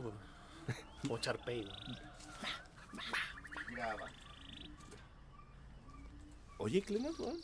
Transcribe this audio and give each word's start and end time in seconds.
O 1.10 1.18
Charpey. 1.18 1.66
weón. 3.76 4.10
Oye, 6.58 6.82
Clemens, 6.82 7.18
weón. 7.18 7.36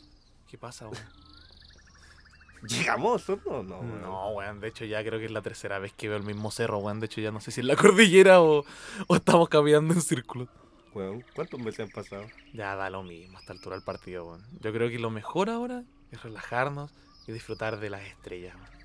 ¿Qué 0.47 0.57
pasa, 0.57 0.87
weón? 0.87 1.03
¿Llegamos 2.67 3.29
o 3.29 3.37
no? 3.45 3.63
No, 3.63 3.79
weón. 3.79 4.01
No, 4.01 4.29
weón, 4.31 4.59
de 4.59 4.67
hecho 4.69 4.85
ya 4.85 5.03
creo 5.03 5.19
que 5.19 5.25
es 5.25 5.31
la 5.31 5.41
tercera 5.41 5.79
vez 5.79 5.93
que 5.93 6.07
veo 6.09 6.17
el 6.17 6.23
mismo 6.23 6.51
cerro, 6.51 6.77
weón. 6.79 6.99
De 6.99 7.05
hecho 7.07 7.21
ya 7.21 7.31
no 7.31 7.39
sé 7.41 7.51
si 7.51 7.61
es 7.61 7.67
la 7.67 7.75
cordillera 7.77 8.41
o, 8.41 8.65
o 9.07 9.15
estamos 9.15 9.49
caminando 9.49 9.93
en 9.93 10.01
círculo. 10.01 10.47
Weón, 10.93 11.23
¿cuántos 11.35 11.59
meses 11.59 11.81
han 11.81 11.89
pasado? 11.89 12.25
Ya 12.53 12.75
da 12.75 12.89
lo 12.89 13.03
mismo 13.03 13.37
a 13.37 13.41
esta 13.41 13.53
altura 13.53 13.75
del 13.75 13.83
partido, 13.83 14.25
weón. 14.27 14.43
Yo 14.59 14.73
creo 14.73 14.89
que 14.89 14.99
lo 14.99 15.09
mejor 15.09 15.49
ahora 15.49 15.83
es 16.11 16.23
relajarnos 16.23 16.91
y 17.27 17.31
disfrutar 17.31 17.79
de 17.79 17.89
las 17.89 18.01
estrellas, 18.03 18.55
weón. 18.55 18.78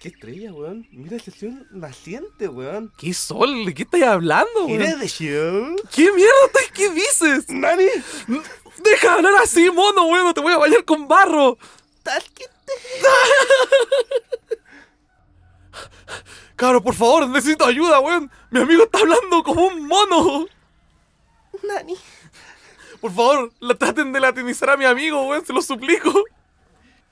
¿Qué 0.00 0.08
estrella, 0.08 0.52
weón? 0.54 0.88
Mira 0.92 1.16
ese 1.18 1.30
sol 1.30 1.66
naciente, 1.70 2.48
weón. 2.48 2.90
¿Qué 2.96 3.12
sol? 3.12 3.66
¿De 3.66 3.74
qué 3.74 3.82
estás 3.82 4.02
hablando, 4.02 4.64
¿Quieres 4.66 4.88
weón? 4.88 5.00
de 5.00 5.08
show? 5.08 5.76
¿Qué 5.94 6.10
mierda 6.12 6.32
estás? 6.46 6.70
¿Qué 6.72 6.88
dices? 6.88 7.50
¡Nani! 7.50 7.84
Deja 8.82 9.08
de 9.08 9.12
hablar 9.12 9.34
así, 9.42 9.70
mono, 9.70 10.06
weón. 10.06 10.24
No 10.24 10.32
te 10.32 10.40
voy 10.40 10.54
a 10.54 10.58
bañar 10.58 10.86
con 10.86 11.06
barro. 11.06 11.58
Tal 12.02 12.22
que 12.34 12.46
Cabro, 16.56 16.82
por 16.82 16.94
favor, 16.94 17.28
necesito 17.28 17.66
ayuda, 17.66 18.00
weón. 18.00 18.30
Mi 18.50 18.60
amigo 18.60 18.84
está 18.84 19.00
hablando 19.00 19.42
como 19.42 19.66
un 19.66 19.86
mono. 19.86 20.46
Nani. 21.62 21.94
Por 23.02 23.12
favor, 23.12 23.52
la 23.60 23.74
traten 23.74 24.14
de 24.14 24.20
latinizar 24.20 24.70
a 24.70 24.78
mi 24.78 24.86
amigo, 24.86 25.28
weón. 25.28 25.44
Se 25.44 25.52
lo 25.52 25.60
suplico. 25.60 26.24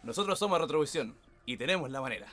Nosotros 0.02 0.38
somos 0.38 0.58
Retrovisión 0.58 1.14
y 1.44 1.58
tenemos 1.58 1.90
la 1.90 2.00
manera. 2.00 2.32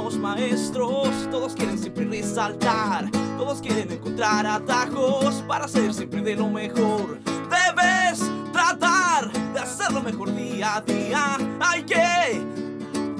Unos 0.00 0.16
maestros, 0.16 1.08
todos 1.30 1.54
quieren 1.54 1.78
siempre 1.78 2.04
resaltar, 2.06 3.10
todos 3.36 3.60
quieren 3.60 3.92
encontrar 3.92 4.46
atajos 4.46 5.44
para 5.46 5.68
ser 5.68 5.92
siempre 5.92 6.22
de 6.22 6.36
lo 6.36 6.48
mejor. 6.48 7.18
Debes 7.50 8.20
tratar 8.52 9.30
de 9.30 9.60
hacerlo 9.60 10.00
mejor 10.00 10.34
día 10.34 10.76
a 10.76 10.80
día. 10.80 11.36
Hay 11.60 11.82
que 11.82 12.42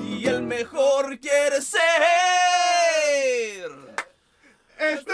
y 0.02 0.26
el 0.26 0.42
mejor 0.42 1.18
quiere 1.20 1.60
ser. 1.60 1.80
Este 4.78 5.12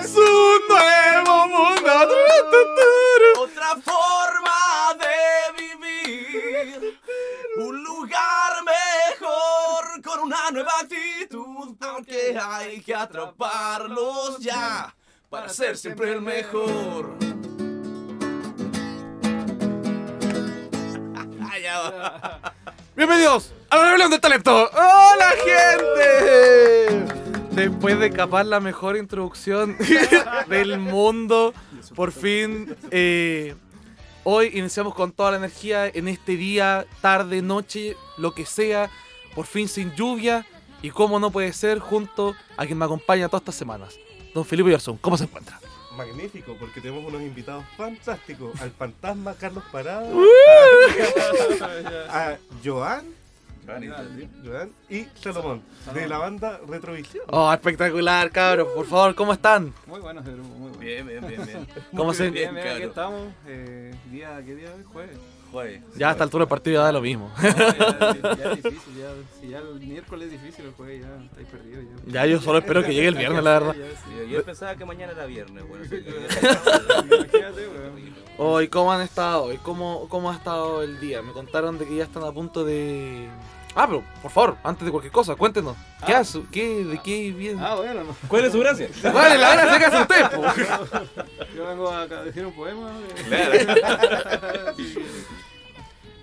es 0.00 0.16
un 0.16 0.68
nuevo 0.68 1.48
mundo. 1.48 1.92
Otra 3.40 3.76
forma 3.82 4.03
una 10.24 10.50
nueva 10.50 10.72
actitud. 10.80 11.76
Aunque 11.80 12.38
hay 12.40 12.80
que 12.80 12.94
atraparlos 12.94 14.38
ya 14.40 14.94
para 15.28 15.50
ser 15.50 15.76
siempre 15.76 16.12
el 16.12 16.22
mejor. 16.22 17.12
Bienvenidos 22.96 23.52
a 23.68 23.76
la 23.76 23.84
rebelión 23.84 24.10
del 24.10 24.20
talento. 24.20 24.70
¡Hola, 24.72 25.34
gente! 25.44 27.04
Después 27.50 27.98
de 27.98 28.10
capar 28.10 28.46
la 28.46 28.60
mejor 28.60 28.96
introducción 28.96 29.76
del 30.48 30.78
mundo, 30.78 31.52
por 31.94 32.12
fin, 32.12 32.74
eh, 32.90 33.54
hoy 34.24 34.52
iniciamos 34.54 34.94
con 34.94 35.12
toda 35.12 35.32
la 35.32 35.36
energía 35.36 35.86
en 35.86 36.08
este 36.08 36.36
día, 36.36 36.86
tarde, 37.00 37.42
noche, 37.42 37.94
lo 38.16 38.34
que 38.34 38.46
sea, 38.46 38.90
por 39.34 39.46
fin 39.46 39.68
sin 39.68 39.94
lluvia 39.94 40.46
y 40.82 40.90
como 40.90 41.18
no 41.18 41.30
puede 41.30 41.52
ser, 41.52 41.78
junto 41.78 42.34
a 42.56 42.66
quien 42.66 42.78
me 42.78 42.84
acompaña 42.84 43.28
todas 43.28 43.42
estas 43.42 43.54
semanas. 43.54 43.98
Don 44.34 44.44
Felipe 44.44 44.70
Yarzón, 44.70 44.96
¿cómo 44.98 45.16
se 45.16 45.24
encuentra? 45.24 45.58
magnífico 45.96 46.56
porque 46.58 46.80
tenemos 46.80 47.04
unos 47.04 47.22
invitados 47.22 47.64
fantásticos. 47.76 48.60
Al 48.60 48.70
fantasma 48.70 49.34
Carlos 49.34 49.64
Parado, 49.70 50.08
a, 52.10 52.28
a 52.32 52.38
Joan, 52.64 53.04
Joan 54.44 54.70
y 54.88 55.06
Salomón 55.20 55.62
de 55.92 56.08
la 56.08 56.18
banda 56.18 56.60
Retrovisión. 56.68 57.24
Oh, 57.28 57.52
espectacular, 57.52 58.30
cabros. 58.30 58.68
Por 58.68 58.86
favor, 58.86 59.14
¿cómo 59.14 59.32
están? 59.32 59.72
Muy 59.86 60.00
bueno, 60.00 60.22
Pedro, 60.22 60.42
muy 60.42 60.70
bueno. 60.70 60.78
Bien, 60.78 61.06
bien, 61.06 61.26
bien, 61.26 61.46
bien. 61.46 61.66
¿Cómo 61.96 62.12
se...? 62.12 62.30
Bien, 62.30 62.54
bien, 62.54 62.68
aquí 62.68 62.82
estamos. 62.82 63.32
Eh, 63.46 63.94
día, 64.10 64.42
¿Qué 64.44 64.54
día 64.54 64.74
es? 64.78 64.86
Jueves. 64.86 65.18
Jueves. 65.54 65.82
Ya 65.96 66.08
a 66.08 66.12
esta 66.12 66.24
altura 66.24 66.42
del 66.42 66.48
partido 66.48 66.80
ya 66.80 66.84
da 66.84 66.92
lo 66.92 67.00
mismo. 67.00 67.30
No, 67.40 67.42
ya, 67.48 68.36
ya 68.36 68.50
es 68.52 68.62
difícil, 68.62 68.94
ya, 68.98 69.10
si 69.40 69.48
ya 69.50 69.58
el 69.58 69.80
miércoles 69.80 70.26
es 70.32 70.42
difícil, 70.42 70.64
el 70.66 70.72
jueves 70.72 71.02
ya 71.02 71.24
estáis 71.24 71.46
perdidos. 71.48 71.84
Ya. 72.06 72.12
Ya 72.12 72.26
yo 72.26 72.40
solo 72.40 72.58
espero 72.58 72.82
que 72.82 72.92
llegue 72.92 73.06
el 73.08 73.14
viernes, 73.14 73.42
la 73.44 73.52
verdad. 73.60 73.74
Ya, 73.76 73.86
sí. 74.24 74.30
Yo, 74.30 74.42
pensaba 74.44 74.74
que 74.74 74.84
mañana 74.84 75.12
era 75.12 75.26
viernes, 75.26 75.66
bueno. 75.68 75.84
sí. 75.88 75.96
Imagínate, 76.04 77.68
weón. 77.68 78.14
Hoy, 78.36 78.66
¿cómo 78.66 78.92
han 78.92 79.00
estado? 79.02 79.44
hoy? 79.44 79.58
¿Cómo, 79.58 80.08
¿Cómo 80.08 80.28
ha 80.30 80.34
estado 80.34 80.82
el 80.82 80.98
día? 80.98 81.22
Me 81.22 81.32
contaron 81.32 81.78
de 81.78 81.86
que 81.86 81.94
ya 81.96 82.02
están 82.04 82.24
a 82.24 82.32
punto 82.32 82.64
de... 82.64 83.28
Ah, 83.76 83.86
pero, 83.88 84.04
por 84.22 84.30
favor, 84.30 84.56
antes 84.62 84.84
de 84.84 84.90
cualquier 84.92 85.12
cosa, 85.12 85.34
cuéntenos. 85.34 85.76
¿Qué 86.06 86.14
Ah. 86.14 86.20
hace? 86.20 86.42
¿Qué, 86.52 86.84
¿De 86.84 86.98
qué 87.02 87.32
viene? 87.32 87.60
Ah, 87.64 87.74
bueno, 87.74 88.04
no. 88.04 88.16
¿Cuál 88.28 88.44
es 88.44 88.52
su 88.52 88.60
gracia? 88.60 88.88
Vale, 89.12 89.36
la 89.38 89.56
verdad 89.56 89.78
que 89.78 89.84
hace 89.84 90.02
usted, 90.02 90.30
po. 90.30 90.42
Yo 91.56 91.66
vengo 91.66 91.90
a 91.90 92.06
decir 92.06 92.46
un 92.46 92.52
poema. 92.52 92.92
Claro. 93.28 94.74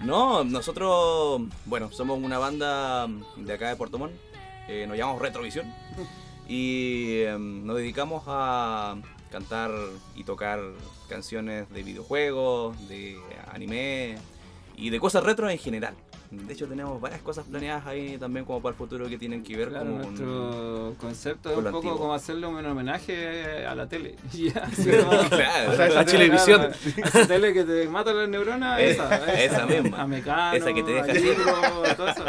No, 0.03 0.43
nosotros, 0.43 1.43
bueno, 1.65 1.91
somos 1.91 2.19
una 2.21 2.39
banda 2.39 3.07
de 3.37 3.53
acá 3.53 3.69
de 3.69 3.75
Puerto 3.75 3.99
Montt, 3.99 4.13
eh, 4.67 4.85
nos 4.87 4.97
llamamos 4.97 5.21
Retrovisión 5.21 5.71
y 6.47 7.21
em, 7.21 7.65
nos 7.65 7.77
dedicamos 7.77 8.23
a 8.25 8.95
cantar 9.29 9.71
y 10.15 10.23
tocar 10.23 10.59
canciones 11.07 11.69
de 11.69 11.83
videojuegos, 11.83 12.87
de 12.87 13.19
anime 13.51 14.17
y 14.75 14.89
de 14.89 14.99
cosas 14.99 15.23
retro 15.23 15.49
en 15.49 15.59
general. 15.59 15.95
De 16.31 16.53
hecho 16.53 16.65
tenemos 16.65 16.99
varias 17.01 17.21
cosas 17.21 17.45
planeadas 17.45 17.85
ahí 17.87 18.17
también 18.17 18.45
como 18.45 18.61
para 18.61 18.71
el 18.71 18.77
futuro 18.77 19.07
que 19.09 19.17
tienen 19.17 19.43
que 19.43 19.57
ver 19.57 19.67
Claro, 19.69 19.85
con- 19.91 19.97
nuestro 20.01 20.95
concepto 20.97 21.51
es 21.51 21.57
un 21.57 21.63
poco 21.65 21.77
antiguo. 21.79 21.97
como 21.97 22.13
hacerle 22.13 22.47
un 22.47 22.65
homenaje 22.65 23.65
a 23.65 23.75
la 23.75 23.87
tele. 23.87 24.15
Ya, 24.31 24.61
Claro. 25.29 25.71
O 25.71 25.75
sea, 25.75 25.89
La 25.89 26.05
televisión. 26.05 26.71
Esa 26.95 27.27
tele 27.27 27.53
que 27.53 27.65
te 27.65 27.87
mata 27.89 28.13
las 28.13 28.29
neuronas, 28.29 28.79
Eh, 28.81 28.91
esa, 28.91 29.33
esa 29.43 29.65
misma. 29.65 30.01
A 30.03 30.07
Mecano, 30.07 30.55
Esa 30.57 30.73
que 30.73 30.83
te 30.83 30.91
deja 30.91 31.05
a 31.05 31.11
así. 31.11 31.21
Libro, 31.21 31.95
todo 31.97 32.07
eso. 32.07 32.25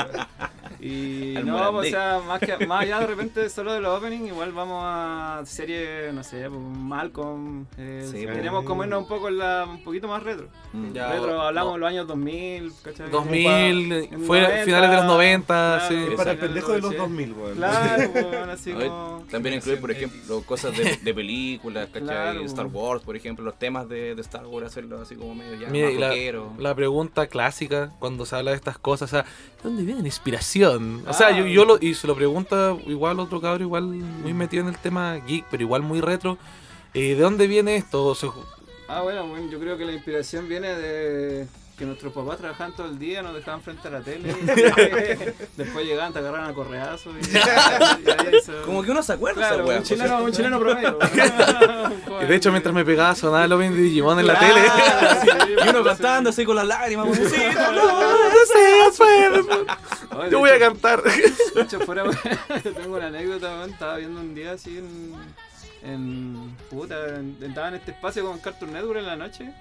Y 0.93 1.37
Al 1.37 1.47
no, 1.47 1.53
Morandé. 1.53 1.79
o 1.89 1.91
sea, 1.91 2.21
más, 2.27 2.41
que, 2.41 2.67
más 2.67 2.83
allá 2.83 2.99
de 3.01 3.07
repente 3.07 3.49
solo 3.51 3.73
de 3.73 3.81
los 3.81 3.97
openings, 3.99 4.27
igual 4.29 4.53
vamos 4.53 4.83
a 4.85 5.43
series, 5.47 6.13
no 6.13 6.23
sé, 6.25 6.49
pues, 6.51 6.61
Malcolm. 6.61 7.67
Eh, 7.79 8.09
Sí, 8.11 8.19
queremos 8.27 8.61
pues. 8.63 8.67
comernos 8.69 9.03
un 9.03 9.09
poco 9.09 9.29
en 9.29 9.39
la, 9.39 9.65
un 9.69 9.83
poquito 9.85 10.09
más 10.09 10.23
retro. 10.23 10.49
Mm. 10.73 10.93
Ya, 10.93 11.13
retro, 11.13 11.41
hablamos 11.41 11.71
no. 11.71 11.75
de 11.75 11.81
los 11.81 11.89
años 11.89 12.07
2000, 12.09 12.73
¿cachai? 12.83 13.11
2000, 13.11 13.93
En 13.93 14.21
fue 14.23 14.41
90, 14.43 14.65
finales 14.65 14.91
de 14.91 14.97
los 14.97 15.05
90, 15.07 15.45
claro, 15.47 15.89
sí. 15.89 16.07
Es 16.11 16.15
para 16.17 16.33
el 16.33 16.39
pendejo 16.39 16.73
de 16.73 16.81
los 16.81 16.91
Sí. 16.91 16.97
2000, 16.97 17.33
weón. 17.33 17.55
Claro, 17.57 18.11
bueno, 18.13 18.53
así 18.53 18.73
como... 18.73 19.25
También 19.31 19.55
incluir, 19.57 19.81
por 19.81 19.91
ejemplo, 19.93 20.43
cosas 20.43 20.77
de, 20.77 20.97
de 21.03 21.15
películas, 21.15 21.87
¿cachai? 21.87 22.03
Claro. 22.09 22.45
Star 22.45 22.67
Wars, 22.67 23.03
por 23.05 23.15
ejemplo, 23.17 23.45
los 23.45 23.59
temas 23.59 23.89
de, 23.89 24.15
de 24.15 24.21
Star 24.23 24.47
Wars, 24.47 24.67
hacerlo 24.67 25.01
así 25.01 25.15
como 25.15 25.35
medio 25.35 25.55
ya 25.55 25.69
Mira, 25.69 25.91
más 25.91 25.99
la, 26.01 26.43
la 26.59 26.75
pregunta 26.75 27.27
clásica 27.29 27.93
cuando 27.99 28.27
se 28.27 28.35
habla 28.37 28.51
de 28.51 28.57
estas 28.57 28.79
cosas, 28.79 29.11
o 29.13 29.17
sea, 29.17 29.23
¿de 29.23 29.63
dónde 29.63 29.85
viene 29.85 30.01
la 30.01 30.09
inspiración? 30.09 30.72
O 30.77 31.13
sea, 31.13 31.29
Ah. 31.29 31.39
yo, 31.39 31.47
yo 31.47 31.65
lo, 31.65 31.79
y 31.81 31.95
se 31.95 32.07
lo 32.07 32.15
pregunta 32.15 32.77
igual 32.87 33.19
otro 33.21 33.41
cabro, 33.41 33.63
igual 33.65 33.85
muy 33.85 34.33
metido 34.35 34.63
en 34.63 34.69
el 34.69 34.79
tema 34.79 35.15
geek, 35.17 35.47
pero 35.51 35.63
igual 35.63 35.83
muy 35.83 36.01
retro. 36.01 36.39
eh, 36.95 37.15
¿De 37.15 37.23
dónde 37.23 37.47
viene 37.47 37.77
esto? 37.77 38.05
O 38.07 38.15
sea, 38.15 38.31
Ah, 38.89 39.01
bueno, 39.03 39.25
yo 39.51 39.59
creo 39.59 39.79
que 39.79 39.85
la 39.87 39.93
inspiración 39.93 40.49
viene 40.49 40.75
de 40.75 41.47
que 41.83 41.87
nuestros 41.87 42.13
papás 42.13 42.39
trabajaban 42.39 42.73
todo 42.77 42.87
el 42.87 42.97
día, 42.97 43.23
nos 43.23 43.35
dejaban 43.35 43.61
frente 43.61 43.89
a 43.89 43.91
la 43.91 44.01
tele, 44.03 44.33
después 45.57 45.85
llegaban, 45.85 46.13
te 46.13 46.21
agarraban 46.21 46.49
a 46.51 46.55
correazo 46.55 47.11
y, 47.11 47.35
y 47.35 47.37
ahí 47.39 48.37
eso- 48.41 48.63
Como 48.65 48.85
que 48.85 48.93
uno 48.93 49.03
se 49.03 49.15
acuerda 49.15 49.49
Claro, 49.49 49.65
wea, 49.67 49.79
un 49.79 49.83
pues, 49.83 49.89
chileno, 49.89 50.23
un 50.23 50.31
chileno 50.31 50.61
promedio. 50.61 50.99
y 52.23 52.25
de 52.27 52.35
hecho, 52.37 52.53
mientras 52.53 52.73
me 52.73 52.85
pegaba 52.85 53.17
sonaba 53.17 53.45
el 53.47 53.53
opening 53.53 53.73
de 53.73 53.83
Digimon 53.83 54.21
en 54.21 54.27
la 54.29 54.39
Claro, 54.39 54.55
tele. 54.55 54.69
sí, 55.23 55.29
Y 55.67 55.69
uno 55.71 55.83
cantando 55.83 56.31
así 56.31 56.45
con 56.45 56.55
las 56.55 56.67
lágrimas, 56.69 57.05
como, 57.07 57.17
sí, 57.17 57.35
Oye, 60.17 60.31
Yo 60.31 60.39
voy 60.39 60.51
a 60.51 60.59
cantar. 60.59 61.03
De 61.03 61.63
hecho, 61.63 61.81
fuera, 61.81 62.05
tengo 62.63 62.97
una 62.97 63.07
anécdota, 63.09 63.65
estaba 63.65 63.97
viendo 63.97 64.21
un 64.21 64.35
día 64.35 64.53
así 64.53 64.79
en, 64.79 65.15
en 65.85 66.57
puta, 66.71 67.17
en- 67.19 67.37
estaba 67.43 67.69
en 67.69 67.75
este 67.75 67.91
espacio 67.93 68.25
con 68.25 68.39
Cartoon 68.39 68.73
Network 68.73 69.01
en 69.01 69.07
la 69.07 69.17
noche. 69.17 69.53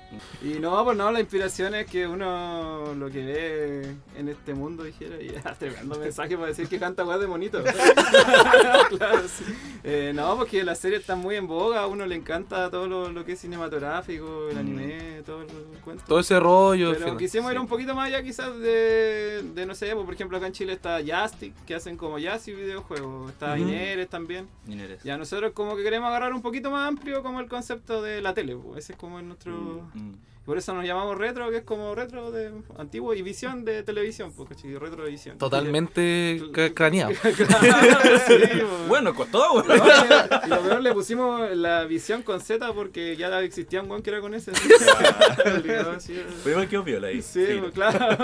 Y 0.43 0.59
no, 0.59 0.83
pues 0.85 0.95
no, 0.97 1.11
la 1.11 1.19
inspiración 1.19 1.73
es 1.75 1.87
que 1.87 2.07
uno 2.07 2.93
lo 2.95 3.09
que 3.09 3.25
ve 3.25 3.95
en 4.17 4.29
este 4.29 4.53
mundo, 4.53 4.83
dijera, 4.83 5.19
y 5.21 5.29
ya, 5.31 5.41
tremendo 5.55 5.97
mensaje 5.99 6.35
para 6.35 6.47
decir 6.49 6.67
que 6.67 6.77
canta 6.79 7.03
weá 7.05 7.17
de 7.17 7.25
bonito. 7.25 7.63
claro, 8.89 9.27
sí. 9.27 9.43
Eh, 9.83 10.11
no, 10.13 10.37
porque 10.37 10.63
la 10.63 10.75
serie 10.75 10.97
está 10.99 11.15
muy 11.15 11.35
en 11.35 11.47
boga, 11.47 11.81
a 11.81 11.87
uno 11.87 12.05
le 12.05 12.15
encanta 12.15 12.69
todo 12.69 12.87
lo, 12.87 13.11
lo 13.11 13.25
que 13.25 13.33
es 13.33 13.39
cinematográfico, 13.39 14.49
el 14.49 14.57
anime, 14.57 15.21
todo 15.25 15.41
el 15.41 15.47
cuento. 15.83 16.03
Todo 16.07 16.19
ese 16.19 16.39
rollo. 16.39 16.93
Pero 16.97 17.17
quisimos 17.17 17.51
ir 17.51 17.59
un 17.59 17.67
poquito 17.67 17.95
más 17.95 18.07
allá 18.07 18.21
quizás 18.21 18.57
de, 18.59 19.41
de 19.55 19.65
no 19.65 19.73
sé, 19.75 19.91
pues, 19.93 20.05
por 20.05 20.13
ejemplo 20.13 20.37
acá 20.37 20.47
en 20.47 20.53
Chile 20.53 20.73
está 20.73 20.99
Jastic, 21.05 21.53
que 21.65 21.75
hacen 21.75 21.97
como 21.97 22.19
jazz 22.19 22.47
y 22.47 22.53
videojuegos, 22.53 23.31
está 23.31 23.53
Ujú. 23.53 23.63
Ineres 23.63 24.09
también. 24.09 24.47
Mineres. 24.65 25.01
Ya 25.03 25.17
nosotros 25.17 25.51
como 25.53 25.75
que 25.75 25.83
queremos 25.83 26.10
agarrar 26.11 26.33
un 26.33 26.41
poquito 26.41 26.71
más 26.71 26.87
amplio 26.87 27.23
como 27.23 27.39
el 27.39 27.47
concepto 27.47 28.01
de 28.01 28.21
la 28.21 28.33
tele, 28.33 28.55
pues, 28.55 28.85
ese 28.85 28.93
es 28.93 28.99
como 28.99 29.21
nuestro... 29.21 29.89
Mm. 29.93 30.31
Por 30.45 30.57
eso 30.57 30.73
nos 30.73 30.83
llamamos 30.83 31.17
retro, 31.19 31.51
que 31.51 31.57
es 31.57 31.63
como 31.63 31.93
retro 31.93 32.31
de 32.31 32.51
antiguo 32.79 33.13
y 33.13 33.21
visión 33.21 33.63
de 33.63 33.83
televisión, 33.83 34.33
pues, 34.35 34.49
¿cachai? 34.49 34.75
Retrovisión. 34.75 35.37
Totalmente 35.37 36.41
craneado. 36.73 37.13
Bueno, 38.87 39.13
costó, 39.13 39.53
weón. 39.53 39.67
No, 39.67 39.75
y, 39.75 40.49
lo 40.49 40.61
peor 40.61 40.81
le 40.81 40.93
pusimos 40.93 41.55
la 41.55 41.85
visión 41.85 42.23
con 42.23 42.41
Z 42.41 42.73
porque 42.73 43.15
ya 43.15 43.39
existía 43.41 43.81
un 43.81 43.89
weón 43.89 44.01
que 44.01 44.09
era 44.09 44.19
con 44.19 44.33
ese. 44.33 44.51
Igual 46.45 46.67
quedó 46.67 46.83
viola 46.83 47.07
ahí. 47.07 47.21
Sí, 47.21 47.45
claro. 47.73 48.17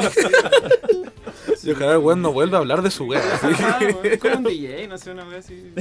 Y 1.68 1.72
ojalá 1.72 1.92
el 1.94 1.98
weón 1.98 2.22
no 2.22 2.32
vuelva 2.32 2.58
a 2.58 2.62
hablar 2.62 2.82
de 2.82 2.90
su 2.90 3.06
bueno, 3.06 3.22
es 4.04 4.18
como 4.20 4.38
un 4.38 4.44
DJ, 4.46 4.88
no 4.88 4.98
sé, 4.98 5.12
una 5.12 5.26
vez 5.26 5.44
así. 5.46 5.74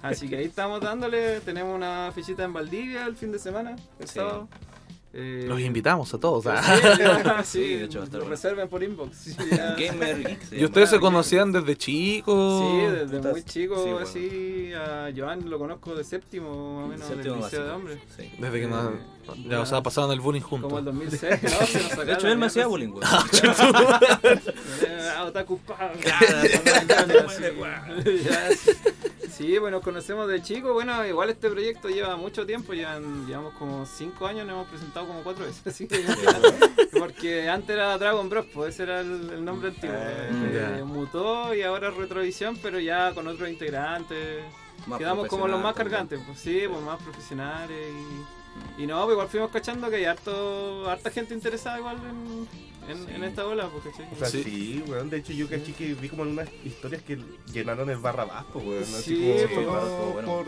Así 0.00 0.28
que 0.30 0.36
ahí 0.38 0.46
estamos 0.46 0.80
dándole. 0.80 1.40
Tenemos 1.40 1.76
una 1.76 2.10
fichita 2.14 2.44
en 2.44 2.54
Valdivia 2.54 3.04
el 3.06 3.14
fin 3.14 3.30
de 3.30 3.38
semana, 3.38 3.76
el 4.00 4.08
Sí. 4.08 4.14
sábado. 4.14 4.48
Eh, 5.20 5.46
Los 5.48 5.58
invitamos 5.60 6.14
a 6.14 6.18
todos. 6.18 6.46
¿ah? 6.46 6.62
Sí, 6.62 6.98
ya, 6.98 7.42
sí, 7.44 7.58
Sí, 7.58 7.74
de 7.74 7.84
hecho 7.86 7.98
va 7.98 8.02
a 8.02 8.06
estar 8.06 8.20
bueno. 8.20 8.30
reserven 8.30 8.68
por 8.68 8.82
inbox. 8.84 9.16
sí, 9.16 9.36
ya. 9.50 9.74
Gamer 9.74 10.22
Geek. 10.22 10.42
se 10.44 10.60
¿Y 10.60 10.64
ustedes 10.64 10.90
se 10.90 11.00
conocían 11.00 11.50
desde 11.50 11.76
chicos? 11.76 12.62
Sí, 12.62 12.76
desde 12.86 13.16
Putas, 13.16 13.32
muy 13.32 13.42
chico, 13.42 13.74
sí, 13.82 13.90
bueno. 13.90 13.98
así. 14.06 14.72
A 14.74 15.10
Joan 15.16 15.50
lo 15.50 15.58
conozco 15.58 15.94
de 15.96 16.04
séptimo, 16.04 16.76
más 16.76 16.84
o 16.84 16.88
menos, 16.88 17.06
Séptimo 17.08 17.34
del 17.34 17.42
liceo 17.44 17.60
básico. 17.60 17.64
de 17.64 17.70
hombres. 17.70 17.98
Sí. 18.16 18.30
Desde 18.38 18.60
que 18.60 18.66
nos, 18.68 18.92
Eh, 18.94 18.98
ya, 19.48 19.60
o 19.60 19.66
sea, 19.66 19.82
pasaron 19.82 20.12
el 20.12 20.20
bullying 20.20 20.40
juntos. 20.40 20.68
Como 20.68 20.78
el 20.78 20.84
2006, 20.84 21.42
¿no? 21.42 21.48
Se 21.66 21.82
nos 21.82 21.96
De 22.06 22.12
hecho, 22.12 22.28
él 22.28 22.38
me 22.38 22.46
hacía 22.46 22.68
mierda. 22.68 22.68
bullying, 22.68 22.92
weón. 22.92 23.04
Eh, 24.86 25.10
otaku, 25.26 25.58
pa. 25.58 25.92
Sí, 29.38 29.56
bueno, 29.58 29.80
conocemos 29.80 30.26
de 30.26 30.42
chico. 30.42 30.72
Bueno, 30.72 31.06
igual 31.06 31.30
este 31.30 31.48
proyecto 31.48 31.88
lleva 31.88 32.16
mucho 32.16 32.44
tiempo, 32.44 32.72
llevan, 32.72 33.24
llevamos 33.24 33.54
como 33.54 33.86
5 33.86 34.26
años, 34.26 34.44
nos 34.44 34.54
hemos 34.54 34.68
presentado 34.68 35.06
como 35.06 35.22
4 35.22 35.44
veces. 35.46 35.64
Así 35.64 35.86
que, 35.86 36.04
porque 36.98 37.48
antes 37.48 37.70
era 37.70 37.96
Dragon 37.98 38.28
Bros, 38.28 38.46
pues 38.52 38.74
ese 38.74 38.82
era 38.82 39.00
el, 39.00 39.30
el 39.30 39.44
nombre 39.44 39.68
antiguo. 39.68 39.94
Eh. 39.96 40.82
Mutó 40.84 41.54
y 41.54 41.62
ahora 41.62 41.90
es 41.90 41.94
Retrovisión, 41.94 42.58
pero 42.60 42.80
ya 42.80 43.14
con 43.14 43.28
otros 43.28 43.48
integrantes. 43.48 44.42
Más 44.88 44.98
Quedamos 44.98 45.28
como 45.28 45.46
los 45.46 45.62
más 45.62 45.74
cargantes, 45.76 46.18
pues 46.26 46.40
sí, 46.40 46.62
pues 46.68 46.82
más 46.82 47.00
profesionales 47.00 47.92
y, 48.76 48.82
y 48.82 48.86
no, 48.88 49.04
pues 49.04 49.12
igual 49.12 49.28
fuimos 49.28 49.50
cachando 49.52 49.88
que 49.88 49.96
hay 49.96 50.04
harto, 50.06 50.90
harta 50.90 51.10
gente 51.10 51.32
interesada 51.34 51.78
igual 51.78 51.96
en, 51.98 52.48
en, 52.88 52.96
Sí. 53.06 53.14
en 53.14 53.24
esta 53.24 53.46
ola, 53.46 53.68
pues, 53.68 53.84
¿cachai? 53.84 54.12
O 54.12 54.16
sea, 54.16 54.28
Sí. 54.28 54.42
sí, 54.42 54.84
weón. 54.88 55.10
De 55.10 55.18
hecho, 55.18 55.32
yo 55.32 55.48
caché 55.48 55.72
que 55.72 55.94
vi 55.94 56.08
como 56.08 56.22
en 56.24 56.30
unas 56.30 56.48
historias 56.64 57.02
que 57.02 57.18
llenaron 57.52 57.88
el 57.90 57.98
barra 57.98 58.22
abajo, 58.24 58.58
weón. 58.60 58.82
Así 58.82 59.14
Sí, 59.16 59.44
como 59.54 59.80
sí, 59.80 60.04
bueno. 60.12 60.26
por, 60.26 60.46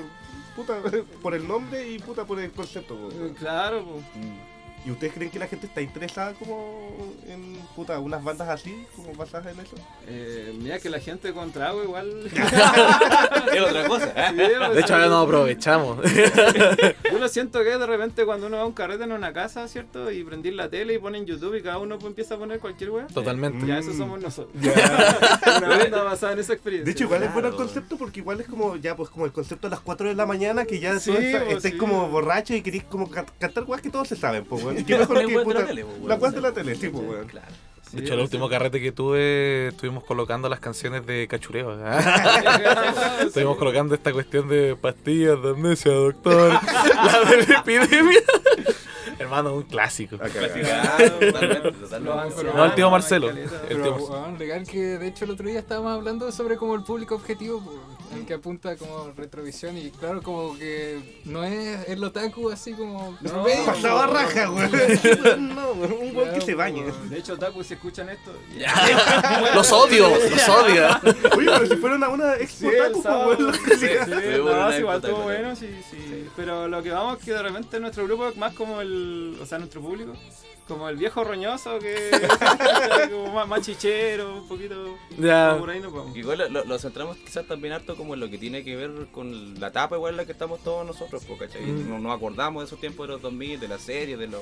puta, 0.56 0.82
por 1.22 1.34
el 1.34 1.46
nombre 1.46 1.88
y 1.90 1.98
puta 1.98 2.24
por 2.24 2.40
el 2.40 2.50
concepto, 2.52 2.94
weón. 2.96 3.34
Claro, 3.34 3.84
pues. 3.84 4.04
Mm. 4.24 4.59
¿Y 4.86 4.90
ustedes 4.90 5.12
creen 5.12 5.30
que 5.30 5.38
la 5.38 5.46
gente 5.46 5.66
está 5.66 5.82
interesada 5.82 6.32
como 6.32 6.96
en 7.28 7.56
puta 7.76 7.98
unas 7.98 8.24
bandas 8.24 8.48
así, 8.48 8.86
como 8.96 9.12
basadas 9.12 9.52
en 9.54 9.60
eso? 9.60 9.76
Eh, 10.08 10.54
mira 10.58 10.78
que 10.78 10.88
la 10.88 10.98
gente 11.00 11.32
con 11.34 11.52
trago 11.52 11.82
igual. 11.84 12.30
Es 13.52 13.60
otra 13.60 13.86
cosa. 13.88 14.06
Sí, 14.06 14.36
pues, 14.36 14.74
De 14.74 14.78
hecho, 14.80 14.86
sí. 14.88 14.92
ahora 14.94 15.06
nos 15.08 15.24
aprovechamos. 15.24 15.98
Yo 17.12 17.18
lo 17.18 17.28
siento 17.28 17.58
que 17.62 17.76
de 17.76 17.86
repente 17.86 18.24
cuando 18.24 18.46
uno 18.46 18.56
va 18.56 18.62
a 18.62 18.66
un 18.66 18.72
carrete 18.72 19.04
en 19.04 19.12
una 19.12 19.32
casa, 19.32 19.66
¿cierto? 19.68 20.10
Y 20.10 20.24
prendís 20.24 20.54
la 20.54 20.68
tele 20.70 20.94
y 20.94 20.98
ponen 20.98 21.26
YouTube 21.26 21.56
y 21.56 21.62
cada 21.62 21.78
uno 21.78 21.98
pues, 21.98 22.08
empieza 22.10 22.34
a 22.34 22.38
poner 22.38 22.58
cualquier 22.60 22.90
wea. 22.90 23.06
Totalmente. 23.08 23.66
Ya, 23.66 23.76
Mm. 23.76 23.78
eso 23.78 23.92
somos 23.94 24.20
nosotros. 24.20 24.54
una 24.64 25.68
banda 25.78 26.02
basada 26.04 26.32
en 26.32 26.38
esa 26.38 26.52
experiencia. 26.54 26.84
De 26.86 26.92
hecho, 26.92 27.04
igual 27.04 27.22
es 27.22 27.32
bueno 27.32 27.48
el 27.48 27.54
concepto 27.54 27.96
porque 27.96 28.20
igual 28.20 28.40
es 28.40 28.46
como 28.48 28.76
ya 28.76 28.96
pues 28.96 29.10
como 29.10 29.24
el 29.26 29.32
concepto 29.32 29.66
a 29.66 29.70
las 29.70 29.80
4 29.80 30.08
de 30.08 30.14
la 30.14 30.26
mañana 30.26 30.64
que 30.64 30.78
ya 30.80 30.98
Sí, 30.98 31.10
pues, 31.12 31.24
estáis 31.56 31.74
sí. 31.74 31.78
como 31.78 32.08
borrachos 32.08 32.56
y 32.56 32.62
queréis 32.62 32.84
como 32.84 33.10
can- 33.10 33.26
cantar 33.38 33.64
weas 33.64 33.82
que 33.82 33.90
todos 33.90 34.08
se 34.08 34.16
saben, 34.16 34.44
pues 34.44 34.62
weón. 34.70 34.80
Y 34.80 34.84
qué 34.84 34.98
mejor 34.98 35.16
La 35.16 35.20
que 35.22 35.26
wea 35.26 35.38
de 35.44 35.44
la 35.44 35.44
puta, 35.44 35.66
tele, 35.66 35.84
weón. 35.84 36.08
la 36.08 36.14
weas 36.16 36.34
de 36.34 36.40
la 36.40 36.52
tele, 36.52 36.74
sí, 36.74 36.88
pues 36.88 37.04
weón. 37.06 37.26
Claro. 37.28 37.46
Sí, 37.90 37.96
De 37.96 38.02
hecho, 38.04 38.14
el 38.14 38.20
último 38.20 38.46
sí. 38.46 38.50
carrete 38.52 38.80
que 38.80 38.92
tuve, 38.92 39.68
estuvimos 39.68 40.04
colocando 40.04 40.48
las 40.48 40.60
canciones 40.60 41.04
de 41.06 41.26
cachureo. 41.26 41.76
¿ah? 41.84 43.18
Estuvimos 43.26 43.56
colocando 43.56 43.94
esta 43.96 44.12
cuestión 44.12 44.48
de 44.48 44.76
pastillas 44.76 45.42
de 45.42 45.50
amnesia, 45.50 45.92
doctor. 45.92 46.52
la 46.94 47.30
de 47.30 47.46
la 47.46 47.58
epidemia. 47.58 48.20
Hermano, 49.18 49.54
un 49.54 49.62
clásico. 49.64 50.16
A 50.16 50.28
cagar. 50.28 50.52
Claro, 50.52 51.10
totalmente, 51.18 51.70
Los 51.72 51.80
totalmente. 51.80 52.20
ancianos, 52.22 52.54
No, 52.54 52.64
el 52.64 52.74
tío 52.74 52.90
Marcelo. 52.90 53.30
El 53.30 53.82
tío 53.82 53.92
Marcelo. 53.98 54.36
legal 54.38 54.66
que 54.66 54.78
de 54.78 55.06
hecho 55.08 55.24
el 55.24 55.32
otro 55.32 55.46
día 55.48 55.58
estábamos 55.58 55.92
hablando 55.92 56.30
sobre 56.32 56.56
como 56.56 56.74
el 56.76 56.84
público 56.84 57.16
objetivo, 57.16 57.60
el 58.14 58.26
que 58.26 58.34
apunta 58.34 58.76
como 58.76 59.12
retrovisión 59.16 59.76
y 59.78 59.90
claro, 59.90 60.22
como 60.22 60.56
que 60.58 61.20
no 61.24 61.44
es 61.44 61.88
el 61.88 62.02
otaku 62.02 62.50
así 62.50 62.72
como... 62.72 63.16
No, 63.20 63.44
Pasaba 63.66 64.06
raja, 64.06 64.50
weón. 64.50 64.70
No, 65.54 65.72
un 65.72 66.16
weón 66.16 66.34
que 66.34 66.40
se 66.40 66.54
bañe. 66.54 66.84
De 67.08 67.18
hecho, 67.18 67.36
Taku, 67.36 67.62
si 67.62 67.74
escuchan 67.74 68.08
esto. 68.08 68.32
Los 69.54 69.72
odio, 69.72 70.08
los 70.08 70.48
odio. 70.48 70.88
Oye, 71.36 71.50
pero 71.52 71.66
si 71.66 71.76
fuera 71.76 71.96
una, 71.96 72.08
una 72.08 72.34
expo 72.36 72.68
taco, 72.70 73.02
pues, 73.02 73.38
weón. 73.38 73.54
Sí, 73.78 73.86
no, 74.08 74.78
igual 74.78 74.96
estuvo 74.96 75.22
bueno, 75.22 75.56
sí, 75.56 75.68
sí. 75.90 76.28
Pero 76.36 76.68
lo 76.68 76.82
que 76.82 76.90
vamos 76.90 77.18
es 77.18 77.24
que 77.24 77.32
de 77.32 77.42
repente 77.42 77.80
nuestro 77.80 78.04
grupo 78.04 78.28
es 78.28 78.36
más 78.36 78.54
como 78.54 78.80
el. 78.80 79.38
O 79.40 79.46
sea, 79.46 79.58
nuestro 79.58 79.80
público. 79.80 80.12
Como 80.70 80.88
el 80.88 80.96
viejo 80.96 81.24
roñoso 81.24 81.78
que. 81.80 82.10
como 83.10 83.32
más, 83.34 83.48
más 83.48 83.60
chichero, 83.62 84.36
un 84.42 84.46
poquito. 84.48 84.96
Por 85.58 85.68
ahí 85.70 85.80
vamos. 85.80 86.16
Igual 86.16 86.38
lo, 86.38 86.48
lo- 86.48 86.64
lo 86.64 86.78
centramos 86.78 87.16
quizás 87.16 87.44
también 87.46 87.74
harto 87.74 87.96
como 87.96 88.14
en 88.14 88.20
lo 88.20 88.30
que 88.30 88.38
tiene 88.38 88.62
que 88.62 88.76
ver 88.76 89.08
con 89.10 89.58
la 89.60 89.66
etapa 89.68 89.96
igual 89.96 90.12
en 90.12 90.16
la 90.18 90.24
que 90.26 90.32
estamos 90.32 90.60
todos 90.62 90.86
nosotros, 90.86 91.24
po, 91.24 91.36
¿cachai? 91.36 91.62
Mm. 91.62 91.88
Nos, 91.90 92.00
nos 92.00 92.16
acordamos 92.16 92.62
de 92.62 92.66
esos 92.68 92.78
tiempos 92.80 93.06
de 93.08 93.14
los 93.14 93.22
2000, 93.22 93.58
de 93.58 93.66
las 93.68 93.82
series, 93.82 94.16
de 94.18 94.28
los, 94.28 94.40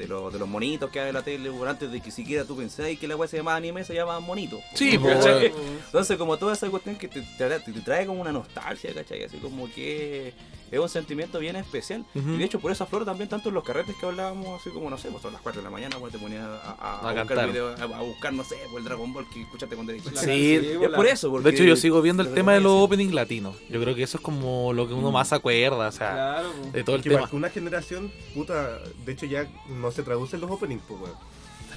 de 0.00 0.08
los, 0.08 0.32
de 0.32 0.38
los 0.38 0.48
monitos 0.48 0.90
que 0.90 0.98
hay 1.00 1.08
en 1.08 1.14
la 1.14 1.22
tele, 1.22 1.50
weón, 1.50 1.68
antes 1.68 1.90
de 1.92 2.00
que 2.00 2.10
siquiera 2.10 2.44
tú 2.44 2.56
pensáis 2.56 2.98
que 2.98 3.06
la 3.06 3.16
weá 3.16 3.28
se 3.28 3.36
llamaba 3.36 3.56
anime, 3.56 3.84
se 3.84 3.94
llamaba 3.94 4.18
monito. 4.20 4.58
Sí, 4.74 4.98
¿cachai? 4.98 5.48
weón. 5.50 5.52
Entonces 5.86 6.16
como 6.16 6.36
toda 6.38 6.54
esa 6.54 6.68
cuestión 6.70 6.96
que 6.96 7.08
te, 7.08 7.22
trae- 7.38 7.62
te- 7.64 7.72
te 7.72 7.80
trae 7.80 8.06
como 8.06 8.20
una 8.20 8.32
nostalgia, 8.32 8.92
¿cachai? 8.94 9.24
Así 9.24 9.36
como 9.38 9.70
que 9.72 10.32
es 10.70 10.78
un 10.78 10.88
sentimiento 10.88 11.38
bien 11.40 11.56
especial. 11.56 12.04
Ujú. 12.14 12.30
Y 12.30 12.38
de 12.38 12.44
hecho 12.44 12.60
por 12.60 12.70
esa 12.72 12.86
flor 12.86 13.04
también 13.04 13.28
tanto 13.28 13.48
en 13.48 13.54
los 13.56 13.64
carretes 13.64 13.94
que 13.96 14.06
hablábamos, 14.06 14.60
así 14.60 14.70
como 14.70 14.88
no 14.88 14.96
sé, 14.98 15.08
pues 15.10 15.22
son 15.22 15.32
las 15.32 15.42
4 15.42 15.60
de 15.60 15.64
la 15.64 15.70
mañana, 15.70 15.96
pues 15.98 16.12
te 16.12 16.18
ponías 16.18 16.42
a, 16.44 16.70
a- 16.70 16.72
A 16.72 16.98
a 16.98 17.02
buscar 17.02 17.26
cantar. 17.26 17.48
videos, 17.48 17.80
a, 17.80 17.84
a 17.84 18.00
buscar, 18.02 18.32
no 18.32 18.44
sé, 18.44 18.56
por 18.70 18.78
el 18.80 18.84
Dragon 18.86 19.12
Ball 19.12 19.28
que 19.28 19.42
escuchaste 19.42 19.74
cuando 19.74 19.92
eres. 19.92 20.04
Sí, 20.14 20.54
es 20.80 20.88
por 20.90 21.06
eso, 21.06 21.30
porque... 21.30 21.48
De 21.50 21.54
hecho, 21.54 21.64
yo 21.64 21.76
sigo 21.76 22.00
viendo 22.00 22.22
el 22.22 22.32
tema 22.34 22.54
de 22.54 22.60
los 22.60 22.72
openings 22.72 23.12
latinos. 23.12 23.56
Yo 23.68 23.80
creo 23.80 23.94
que 23.94 24.02
eso 24.04 24.16
es 24.18 24.22
como 24.22 24.72
lo 24.72 24.86
que 24.88 24.94
uno 24.94 25.10
más 25.10 25.28
se 25.28 25.34
acuerda, 25.34 25.88
o 25.88 25.92
sea, 25.92 26.12
Claro, 26.12 26.52
de 26.72 26.84
todo 26.84 26.96
el 26.96 27.02
Que 27.02 27.10
tema. 27.10 27.28
una 27.32 27.50
generación, 27.50 28.12
puta, 28.34 28.78
de 29.04 29.12
hecho 29.12 29.26
ya 29.26 29.48
no 29.68 29.89
se 29.90 30.02
traducen 30.02 30.40
los 30.40 30.50
openings, 30.50 30.82
pues. 30.86 31.12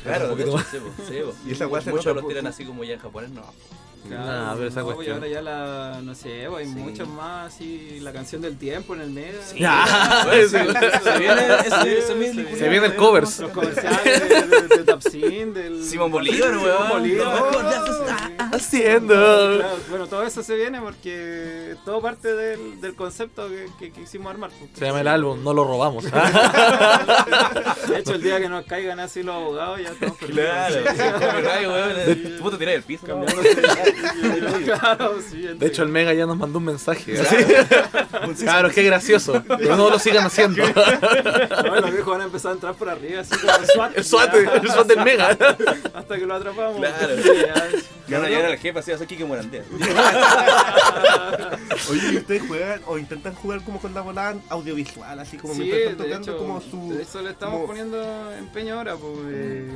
Claro, 0.03 0.25
Un 0.25 0.31
poquito 0.31 0.59
hecho, 0.59 0.65
sí, 0.71 0.77
po, 0.77 1.03
sí, 1.07 1.19
po. 1.25 1.33
Y 1.47 1.51
esa 1.53 1.67
weá 1.67 1.81
se 1.81 1.89
Muchos 1.91 2.05
nota 2.07 2.15
lo 2.15 2.21
por- 2.21 2.29
tiran 2.29 2.47
así 2.47 2.65
como 2.65 2.83
ya 2.83 2.93
en 2.93 2.99
japonés, 2.99 3.31
no. 3.31 3.43
Claro, 4.05 4.25
Nah, 4.25 4.53
pero 4.55 4.67
esa 4.67 4.79
no, 4.81 4.85
pues, 4.87 4.95
cuestión. 4.97 5.17
ahora 5.17 5.29
ya 5.29 5.41
la, 5.41 6.01
no 6.03 6.13
sé, 6.13 6.45
pues, 6.49 6.67
hay 6.67 6.73
Sí. 6.73 6.77
muchos 6.77 7.07
más, 7.07 7.53
así, 7.53 7.99
la 8.01 8.11
canción 8.11 8.41
del 8.41 8.57
tiempo 8.57 8.95
en 8.95 9.01
el 9.01 9.11
medio. 9.11 9.39
Ya, 9.57 9.85
se, 10.49 11.19
viene 11.19 11.41
ese, 11.65 11.99
ese 11.99 12.13
mismo 12.15 12.43
Se 12.57 12.67
viene 12.67 12.87
el 12.87 12.95
covers. 12.97 13.39
Los 13.39 13.51
comerciales 13.51 14.27
de, 14.29 14.41
de, 14.43 14.67
de 14.67 14.83
Tapsin, 14.83 15.53
del... 15.53 15.85
Simón 15.85 16.11
Bolívar, 16.11 16.49
Simón 16.49 16.65
weón. 16.65 16.89
Bolívar. 16.89 17.27
Lo 17.27 17.33
mejor 17.45 17.63
ya 17.63 17.81
se 17.85 17.91
está 17.91 18.49
haciendo. 18.51 19.13
Claro, 19.15 19.77
bueno, 19.89 20.07
todo 20.07 20.23
eso 20.23 20.43
se 20.43 20.55
viene 20.57 20.81
porque 20.81 21.75
todo 21.85 22.01
parte 22.01 22.35
del, 22.35 22.81
del 22.81 22.95
concepto 22.95 23.47
que, 23.47 23.67
que 23.79 23.93
quisimos 23.93 24.31
armar. 24.31 24.49
pues. 24.59 24.69
Se 24.73 24.85
llama 24.85 24.99
el 24.99 25.07
álbum, 25.07 25.41
no 25.41 25.53
lo 25.53 25.63
robamos. 25.63 26.03
De 27.87 27.99
hecho, 27.99 28.15
el 28.15 28.21
día 28.21 28.39
que 28.41 28.49
nos 28.49 28.65
caigan 28.65 28.99
así 28.99 29.23
los 29.23 29.35
abogados, 29.35 29.79
ya 29.81 29.92
estamos. 29.93 30.17
Claro, 30.17 31.71
weón. 31.71 32.37
Puto 32.41 32.57
tirar 32.57 32.75
el 32.75 32.83
piso. 32.83 33.05
claro, 34.65 35.15
sí. 35.29 35.41
De 35.55 35.67
hecho, 35.67 35.83
el 35.83 35.89
Mega 35.89 36.13
ya 36.13 36.25
nos 36.25 36.37
mandó 36.37 36.59
un 36.59 36.65
mensaje. 36.65 37.13
Claro, 38.39 38.69
qué 38.73 38.83
gracioso. 38.83 39.43
Pero 39.47 39.75
no 39.75 39.89
lo 39.89 39.99
sigan 39.99 40.25
haciendo. 40.25 40.63
No, 41.63 41.75
los 41.79 41.91
viejos 41.91 42.11
van 42.11 42.21
a 42.21 42.25
empezar 42.25 42.51
a 42.51 42.53
entrar 42.55 42.73
por 42.75 42.89
arriba, 42.89 43.21
así 43.21 43.35
como 43.37 43.53
el 43.53 43.65
SWAT. 43.67 43.97
El 43.97 44.03
SWAT, 44.03 44.33
ya, 44.33 44.51
el 44.61 44.69
SWAT 44.69 44.87
del 44.87 45.03
Mega. 45.03 45.37
Hasta 45.93 46.17
que 46.17 46.25
lo 46.25 46.35
atrapamos. 46.35 46.77
Claro. 46.77 47.15
Sí, 47.23 47.29
ya. 48.07 48.17
Van 48.17 48.25
a 48.25 48.29
llegar 48.29 48.45
al 48.45 48.57
jefe 48.57 48.79
así, 48.79 48.91
hacer 48.91 49.07
Kike 49.07 49.25
Morandea. 49.25 49.63
Oye, 51.89 52.13
¿y 52.13 52.17
ustedes 52.17 52.43
juegan 52.47 52.81
o 52.85 52.97
intentan 52.97 53.33
jugar 53.35 53.61
como 53.63 53.79
con 53.79 53.93
la 53.93 54.01
volada 54.01 54.35
audiovisual, 54.49 55.19
así 55.19 55.37
como 55.37 55.53
Sí, 55.53 55.61
mientras 55.61 55.81
están 55.81 55.97
de 55.97 56.03
tocando 56.03 56.31
hecho, 56.31 56.37
como 56.37 56.61
su... 56.61 56.99
eso 56.99 57.21
le 57.21 57.29
estamos 57.31 57.55
como- 57.55 57.67
poniendo 57.67 58.31
empeño 58.37 58.77
ahora, 58.77 58.95
pues. 58.95 59.13
eh, 59.29 59.67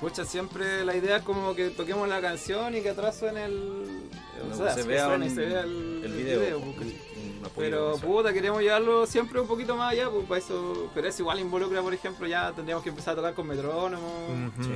pucha, 0.00 0.24
siempre 0.24 0.84
la 0.84 0.94
idea 0.96 1.16
es 1.18 1.22
como 1.22 1.54
que 1.54 1.70
toquemos 1.70 2.08
la 2.08 2.20
canción 2.20 2.74
y 2.76 2.80
que 2.82 2.90
atrás 2.90 3.18
suene 3.18 3.44
el. 3.46 4.08
O 4.42 4.48
No, 4.48 4.56
sea, 4.56 4.74
se 4.74 4.82
vea 4.82 5.06
suene 5.06 5.26
y 5.26 5.28
un- 5.30 5.34
se 5.34 5.40
vea 5.46 5.60
el, 5.60 6.12
video. 6.16 6.60
Pero 7.56 7.96
puta, 7.96 8.32
queremos 8.32 8.60
llevarlo 8.62 9.06
siempre 9.06 9.40
un 9.40 9.46
poquito 9.48 9.76
más 9.76 9.92
allá, 9.92 10.10
pues 10.10 10.26
para 10.26 10.38
eso. 10.38 10.90
Pero 10.94 11.08
eso 11.08 11.22
igual 11.22 11.40
involucra, 11.40 11.80
por 11.82 11.94
ejemplo, 11.94 12.26
ya 12.26 12.52
tendríamos 12.52 12.82
que 12.82 12.90
empezar 12.90 13.12
a 13.14 13.16
tocar 13.16 13.34
con 13.34 13.46
metrónomo. 13.46 14.06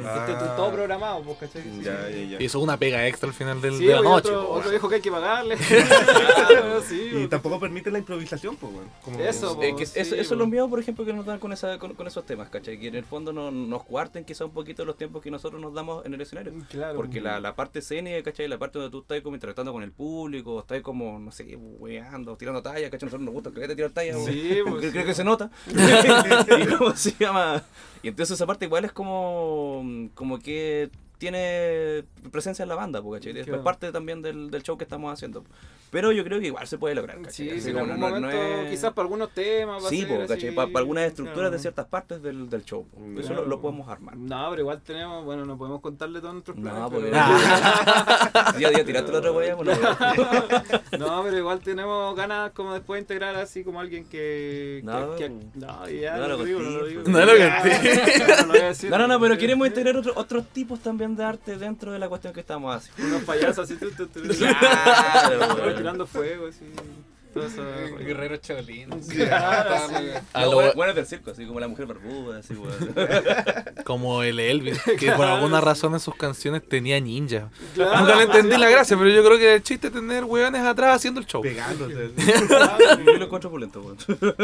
Ah. 0.04 0.26
esté 0.28 0.44
todo 0.56 0.72
programado, 0.72 1.22
pues, 1.22 1.38
¿cachai? 1.38 1.62
Sí. 1.62 1.82
Ya, 1.82 2.08
ya, 2.08 2.16
ya. 2.16 2.42
Y 2.42 2.44
eso 2.46 2.58
es 2.58 2.64
una 2.64 2.76
pega 2.76 3.06
extra 3.06 3.28
al 3.28 3.34
final 3.34 3.60
del, 3.60 3.74
Sí, 3.76 3.84
de 3.86 3.92
la 3.94 3.98
pues, 3.98 4.08
noche. 4.10 4.28
otro, 4.30 4.46
po, 4.48 4.52
otro 4.54 4.70
dijo 4.70 4.88
que 4.88 4.94
hay 4.96 5.00
que 5.00 5.10
pagarle. 5.10 5.56
Claro, 6.50 6.82
sí, 6.82 7.08
Y 7.10 7.12
pues. 7.12 7.28
tampoco 7.30 7.60
permite 7.60 7.90
la 7.90 7.98
improvisación, 7.98 8.56
pues, 8.56 8.72
weón. 8.72 8.88
Como- 9.04 9.20
Eso, 9.20 9.58
Eh, 9.62 9.74
que 9.76 9.86
sí, 9.86 10.00
eso, 10.00 10.14
eso 10.14 10.22
es 10.22 10.28
pues. 10.28 10.38
lo 10.38 10.46
mío, 10.46 10.68
por 10.68 10.80
ejemplo, 10.80 11.04
que 11.04 11.12
nos 11.12 11.26
dan 11.26 11.38
con, 11.38 11.52
esa, 11.52 11.78
con, 11.78 11.94
con 11.94 12.06
esos 12.06 12.24
temas, 12.24 12.48
¿cachai? 12.48 12.78
Que 12.78 12.88
en 12.88 12.94
el 12.96 13.04
fondo 13.04 13.32
no, 13.32 13.50
nos 13.50 13.84
cuarten 13.84 14.24
quizá 14.24 14.44
un 14.44 14.52
poquito 14.52 14.84
los 14.84 14.96
tiempos 14.96 15.22
que 15.22 15.30
nosotros 15.30 15.60
nos 15.60 15.74
damos 15.74 16.04
en 16.06 16.14
el 16.14 16.20
escenario. 16.20 16.52
Claro. 16.70 16.96
Porque 16.96 17.20
la, 17.20 17.40
la 17.40 17.54
parte 17.54 17.80
escénica, 17.80 18.22
¿cachai? 18.22 18.48
La 18.48 18.58
parte 18.58 18.78
donde 18.78 18.90
tú 18.90 19.00
estás 19.00 19.20
como 19.20 19.36
interactuando 19.36 19.72
con 19.72 19.82
el 19.82 19.92
público, 19.92 20.60
estás 20.60 20.80
como, 20.82 21.18
no 21.18 21.30
sé, 21.30 21.56
weando, 21.56 22.36
tirando 22.36 22.62
tallas, 22.72 22.90
¿cachai? 22.90 23.06
Nosotros 23.06 23.24
nos 23.24 23.34
gusta 23.34 23.50
que 23.50 23.66
te 23.66 23.74
tirar 23.74 23.90
tallas, 23.90 24.16
weón. 24.16 24.30
Sí, 24.30 24.58
pues, 24.64 24.80
Creo, 24.90 25.02
sí. 25.02 25.06
que 25.06 25.14
se 25.14 25.24
nota. 25.24 25.50
y 25.66 26.66
cómo 26.76 26.94
se 26.96 27.14
llama. 27.18 27.62
Y 28.02 28.08
entonces 28.08 28.34
esa 28.34 28.46
parte 28.46 28.64
igual 28.64 28.84
es 28.84 28.92
como, 28.92 29.84
como 30.14 30.38
que 30.38 30.90
tiene 31.20 32.02
presencia 32.32 32.62
en 32.62 32.70
la 32.70 32.74
banda, 32.74 33.02
po, 33.02 33.12
¿cachai? 33.12 33.38
Es 33.38 33.46
Claro. 33.46 33.62
parte 33.62 33.92
también 33.92 34.22
del, 34.22 34.50
del 34.50 34.62
show 34.62 34.78
que 34.78 34.84
estamos 34.84 35.12
haciendo. 35.12 35.44
Pero 35.90 36.12
yo 36.12 36.24
creo 36.24 36.40
que 36.40 36.46
igual 36.46 36.66
se 36.66 36.78
puede 36.78 36.94
lograr, 36.94 37.16
¿cachai? 37.18 37.32
Sí, 37.34 37.50
Así 37.50 37.60
sí, 37.60 37.68
en 37.70 37.74
como 37.78 37.92
algún 37.92 38.00
no- 38.00 38.08
no 38.08 38.26
momento, 38.28 38.62
es- 38.62 38.70
quizás 38.70 38.92
para 38.94 39.04
algunos 39.04 39.30
temas. 39.34 39.82
va 39.82 39.86
a 39.88 39.90
Sí, 39.90 40.02
ser 40.06 40.26
¿cachai? 40.26 40.54
Para 40.54 40.70
algunas 40.78 41.04
estructuras 41.04 41.36
claro. 41.40 41.50
de 41.50 41.58
ciertas 41.58 41.86
partes 41.86 42.22
del, 42.22 42.48
del 42.48 42.64
show. 42.64 42.86
po. 42.86 42.98
Eso 43.18 43.28
Claro. 43.28 43.42
lo, 43.42 43.48
lo 43.48 43.60
podemos 43.60 43.88
armar. 43.88 44.16
No, 44.16 44.48
pero 44.50 44.62
igual 44.62 44.80
tenemos, 44.80 45.24
bueno, 45.24 45.44
no 45.44 45.58
podemos 45.58 45.80
contarle 45.82 46.20
todos 46.20 46.32
nuestros 46.34 46.56
planes. 46.56 46.80
No, 46.80 46.88
pero- 46.88 47.02
porque. 47.02 47.10
ya, 48.60 48.70
ya 48.72 48.84
tiraste 48.84 49.12
la 49.12 49.18
otra 49.18 49.32
pues, 49.32 49.56
no. 49.56 49.64
no, 50.98 51.22
pero 51.24 51.36
igual 51.38 51.60
tenemos 51.60 52.16
ganas 52.16 52.52
como 52.52 52.72
después 52.72 52.98
de 52.98 53.00
integrar 53.02 53.36
así 53.36 53.62
como 53.64 53.80
alguien 53.80 54.04
que... 54.06 54.80
No, 54.84 55.16
que, 55.16 55.24
que- 55.24 55.30
pues. 55.30 55.56
no, 55.56 55.88
ya 55.88 56.16
No 56.16 56.28
lo 56.28 56.36
lo 56.38 56.44
digo, 56.44 56.60
no 56.60 56.70
lo 56.70 56.86
digo. 56.86 57.02
pues. 57.02 57.12
No 57.12 57.18
lo 57.20 57.26
no 57.34 58.46
lo 58.46 58.52
voy 58.52 58.58
a 58.60 58.66
decir. 58.68 58.90
No, 58.90 58.98
no, 58.98 59.06
no, 59.08 59.20
pero 59.20 59.36
queremos 59.36 59.66
integrar 59.66 59.96
otro- 59.96 60.12
otros 60.16 60.46
tipos 60.48 60.80
también 60.80 61.09
de 61.16 61.24
arte 61.24 61.56
dentro 61.56 61.92
de 61.92 61.98
la 61.98 62.08
cuestión 62.08 62.32
que 62.32 62.40
estamos 62.40 62.74
haciendo. 62.74 63.16
Unos 63.16 63.24
payasos 63.24 63.58
así, 63.58 63.76
tú, 63.76 63.90
tú, 63.90 64.06
tú, 64.06 64.20
Claro, 64.20 65.74
tirando 65.76 66.06
fuego, 66.06 66.48
así. 66.48 66.64
Eso. 67.34 67.62
Guerrero 67.98 68.36
Cholín. 68.38 68.88
Claro, 69.08 69.88
sí. 69.88 70.06
A 70.32 70.42
No, 70.44 70.62
lo- 70.62 70.74
bueno, 70.74 70.92
del 70.94 71.06
circo, 71.06 71.30
así 71.30 71.46
como 71.46 71.60
la 71.60 71.68
mujer 71.68 71.86
barbuda, 71.86 72.38
así, 72.38 72.54
weón. 72.54 72.94
Como 73.84 74.22
el 74.22 74.38
Elvis, 74.40 74.80
que 74.98 75.10
por 75.12 75.26
alguna 75.26 75.60
razón 75.60 75.94
en 75.94 76.00
sus 76.00 76.14
canciones 76.14 76.66
tenía 76.68 77.00
ninja. 77.00 77.48
Claro. 77.74 78.00
Nunca 78.00 78.16
le 78.16 78.22
entendí 78.24 78.56
la 78.56 78.68
gracia, 78.70 78.96
pero 78.96 79.08
yo 79.10 79.24
creo 79.24 79.38
que 79.38 79.54
el 79.54 79.62
chiste 79.62 79.88
es 79.88 79.92
tener 79.92 80.24
weones 80.24 80.62
atrás 80.62 80.96
haciendo 80.96 81.20
el 81.20 81.26
show. 81.26 81.42
Pegándose. 81.42 82.10
Yo 83.04 83.12
lo 83.16 83.24
encuentro 83.24 83.50
pulento, 83.50 83.80
weón. 83.80 83.96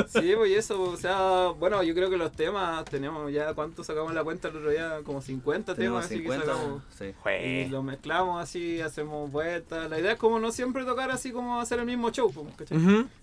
Sí, 0.08 0.32
pues 0.36 0.50
y 0.50 0.54
eso, 0.54 0.80
o 0.82 0.96
sea, 0.96 1.48
bueno, 1.58 1.82
yo 1.82 1.94
creo 1.94 2.10
que 2.10 2.16
los 2.16 2.32
temas 2.32 2.84
tenemos 2.86 3.30
ya, 3.32 3.54
¿cuánto 3.54 3.84
sacamos 3.84 4.10
en 4.10 4.16
la 4.16 4.24
cuenta 4.24 4.48
el 4.48 4.56
otro 4.56 4.70
día? 4.70 4.98
Como 5.04 5.20
50 5.22 5.74
Tenemos 5.74 6.08
temas, 6.08 6.24
50, 6.24 6.44
así 6.44 6.50
que 6.50 6.56
sacamos. 6.56 6.82
sí. 6.98 7.66
Y 7.66 7.68
los 7.68 7.84
mezclamos 7.84 8.42
así, 8.42 8.80
hacemos 8.80 9.30
vueltas. 9.30 9.88
La 9.90 9.98
idea 10.00 10.12
es 10.12 10.18
como 10.18 10.38
no 10.38 10.50
siempre 10.52 10.84
tocar 10.84 11.10
así 11.10 11.30
como 11.32 11.60
hacer 11.60 11.78
el 11.78 11.86
mismo 11.86 12.10
show, 12.10 12.32
pues, 12.32 12.70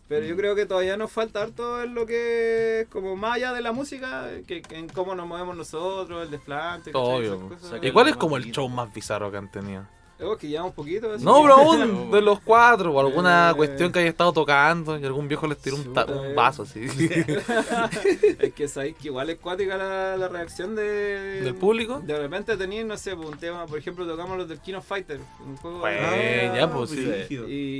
Pero 0.08 0.26
yo 0.26 0.36
creo 0.36 0.56
que 0.56 0.66
todavía 0.66 0.98
nos 0.98 1.12
falta 1.12 1.42
harto 1.42 1.82
en 1.82 1.96
lo 1.96 2.06
que 2.06 2.82
es 2.82 2.88
como 2.88 3.16
más 3.16 3.36
allá 3.36 3.54
de 3.54 3.62
la 3.62 3.72
música, 3.72 4.30
que, 4.46 4.62
que 4.62 4.78
en 4.78 4.88
cómo 4.90 5.16
nos 5.16 5.26
movemos 5.28 5.56
nosotros, 5.56 6.24
el 6.24 6.30
desplante. 6.30 6.92
Obvio. 6.94 7.36
Esas 7.36 7.48
cosas. 7.48 7.64
O 7.64 7.70
sea, 7.70 7.90
¿Y 7.90 7.92
cuál 7.92 8.10
es 8.10 8.16
como 8.16 8.38
el 8.38 8.52
show 8.52 8.68
más 8.70 8.94
bizarro 8.94 9.32
que 9.32 9.38
han 9.38 9.50
tenido? 9.50 9.88
Oh, 10.24 10.38
que 10.38 10.48
llevamos 10.48 10.74
poquito. 10.74 11.12
así 11.14 11.24
No, 11.24 11.42
pero 11.42 11.54
aún 11.56 12.12
de 12.12 12.22
los 12.22 12.40
cuatro, 12.42 12.92
o 12.94 13.00
alguna 13.00 13.52
Eh. 13.52 13.56
cuestión 13.56 13.92
que 13.92 14.00
haya 14.00 14.10
estado 14.10 14.32
tocando 14.34 14.98
y 14.98 15.04
algún 15.06 15.28
viejo 15.28 15.48
les 15.48 15.58
tiró 15.58 15.76
un, 15.76 15.94
ta- 15.94 16.06
un 16.06 16.28
eh. 16.28 16.34
vaso 16.34 16.64
así. 16.64 16.82
es 18.40 18.54
que 18.54 18.68
sabéis 18.68 18.96
que 18.96 19.08
igual 19.08 19.30
es 19.30 19.38
cuática 19.40 19.78
la, 19.78 20.18
la 20.18 20.28
reacción 20.28 20.76
de, 20.76 21.42
¿Del 21.42 21.56
público? 21.56 22.00
De 22.00 22.18
repente 22.18 22.56
tenéis, 22.58 22.86
no 22.86 22.98
sé, 22.98 23.16
pues, 23.16 23.28
un 23.30 23.38
tema, 23.38 23.66
por 23.66 23.78
ejemplo, 23.78 24.06
tocamos 24.06 24.38
los 24.38 24.48
del 24.48 24.60
King 24.60 24.76
of 24.76 24.86
Fighter, 24.86 25.20
un 25.46 25.58
juego 25.58 25.80
Bueno, 25.80 26.12
de- 26.12 26.52
ya, 26.56 26.70
pues, 26.72 26.90
sí. 26.90 27.36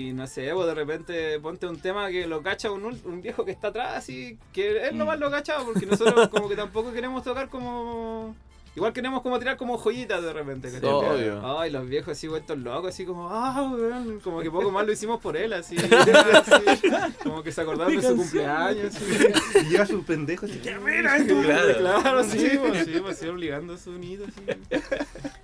Y 0.10 0.14
no 0.14 0.28
sé, 0.28 0.52
pues 0.54 0.68
de 0.68 0.74
repente 0.76 1.40
ponte 1.40 1.68
un 1.68 1.80
tema 1.80 2.10
que 2.10 2.28
lo 2.28 2.42
cacha 2.42 2.72
un, 2.72 3.22
viejo 3.22 3.46
que 3.46 3.52
está 3.52 3.68
atrás 3.70 4.10
y 4.10 4.38
que 4.52 4.88
él 4.88 4.98
nomás 4.98 5.20
lo 5.20 5.30
cacha 5.32 5.58
porque 5.64 5.86
nosotros 5.86 6.28
como 6.30 6.50
que 6.50 6.56
tampoco 6.56 6.92
queremos 6.92 7.24
tocar 7.24 7.50
como... 7.50 8.36
Igual 8.76 8.92
queremos 8.92 9.22
como 9.22 9.38
tirar 9.38 9.56
como 9.56 9.78
joyitas 9.78 10.24
de 10.24 10.34
repente, 10.34 10.72
¿cachai? 10.72 10.90
Obvio. 10.90 11.60
Ay, 11.60 11.70
los 11.70 11.88
viejos 11.88 12.14
así 12.14 12.28
vueltos 12.28 12.58
locos, 12.58 12.90
así 12.90 13.06
como, 13.06 13.30
ah, 13.30 13.72
weón, 13.72 14.20
como 14.20 14.42
que 14.42 14.50
poco 14.50 14.72
más 14.72 14.86
lo 14.86 14.92
hicimos 14.92 15.20
por 15.20 15.38
él, 15.38 15.54
así, 15.54 15.76
así, 15.78 16.90
como 17.24 17.44
que 17.44 17.52
se 17.52 17.62
acordaron 17.62 17.96
de 17.96 18.02
su 18.02 18.16
cumpleaños, 18.16 18.96
así. 18.96 19.60
Y 19.60 19.70
llega 19.70 19.86
su 19.86 20.04
pendejo 20.04 20.48
así, 20.48 20.60
¡ya 20.64 20.80
mira 20.80 21.18
esto! 21.18 21.40
Claro. 21.42 21.78
Claro, 21.78 22.24
sí, 22.24 22.52
pues, 22.60 22.86
sí, 22.86 22.94
pues, 23.00 23.18
sí, 23.20 23.28
obligando 23.28 23.74
a 23.74 23.78
su 23.78 23.92
nido, 23.92 24.26
así. 24.26 24.82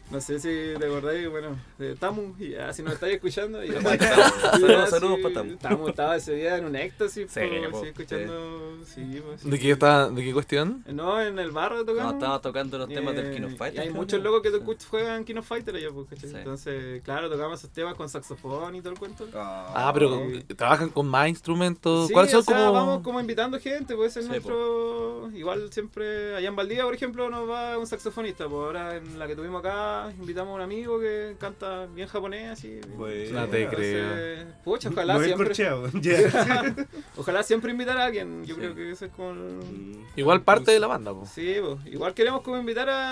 No 0.10 0.20
sé 0.20 0.40
si 0.40 0.80
te 0.80 0.86
acordáis, 0.88 1.30
bueno, 1.30 1.56
de 1.78 1.96
Tamu, 1.96 2.34
y 2.40 2.50
ya, 2.50 2.74
si 2.74 2.82
nos 2.82 2.94
estáis 2.96 3.14
escuchando. 3.16 3.64
Y, 3.64 3.72
Saludos, 3.72 4.90
saludos 4.90 5.20
para 5.22 5.36
Tamu. 5.36 5.56
Tamu 5.58 5.88
estaba 5.90 6.16
ese 6.16 6.34
día 6.34 6.58
en 6.58 6.66
un 6.66 6.76
éxtasis, 6.76 7.28
Sí, 7.30 7.40
pues, 7.48 7.70
po, 7.70 7.82
sí, 7.82 7.88
escuchando, 7.90 8.78
sí, 8.86 9.22
pues. 9.24 9.42
sí. 9.42 9.50
¿De 9.52 9.60
qué, 9.60 9.72
está, 9.72 10.10
¿De 10.10 10.24
qué 10.24 10.34
cuestión? 10.34 10.84
No, 10.88 11.22
en 11.22 11.38
el 11.38 11.52
barrio 11.52 11.86
tocamos. 11.86 12.14
No, 12.14 12.18
estábamos 12.18 12.42
tocando 12.42 12.80
los 12.80 12.90
temas 12.90 13.16
del 13.22 13.32
Eh, 13.34 13.36
King 13.38 13.44
of 13.46 13.52
y 13.54 13.56
Fighters. 13.58 13.88
hay 13.88 13.94
muchos 13.94 14.22
locos 14.24 14.42
que 14.42 14.50
Sí. 14.52 14.86
juegan 14.90 15.24
King 15.26 15.36
of 15.38 15.48
Fighter 15.48 15.76
allá, 15.76 15.88
pues, 15.94 16.08
¿cachai? 16.10 16.30
Sí. 16.30 16.36
Entonces, 16.38 17.02
claro, 17.04 17.30
tocamos 17.30 17.60
esos 17.60 17.72
temas 17.72 17.96
con 17.96 18.10
saxofón 18.10 18.76
y 18.76 18.82
todo 18.82 18.94
el 18.94 19.00
cuento. 19.00 19.28
Ah, 19.36 19.92
pero 19.94 20.20
sí. 20.32 20.44
trabajan 20.56 20.90
con 20.90 21.08
más 21.08 21.28
instrumentos. 21.30 22.08
Sí, 22.08 22.14
¿Cuáles 22.14 22.32
son 22.32 22.40
o 22.42 22.44
sea, 22.44 22.58
como.? 22.58 22.74
vamos 22.74 23.02
como 23.04 23.20
invitando 23.20 23.60
gente, 23.60 23.96
puede 23.96 24.10
ser 24.10 24.24
Sí, 24.24 24.30
nuestro... 24.30 25.30
Igual 25.34 25.72
siempre, 25.72 26.36
allá 26.36 26.48
en 26.48 26.56
Valdivia, 26.56 26.84
por 26.84 26.94
ejemplo, 26.96 27.30
nos 27.30 27.48
va 27.50 27.78
un 27.78 27.86
saxofonista, 27.88 28.48
pues 28.48 28.60
ahora 28.62 28.96
en 28.98 29.20
la 29.20 29.28
que 29.28 29.36
tuvimos 29.36 29.60
acá, 29.60 30.12
invitamos 30.20 30.52
a 30.52 30.56
un 30.56 30.62
amigo 30.62 31.00
que 31.00 31.36
canta 31.40 31.86
bien 31.88 32.08
japonés, 32.08 32.52
así. 32.52 32.80
Bueno. 32.98 33.42
No 33.42 33.48
te 33.48 33.64
Entonces, 33.64 34.04
creo. 34.40 34.54
Pucha, 34.64 34.90
ojalá 34.90 35.14
No 35.16 35.20
es 35.22 35.26
siempre... 35.28 35.50
Ojalá 37.18 37.44
siempre 37.44 37.72
invitar 37.72 37.98
a 37.98 38.06
alguien, 38.06 38.44
yo 38.46 38.56
Sí. 38.56 38.62
creo 38.62 38.76
que 38.76 38.92
eso 38.92 39.06
es 39.06 39.12
como... 39.12 39.32
el- 39.32 39.40
Mm. 39.60 40.06
Igual 40.16 40.42
parte 40.42 40.72
de 40.72 40.80
la 40.80 40.88
banda, 40.88 41.12
po. 41.14 41.26
Sí, 41.26 41.56
pues, 41.62 41.94
igual 41.94 42.14
queremos 42.14 42.42
como 42.42 42.58
invitar 42.58 42.90
a 42.90 43.09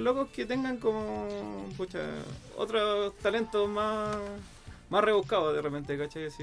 locos 0.00 0.28
que 0.30 0.44
tengan 0.46 0.76
como, 0.78 1.26
pucha, 1.76 2.00
otros 2.56 3.14
talentos 3.22 3.68
más, 3.68 4.16
más 4.90 5.04
rebuscados 5.04 5.54
de 5.54 5.62
repente, 5.62 5.96
¿cachai? 5.96 6.26
Así, 6.26 6.42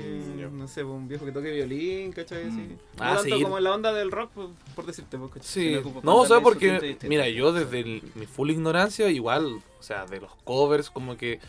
no 0.51 0.67
sé, 0.67 0.83
un 0.83 1.07
viejo 1.07 1.25
que 1.25 1.31
toque 1.31 1.51
violín, 1.51 2.11
¿cachai? 2.11 2.43
Así. 2.47 2.57
Mm. 2.57 2.69
No 2.97 3.03
Ah, 3.03 3.15
tanto 3.17 3.35
sí. 3.37 3.43
como 3.43 3.57
en 3.57 3.63
la 3.63 3.73
onda 3.73 3.93
del 3.93 4.11
rock, 4.11 4.31
por, 4.31 4.49
por 4.75 4.85
decirte, 4.85 5.17
pues, 5.17 5.31
¿cachai? 5.31 5.47
Sí, 5.49 5.77
no, 6.03 6.17
o 6.17 6.25
sea, 6.25 6.41
porque, 6.41 6.97
mira, 7.03 7.27
yo 7.29 7.51
desde 7.53 7.79
el- 7.81 8.03
mi 8.15 8.25
full 8.25 8.49
ignorancia, 8.49 9.09
igual, 9.09 9.61
o 9.79 9.83
sea, 9.83 10.05
de 10.05 10.19
los 10.21 10.33
covers, 10.43 10.89
como 10.89 11.15
que, 11.17 11.39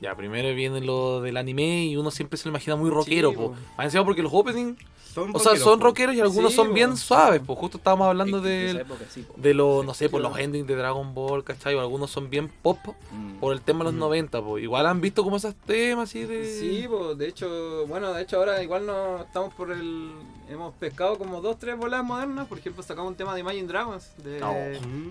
ya, 0.00 0.14
primero 0.16 0.54
viene 0.54 0.80
lo 0.80 1.20
del 1.20 1.36
anime 1.36 1.86
y 1.86 1.96
uno 1.96 2.10
siempre 2.10 2.36
se 2.38 2.44
lo 2.46 2.50
imagina 2.50 2.76
muy 2.76 2.90
rockero, 2.90 3.30
Sí, 3.30 3.36
po. 3.36 3.54
po. 3.76 3.82
Encima 3.82 4.04
porque 4.04 4.22
los 4.22 4.32
openings, 4.32 4.78
Son 5.12 5.30
o 5.34 5.38
sea, 5.38 5.52
rockeros, 5.52 5.64
son 5.64 5.78
po. 5.80 5.84
rockeros 5.86 6.14
y 6.14 6.20
algunos 6.20 6.50
Sí, 6.52 6.56
son 6.56 6.68
po. 6.68 6.74
bien 6.74 6.96
suaves, 6.96 7.40
pues 7.44 7.58
justo 7.58 7.78
estábamos 7.78 8.06
hablando 8.08 8.40
de 8.40 8.74
de, 8.74 8.80
época, 8.82 9.04
sí, 9.08 9.22
po. 9.22 9.34
de 9.36 9.54
los, 9.54 9.84
no 9.84 9.94
sé, 9.94 10.08
por 10.08 10.20
los 10.20 10.38
endings 10.38 10.66
de 10.68 10.76
Dragon 10.76 11.14
Ball, 11.14 11.42
¿cachai? 11.44 11.74
O 11.74 11.80
algunos 11.80 12.10
son 12.10 12.30
bien 12.30 12.48
pop 12.62 12.78
Mm. 13.12 13.34
por 13.40 13.52
el 13.52 13.60
tema 13.62 13.80
de 13.80 13.84
los 13.86 13.94
Mm. 13.94 13.98
90, 13.98 14.42
pues. 14.42 14.62
Igual 14.62 14.86
han 14.86 15.00
visto 15.00 15.24
como 15.24 15.36
esos 15.36 15.54
temas 15.54 16.10
así 16.10 16.24
de... 16.24 16.46
Sí, 16.46 16.86
pues, 16.88 17.18
de 17.18 17.26
hecho, 17.28 17.86
bueno, 17.88 18.12
de 18.12 18.22
hecho 18.22 18.36
ahora 18.36 18.62
igual 18.62 18.86
no 18.86 19.22
estamos 19.22 19.52
por 19.54 19.72
el... 19.72 20.10
Hemos 20.48 20.74
pescado 20.76 21.18
como 21.18 21.40
dos, 21.42 21.58
tres 21.58 21.76
bolas 21.76 22.02
modernas, 22.02 22.46
por 22.48 22.58
ejemplo, 22.58 22.82
sacamos 22.82 23.10
un 23.10 23.16
tema 23.16 23.34
de 23.34 23.40
Imagine 23.40 23.68
Dragons, 23.68 24.12
de 24.24 24.40
No. 24.40 24.54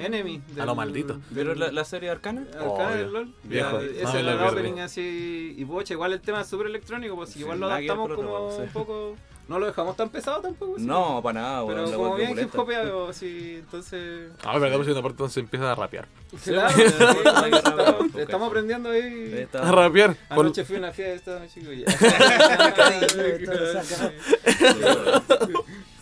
Enemy. 0.03 0.41
A 0.59 0.65
lo 0.65 0.73
maldito. 0.73 1.19
¿Pero 1.33 1.53
la, 1.53 1.71
la 1.71 1.85
serie 1.85 2.09
Arcana? 2.09 2.45
Arcana 2.59 2.91
del 2.95 3.13
LOL. 3.13 3.33
Viejo, 3.43 3.73
no 3.73 3.79
ese 3.81 4.23
lo 4.23 4.31
el 4.31 4.39
opening 4.41 4.79
así. 4.79 5.53
Y 5.57 5.63
bocha, 5.63 5.93
igual 5.93 6.13
el 6.13 6.21
tema 6.21 6.41
es 6.41 6.47
súper 6.47 6.67
electrónico, 6.67 7.15
pues 7.15 7.29
Sí, 7.29 7.41
igual 7.41 7.59
lo 7.59 7.67
adaptamos 7.67 8.13
como 8.15 8.51
sí. 8.51 8.61
un 8.61 8.69
poco 8.69 9.15
no 9.47 9.59
lo 9.59 9.65
dejamos 9.65 9.95
tan 9.95 10.09
pesado 10.09 10.41
tampoco. 10.41 10.77
sí. 10.77 10.85
No, 10.85 11.21
para 11.23 11.41
nada, 11.41 11.63
weón. 11.63 11.85
Pero 11.85 11.97
como 11.97 12.15
bien 12.15 12.37
hip 12.39 12.53
hopeado, 12.57 13.13
sí, 13.13 13.55
entonces. 13.59 14.31
Ah, 14.43 14.55
pues 14.57 14.63
hay 14.63 14.91
una 14.91 15.01
parte 15.01 15.17
donde 15.17 15.33
se 15.33 15.39
empieza 15.39 15.71
a 15.71 15.75
rapear. 15.75 16.07
Claro, 16.43 16.69
Sí, 16.75 16.81
sí, 16.83 16.89
sí, 16.89 17.05
sí, 17.05 17.49
estamos, 17.55 17.95
sí. 18.13 18.19
estamos 18.19 18.47
aprendiendo 18.49 18.89
ahí. 18.89 19.33
Está. 19.37 19.67
A 19.67 19.71
rapear. 19.71 20.15
Por- 20.29 20.45
Anoche 20.45 20.65
fui 20.65 20.75
a 20.75 20.79
una 20.79 20.91
fiesta, 20.91 21.41
chico, 21.47 21.71
y 21.71 21.85
ya. 21.85 21.87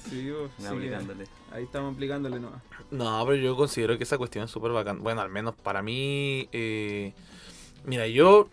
Sí, 0.10 0.30
bo, 0.30 0.44
No, 0.44 0.50
sí, 0.60 0.66
aplicándole. 0.68 1.26
ahí 1.52 1.64
estamos 1.64 1.96
aplicándole 1.96 2.40
nomás. 2.40 2.62
No, 2.92 3.24
pero 3.26 3.38
yo 3.38 3.56
considero 3.56 3.98
que 3.98 4.04
esa 4.04 4.18
cuestión 4.20 4.46
es 4.46 4.52
súper 4.52 4.72
bacán. 4.72 5.02
Bueno, 5.02 5.22
al 5.22 5.30
menos 5.30 5.56
para 5.56 5.82
mí. 5.82 6.48
eh, 6.52 7.14
mira, 7.86 8.08
yo. 8.08 8.48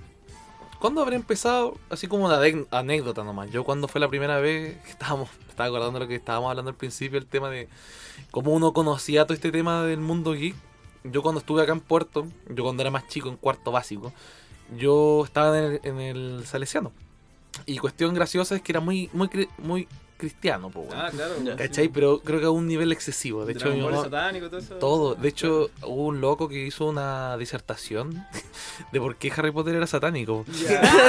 ¿Cuándo 0.83 1.01
habré 1.01 1.15
empezado? 1.15 1.77
Así 1.91 2.09
como 2.09 2.27
una 2.27 2.41
anécdota 2.73 3.23
nomás. 3.23 3.49
Yo 3.53 3.63
cuando 3.63 3.87
fue 3.87 4.01
la 4.01 4.09
primera 4.09 4.41
vez 4.41 4.83
que 4.83 4.91
estábamos. 4.91 5.29
Estaba 5.49 5.69
acordando 5.69 6.01
lo 6.01 6.09
que 6.09 6.17
estábamos 6.17 6.51
hablando 6.51 6.71
al 6.73 6.77
principio, 6.77 7.21
el 7.21 7.27
tema 7.27 7.51
de 7.51 7.69
cómo 8.33 8.51
uno 8.51 8.73
conocía 8.73 9.25
todo 9.25 9.35
este 9.35 9.53
tema 9.53 9.85
del 9.85 10.01
mundo 10.01 10.33
geek. 10.33 10.57
Yo 11.05 11.23
cuando 11.23 11.39
estuve 11.39 11.63
acá 11.63 11.71
en 11.71 11.79
Puerto, 11.79 12.27
yo 12.49 12.65
cuando 12.65 12.83
era 12.83 12.91
más 12.91 13.07
chico, 13.07 13.29
en 13.29 13.37
cuarto 13.37 13.71
básico, 13.71 14.13
yo 14.77 15.23
estaba 15.25 15.57
en 15.57 15.65
el, 15.65 15.81
en 15.85 16.01
el 16.01 16.47
Salesiano. 16.47 16.91
Y 17.65 17.79
cuestión 17.79 18.13
graciosa 18.13 18.57
es 18.57 18.63
que 18.63 18.73
era 18.73 18.81
muy, 18.81 19.09
muy, 19.13 19.49
muy 19.59 19.87
cristiano, 20.23 20.71
po, 20.71 20.81
weón. 20.81 20.93
Ah, 20.95 21.09
claro. 21.11 21.35
Ya. 21.45 21.57
¿Cachai? 21.57 21.89
Pero 21.89 22.21
creo 22.21 22.39
que 22.41 22.47
a 22.47 22.51
un 22.51 22.67
nivel 22.67 22.93
excesivo. 22.93 23.45
De 23.45 23.53
hecho, 23.53 23.69
Dragon 23.71 23.93
Ball 23.93 24.05
satánico, 24.05 24.49
todo 24.49 24.59
eso. 24.61 24.75
todo. 24.77 25.15
De 25.17 25.29
hecho, 25.29 25.71
hubo 25.83 26.07
un 26.07 26.21
loco 26.21 26.49
que 26.49 26.65
hizo 26.67 26.87
una 26.87 27.37
disertación 27.37 28.25
de 28.93 29.01
por 29.01 29.17
qué 29.17 29.33
Harry 29.37 29.51
Potter 29.51 29.75
era 29.75 29.87
satánico. 29.87 30.45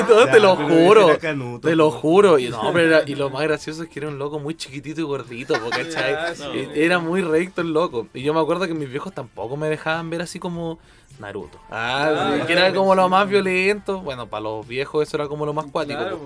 No, 0.10 0.26
te 0.30 0.40
lo 0.40 0.56
juro. 0.56 1.18
canuto, 1.20 1.68
Te 1.68 1.76
lo 1.76 1.92
juro. 1.92 2.40
Y, 2.40 2.50
no, 2.50 2.72
pero 2.74 2.88
era- 2.98 3.04
y 3.10 3.16
lo 3.16 3.30
más 3.30 3.44
gracioso 3.44 3.84
es 3.84 3.90
que 3.90 4.00
era 4.00 4.08
un 4.10 4.18
loco 4.20 4.40
muy 4.40 4.56
chiquitito 4.56 5.00
y 5.02 5.04
gordito, 5.04 5.54
po, 5.60 5.70
¿cachai? 5.72 6.16
Era 6.76 7.00
muy 7.00 7.22
recto 7.22 7.62
el 7.62 7.72
loco. 7.74 8.08
Y 8.14 8.24
yo 8.24 8.34
me 8.34 8.40
acuerdo 8.40 8.68
que 8.68 8.74
mis 8.74 8.90
viejos 8.90 9.14
tampoco 9.14 9.56
me 9.58 9.68
dejaban 9.70 10.10
ver 10.10 10.22
así 10.22 10.40
como 10.40 10.80
Naruto. 11.20 11.58
Ah, 11.70 12.10
Ah, 12.14 12.38
sí, 12.40 12.48
que 12.48 12.54
era 12.54 12.74
como 12.74 12.96
lo 12.96 13.08
más 13.10 13.28
violento. 13.30 14.02
Bueno, 14.02 14.28
para 14.28 14.42
los 14.42 14.68
viejos 14.68 15.08
eso 15.08 15.18
era 15.18 15.28
como 15.28 15.46
lo 15.46 15.54
más 15.54 15.66
cuático. 15.68 16.00
Claro. 16.00 16.20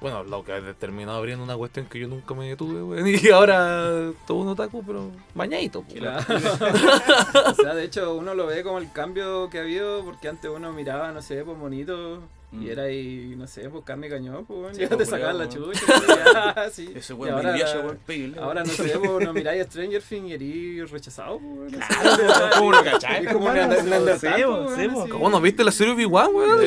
Bueno, 0.00 0.22
lo 0.24 0.44
que 0.44 0.52
terminó 0.78 1.12
abriendo 1.12 1.42
una 1.44 1.56
cuestión 1.56 1.86
que 1.86 1.98
yo 1.98 2.08
nunca 2.08 2.34
me 2.34 2.48
detuve, 2.48 2.82
weón. 2.82 3.06
Y 3.24 3.30
ahora 3.30 4.10
todo 4.26 4.38
un 4.38 4.48
otaku, 4.48 4.82
pero 4.84 5.10
bañadito. 5.34 5.82
Claro. 5.92 6.24
o 7.50 7.54
sea, 7.54 7.74
de 7.74 7.84
hecho, 7.84 8.14
uno 8.14 8.34
lo 8.34 8.46
ve 8.46 8.62
como 8.62 8.78
el 8.78 8.92
cambio 8.92 9.48
que 9.50 9.58
ha 9.58 9.62
habido, 9.62 10.04
porque 10.04 10.28
antes 10.28 10.50
uno 10.54 10.72
miraba, 10.72 11.10
no 11.12 11.22
sé, 11.22 11.42
pues 11.44 11.58
bonito, 11.58 12.20
y 12.60 12.66
Mm. 12.66 12.68
era 12.70 12.82
ahí, 12.84 13.34
no 13.36 13.46
sé, 13.46 13.68
pues 13.68 13.84
carne 13.84 14.08
cañón, 14.08 14.44
pues, 14.46 14.58
bueno, 14.58 14.74
Sí, 14.74 14.82
ya 14.82 14.88
pues, 14.88 14.98
te 14.98 15.06
sacaban 15.06 15.38
la 15.38 15.48
chucha, 15.48 15.80
pues, 15.86 16.06
ya, 16.06 16.70
sí. 16.72 16.92
Ese 16.94 17.14
weón 17.14 17.34
ahora, 17.46 17.56
weón, 17.82 17.98
pégale, 18.06 18.38
ahora 18.38 18.64
no 18.64 18.70
sé, 18.70 18.98
pues, 18.98 19.24
no 19.24 19.32
miráis 19.34 19.66
Stranger 19.66 20.02
Things 20.02 20.40
y 20.40 20.78
eres 20.78 20.90
rechazado, 20.90 21.38
pues, 21.40 21.74
¿Cómo 22.54 22.72
lo 22.72 22.78
como 22.78 23.50
pues. 23.50 25.10
¿Cómo 25.10 25.28
no 25.30 25.40
viste 25.40 25.64
la 25.64 25.72
serie 25.72 25.94
Obi-Wan, 25.94 26.28
weón? 26.34 26.60
Sí. 26.60 26.66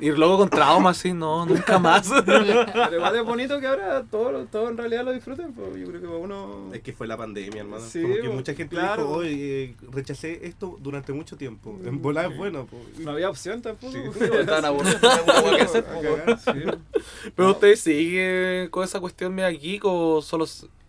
Y 0.00 0.10
luego 0.10 0.38
con 0.38 0.50
trauma 0.50 0.90
así, 0.90 1.12
no, 1.12 1.46
nunca 1.46 1.78
más. 1.78 2.10
Pero 2.26 2.96
igual 2.96 3.16
es 3.16 3.24
bonito 3.24 3.60
que 3.60 3.66
ahora 3.66 4.04
todo, 4.10 4.44
todo 4.46 4.68
en 4.68 4.76
realidad 4.76 5.04
lo 5.04 5.12
disfruten, 5.12 5.52
pues, 5.52 5.76
yo 5.76 5.86
creo 5.86 6.00
que 6.00 6.06
uno... 6.06 6.70
Es 6.72 6.82
que 6.82 6.92
fue 6.92 7.06
la 7.06 7.16
pandemia, 7.16 7.60
hermano. 7.62 7.84
Sí, 7.84 8.02
Como 8.02 8.14
que 8.16 8.28
mucha 8.28 8.54
gente 8.54 8.76
dijo, 8.76 9.08
oye, 9.08 9.74
rechacé 9.90 10.46
esto 10.46 10.76
durante 10.80 11.12
mucho 11.12 11.36
tiempo. 11.36 11.78
En 11.84 12.02
volar 12.02 12.30
es 12.30 12.36
bueno, 12.36 12.66
po. 12.66 12.76
No 12.98 13.12
había 13.12 13.30
opción 13.30 13.62
tampoco. 13.62 13.92
Sí. 13.92 13.98
pues, 14.36 14.40
Estaban 14.40 14.64
aburridos, 14.64 15.02
no 15.02 15.56
que 15.56 15.62
hacer, 15.62 15.84
cagar. 15.84 16.38
Sí. 16.38 17.30
Pero 17.34 17.50
ustedes 17.50 17.80
siguen 17.80 18.68
con 18.70 18.84
esa 18.84 19.00
cuestión 19.00 19.34
media 19.34 19.50
geek 19.50 19.84
o 19.84 20.22
solo, 20.22 20.46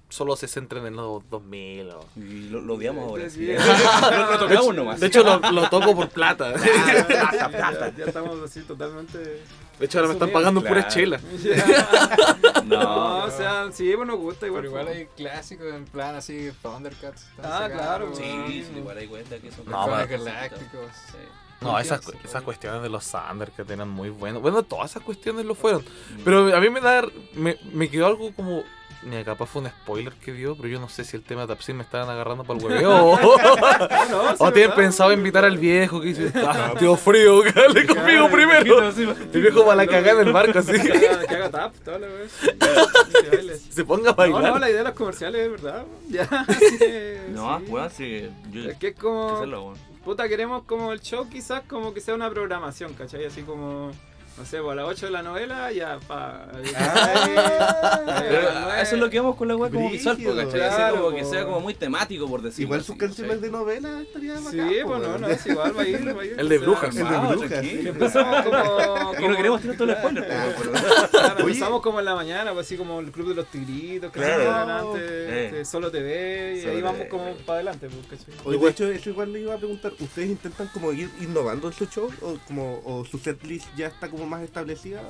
solo 0.09 0.35
se 0.35 0.47
centran 0.47 0.85
en 0.85 0.95
los 0.95 1.27
2000 1.29 1.89
o... 1.91 2.05
Y 2.15 2.49
lo, 2.49 2.61
lo 2.61 2.75
odiamos 2.75 3.03
ahora. 3.09 3.29
Sí. 3.29 3.45
sí. 3.47 3.53
Lo, 3.53 4.31
lo 4.31 4.39
tocamos 4.39 4.75
nomás. 4.75 4.99
De 4.99 5.07
hecho, 5.07 5.23
lo, 5.23 5.39
lo 5.51 5.69
toco 5.69 5.95
por 5.95 6.09
plata. 6.09 6.53
Ya, 6.57 7.37
ya, 7.51 7.93
ya 7.97 8.05
estamos 8.05 8.41
así 8.43 8.61
totalmente. 8.61 9.41
De 9.79 9.85
hecho, 9.87 9.97
ahora 9.99 10.07
me 10.07 10.13
están 10.13 10.31
pagando 10.31 10.61
Claro. 10.61 10.75
puras 10.75 10.93
chelas. 10.93 11.21
No, 12.65 12.77
No, 12.79 13.25
o 13.25 13.29
sea, 13.31 13.69
sí, 13.73 13.91
pues 13.93 14.07
nos 14.07 14.17
gusta 14.17 14.47
igual. 14.47 14.61
Pero 14.61 14.69
igual 14.71 14.85
pues. 14.85 14.97
hay 14.97 15.05
clásicos 15.17 15.67
en 15.73 15.83
plan 15.85 16.15
así, 16.15 16.49
Thundercats. 16.61 17.27
Ah, 17.39 17.67
sacados, 17.67 17.71
claro, 17.71 18.15
Sí, 18.15 18.23
Sí. 18.23 18.63
sí, 18.71 18.77
igual 18.79 18.97
hay 18.97 19.07
cuenta 19.07 19.37
que 19.37 19.51
son 19.51 19.65
No, 19.65 19.85
galácticos. 19.87 20.91
Sí. 21.11 21.17
No, 21.61 21.79
esas, 21.79 22.01
esas 22.01 22.31
pues. 22.31 22.43
cuestiones 22.43 22.81
de 22.83 22.89
los 22.89 23.09
Thunder 23.09 23.49
que 23.51 23.61
eran 23.73 23.89
muy 23.89 24.09
buenos. 24.09 24.41
Bueno, 24.41 24.63
todas 24.63 24.91
esas 24.91 25.03
cuestiones 25.03 25.45
lo 25.45 25.55
fueron. 25.55 25.83
Pero 26.23 26.55
a 26.55 26.59
mí 26.59 26.69
me 26.69 26.81
da. 26.81 27.03
Me, 27.33 27.57
me 27.73 27.89
quedó 27.89 28.07
algo 28.07 28.31
como. 28.35 28.63
Mira, 29.03 29.23
capaz 29.23 29.45
fue 29.45 29.61
un 29.61 29.67
spoiler 29.69 30.13
que 30.13 30.33
dio, 30.33 30.55
pero 30.55 30.67
yo 30.67 30.79
no 30.79 30.89
sé 30.89 31.03
si 31.03 31.15
el 31.15 31.21
tema 31.21 31.41
de 31.41 31.47
Tapsin 31.49 31.77
me 31.77 31.83
estaban 31.83 32.09
agarrando 32.09 32.43
para 32.43 32.57
el 32.59 32.65
hueveo 32.65 32.89
o, 33.11 33.19
no, 33.21 33.37
sí, 33.37 34.35
o 34.39 34.51
tienen 34.51 34.69
¿verdad? 34.71 34.75
pensado 34.75 35.13
invitar 35.13 35.45
al 35.45 35.59
viejo 35.59 36.01
que 36.01 36.07
dice, 36.07 36.31
ah, 36.43 36.73
tío 36.79 36.95
frío, 36.95 37.43
dale 37.53 37.85
conmigo 37.85 38.29
primero. 38.31 38.89
El 38.89 39.41
viejo 39.41 39.63
para 39.63 39.75
la 39.75 39.85
cagada 39.87 40.21
en 40.21 40.27
el 40.27 40.33
barco 40.33 40.57
así. 40.57 40.71
Que 40.71 41.07
haga, 41.07 41.25
que 41.27 41.35
haga 41.35 41.49
tap, 41.51 41.75
toda 41.83 41.99
la 41.99 42.07
vez. 42.07 42.31
Que 43.21 43.29
baile. 43.35 43.57
Se 43.57 43.85
ponga 43.85 44.09
a 44.09 44.13
No, 44.13 44.15
bailar. 44.17 44.43
no, 44.53 44.57
la 44.59 44.69
idea 44.71 44.79
de 44.79 44.85
los 44.85 44.93
comerciales 44.93 45.41
es 45.41 45.51
verdad. 45.51 45.85
Ya, 46.09 46.45
sí, 46.57 46.77
No, 47.29 47.59
sí. 47.59 47.65
weón, 47.69 47.89
sí. 47.91 48.29
Yo, 48.51 48.71
Es 48.71 48.77
que 48.77 48.87
es 48.87 48.95
como. 48.95 49.73
Puta, 50.05 50.29
queremos 50.29 50.63
como 50.65 50.93
el 50.93 51.01
show 51.01 51.27
quizás 51.27 51.63
como 51.67 51.91
que 51.91 51.99
sea 51.99 52.13
una 52.13 52.29
programación, 52.29 52.93
¿cachai? 52.93 53.25
Así 53.25 53.41
como, 53.41 53.89
no 54.37 54.45
sé, 54.45 54.59
pues 54.61 54.71
a 54.73 54.75
las 54.75 54.85
8 54.85 55.05
de 55.05 55.11
la 55.11 55.23
novela 55.23 55.71
ya 55.71 55.97
pa... 56.07 56.47
Pero 58.29 58.49
a 58.49 58.81
eso 58.81 58.95
es 58.95 59.01
lo 59.01 59.09
que 59.09 59.19
vamos 59.19 59.35
con 59.37 59.47
la 59.47 59.55
weá 59.55 59.69
como 59.71 59.89
visual. 59.89 60.17
¿cachai? 60.17 60.49
Claro, 60.51 61.03
como 61.03 61.15
que 61.15 61.23
sea 61.25 61.45
como 61.45 61.59
muy 61.61 61.73
temático, 61.73 62.27
por 62.27 62.41
decirlo 62.41 62.65
Igual 62.65 62.79
así, 62.81 62.87
sus 62.87 62.97
canciones 62.97 63.39
de 63.41 63.49
novela 63.49 64.01
estaría 64.01 64.33
bacán. 64.35 64.51
Sí, 64.51 64.75
pues 64.85 65.01
no, 65.01 65.17
no, 65.17 65.27
es 65.27 65.45
igual, 65.47 65.77
va 65.77 65.81
a 65.83 65.87
ir, 65.87 66.17
va 66.17 66.21
a 66.21 66.25
ir. 66.25 66.35
El 66.39 66.49
de 66.49 66.57
brujas. 66.57 66.95
El 66.95 67.07
de 67.07 67.17
brujas. 67.35 67.63
Empezamos 67.63 68.45
como... 68.45 69.11
Que 69.15 69.27
no 69.29 69.35
queremos 69.37 69.61
tirar 69.61 69.77
todo 69.77 69.89
el 69.91 69.97
spoiler, 69.97 70.23
po, 70.27 70.33
pero- 70.57 70.71
Claro, 71.11 71.39
empezamos 71.39 71.81
como 71.81 71.99
en 71.99 72.05
la 72.05 72.15
mañana, 72.15 72.53
pues 72.53 72.65
así 72.65 72.75
como 72.77 72.99
el 72.99 73.11
club 73.11 73.29
de 73.29 73.35
los 73.35 73.45
tigritos, 73.47 74.11
que 74.11 74.19
Claro. 74.19 74.91
antes, 74.91 75.01
Eh. 75.09 75.45
este, 75.45 75.65
solo 75.65 75.89
TV, 75.91 76.55
y 76.57 76.61
Solo 76.61 76.73
ahí 76.73 76.81
vamos 76.81 77.07
como 77.09 77.33
para 77.45 77.55
adelante, 77.57 77.87
pues, 77.89 78.19
¿cachai? 78.19 78.35
Oye, 78.45 78.57
de 78.57 78.69
hecho, 78.69 78.91
eso 78.91 79.09
igual 79.11 79.31
le 79.31 79.41
iba 79.41 79.53
a 79.53 79.57
preguntar, 79.57 79.93
¿ustedes 79.99 80.29
intentan 80.29 80.67
como 80.73 80.91
ir 80.91 81.09
innovando 81.21 81.67
en 81.67 81.73
su 81.73 81.85
show? 81.85 82.09
¿O, 82.21 82.37
como, 82.47 82.81
o 82.85 83.05
su 83.05 83.17
setlist 83.17 83.67
ya 83.77 83.87
está 83.87 84.09
como 84.09 84.24
más 84.25 84.41
establecida? 84.43 85.01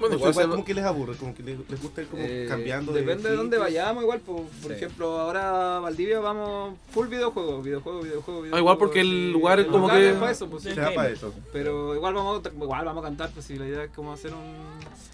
Bueno, 0.00 0.16
¿O 0.16 0.18
igual 0.18 0.32
igual 0.32 0.46
se- 0.46 0.50
como 0.50 0.64
que 0.64 0.74
les 0.74 0.84
aburre? 0.84 1.16
Como 1.16 1.32
que 1.34 1.42
les, 1.44 1.58
les 1.70 1.80
gusta 1.80 2.02
ir 2.02 2.08
como 2.08 2.22
Eh, 2.24 2.46
cambiando 2.48 2.92
Depende 2.92 3.30
de 3.30 3.36
dónde 3.36 3.56
vayamos, 3.58 4.02
igual, 4.02 4.20
pues, 4.20 4.42
por 4.60 4.70
Sí. 4.72 4.76
ejemplo, 4.76 5.20
ahora 5.20 5.78
Valdivia 5.78 6.18
vamos 6.18 6.76
full 6.90 7.06
videojuego, 7.06 7.62
videojuego, 7.62 8.00
videojuego, 8.00 8.40
videojuego. 8.40 8.56
Ah, 8.56 8.58
igual 8.60 8.78
porque 8.78 9.00
el 9.00 9.30
lugar 9.30 9.60
es 9.60 9.66
como 9.66 9.88
que- 9.88 10.10
es 10.10 10.16
para 10.16 10.32
eso, 10.32 10.48
pues, 10.48 10.64
sí. 10.64 10.74
Se 10.74 10.80
va 10.80 10.92
para 10.92 11.08
eso. 11.10 11.32
Pero 11.52 11.94
igual 11.94 12.14
vamos, 12.14 12.42
igual 12.52 12.84
vamos 12.84 13.04
a 13.04 13.06
cantar, 13.08 13.30
pues 13.30 13.46
sí, 13.46 13.56
la 13.56 13.66
idea 13.68 13.84
es 13.84 13.90
como 13.92 14.12
hacer 14.12 14.32
un... 14.34 14.56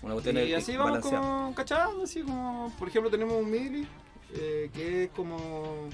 Una 0.00 0.42
Y 0.42 0.54
así 0.54 0.76
vamos 0.76 1.00
como 1.00 1.52
cachando, 1.54 2.04
así 2.04 2.22
como, 2.22 2.72
por 2.78 2.88
ejemplo, 2.88 3.10
tenemos 3.10 3.36
un 3.42 3.50
mili 3.50 3.86
eh, 4.34 4.70
que 4.72 5.04
es 5.04 5.10
como... 5.10 5.88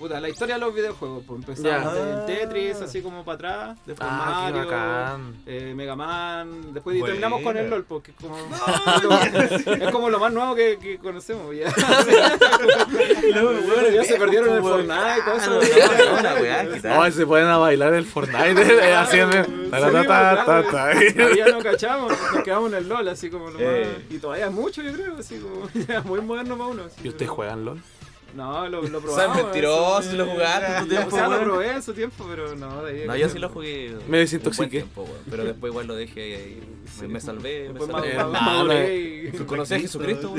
Puta, 0.00 0.18
la 0.18 0.30
historia 0.30 0.54
de 0.54 0.62
los 0.62 0.74
videojuegos, 0.74 1.22
pues 1.26 1.40
empezamos 1.40 1.94
en 1.94 2.24
Tetris, 2.24 2.80
así 2.80 3.02
como 3.02 3.22
para 3.22 3.34
atrás, 3.34 3.78
después 3.84 4.08
Ah, 4.10 4.50
Mario, 4.50 5.34
eh, 5.44 5.74
Mega 5.76 5.94
Man, 5.94 6.72
después 6.72 7.04
terminamos 7.04 7.42
con 7.42 7.54
el 7.54 7.68
LOL, 7.68 7.84
porque 7.84 8.12
es 8.12 8.16
como, 8.16 8.34
es 9.84 9.90
como 9.92 10.08
lo 10.08 10.18
más 10.18 10.32
nuevo 10.32 10.54
que, 10.54 10.78
que 10.78 10.96
conocemos. 10.96 11.54
Ya, 11.54 11.66
ya 13.92 14.04
se 14.04 14.16
perdieron 14.16 14.56
el 14.56 14.62
Fortnite 14.62 15.22
todo 15.22 15.36
eso. 15.36 15.60
No, 16.82 17.04
no, 17.04 17.10
se 17.10 17.26
pueden 17.30 17.48
a 17.48 17.58
bailar 17.58 17.92
el 17.92 18.06
Fortnite 18.06 18.58
eh, 18.62 18.94
haciendo. 18.94 19.36
ta, 19.70 19.80
ta, 19.80 20.02
ta, 20.06 20.44
ta, 20.46 20.62
ta. 20.70 20.86
Ahí 20.86 21.14
ya 21.36 21.48
no 21.48 21.58
cachamos, 21.58 22.10
nos 22.32 22.42
quedamos 22.42 22.72
en 22.72 22.78
el 22.78 22.88
LOL, 22.88 23.06
así 23.06 23.28
como 23.28 23.50
lo 23.50 23.58
más. 23.58 23.62
Eh. 23.62 24.06
Y 24.08 24.16
todavía 24.16 24.46
es 24.46 24.52
mucho, 24.52 24.80
yo 24.80 24.94
creo, 24.94 25.18
así 25.18 25.38
como 25.40 25.68
ya 25.86 26.00
muy 26.00 26.22
moderno 26.22 26.56
para 26.56 26.70
uno. 26.70 26.84
¿Y 27.04 27.08
ustedes 27.08 27.30
juegan 27.30 27.66
LOL? 27.66 27.82
No, 28.34 28.68
lo, 28.68 28.82
lo 28.82 28.98
O 28.98 29.00
probamos. 29.02 29.34
sea, 29.36 29.44
mentiroso, 29.44 30.12
lo 30.12 30.26
jugaste 30.26 30.66
en 30.66 30.78
tu 30.78 30.84
O 30.84 30.88
tiempo, 30.88 31.16
sea, 31.16 31.28
lo 31.28 31.40
probé 31.40 31.70
en 31.72 31.82
su 31.82 31.92
tiempo, 31.92 32.26
pero 32.28 32.54
no, 32.56 32.82
de 32.84 33.02
ahí. 33.02 33.06
No, 33.08 33.16
yo 33.16 33.28
sí 33.28 33.38
lo 33.38 33.48
jugué. 33.48 33.96
Me 34.08 34.18
desintoxiqué. 34.18 34.68
tiempo, 34.68 35.02
weón, 35.02 35.16
Pero 35.30 35.44
después 35.44 35.70
igual 35.70 35.86
lo 35.86 35.94
dejé 35.96 36.58
y 36.58 37.00
me, 37.02 37.08
me 37.08 37.20
salvé. 37.20 37.68
Me 37.72 37.78
Después 37.78 37.90
ma- 37.90 38.00
salvé. 38.02 38.86
Eh, 39.26 39.32
y 39.34 39.38
Conocí 39.44 39.74
a 39.74 39.80
Jesucristo, 39.80 40.32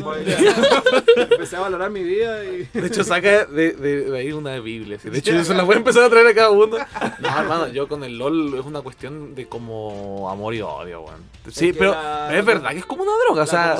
empecé 1.15 1.56
a 1.56 1.60
valorar 1.62 1.89
mi 1.89 2.04
vida 2.04 2.43
y. 2.45 2.67
De 2.73 2.88
hecho, 2.88 3.04
saca 3.04 3.45
de, 3.45 3.71
de, 3.73 4.01
de 4.10 4.17
ahí 4.19 4.32
una 4.32 4.60
Biblia. 4.60 4.97
sí. 4.99 5.10
De 5.10 5.19
hecho, 5.19 5.32
yo 5.32 5.43
se 5.43 5.54
la 5.54 5.63
voy 5.63 5.75
a 5.75 5.77
empezar 5.77 6.04
a 6.04 6.10
traer 6.10 6.27
a 6.27 6.34
cada 6.34 6.49
uno. 6.51 6.77
No, 7.19 7.27
hermano, 7.39 7.67
yo 7.69 7.88
con 7.88 8.04
el 8.04 8.17
LOL 8.17 8.58
es 8.60 8.65
una 8.65 8.82
cuestión 8.82 9.36
de 9.36 9.47
como 9.47 10.30
amor 10.30 10.54
y 10.54 10.62
odio, 10.62 11.01
weón. 11.01 11.21
Sí, 11.49 11.67
Es 11.69 11.73
que 11.73 11.80
pero 11.80 11.91
la- 11.91 12.38
es 12.38 12.45
verdad 12.45 12.71
que 12.71 12.77
es 12.80 12.86
como 12.86 13.04
una 13.04 13.12
droga, 13.25 13.43
o 13.43 13.47
sea. 13.47 13.77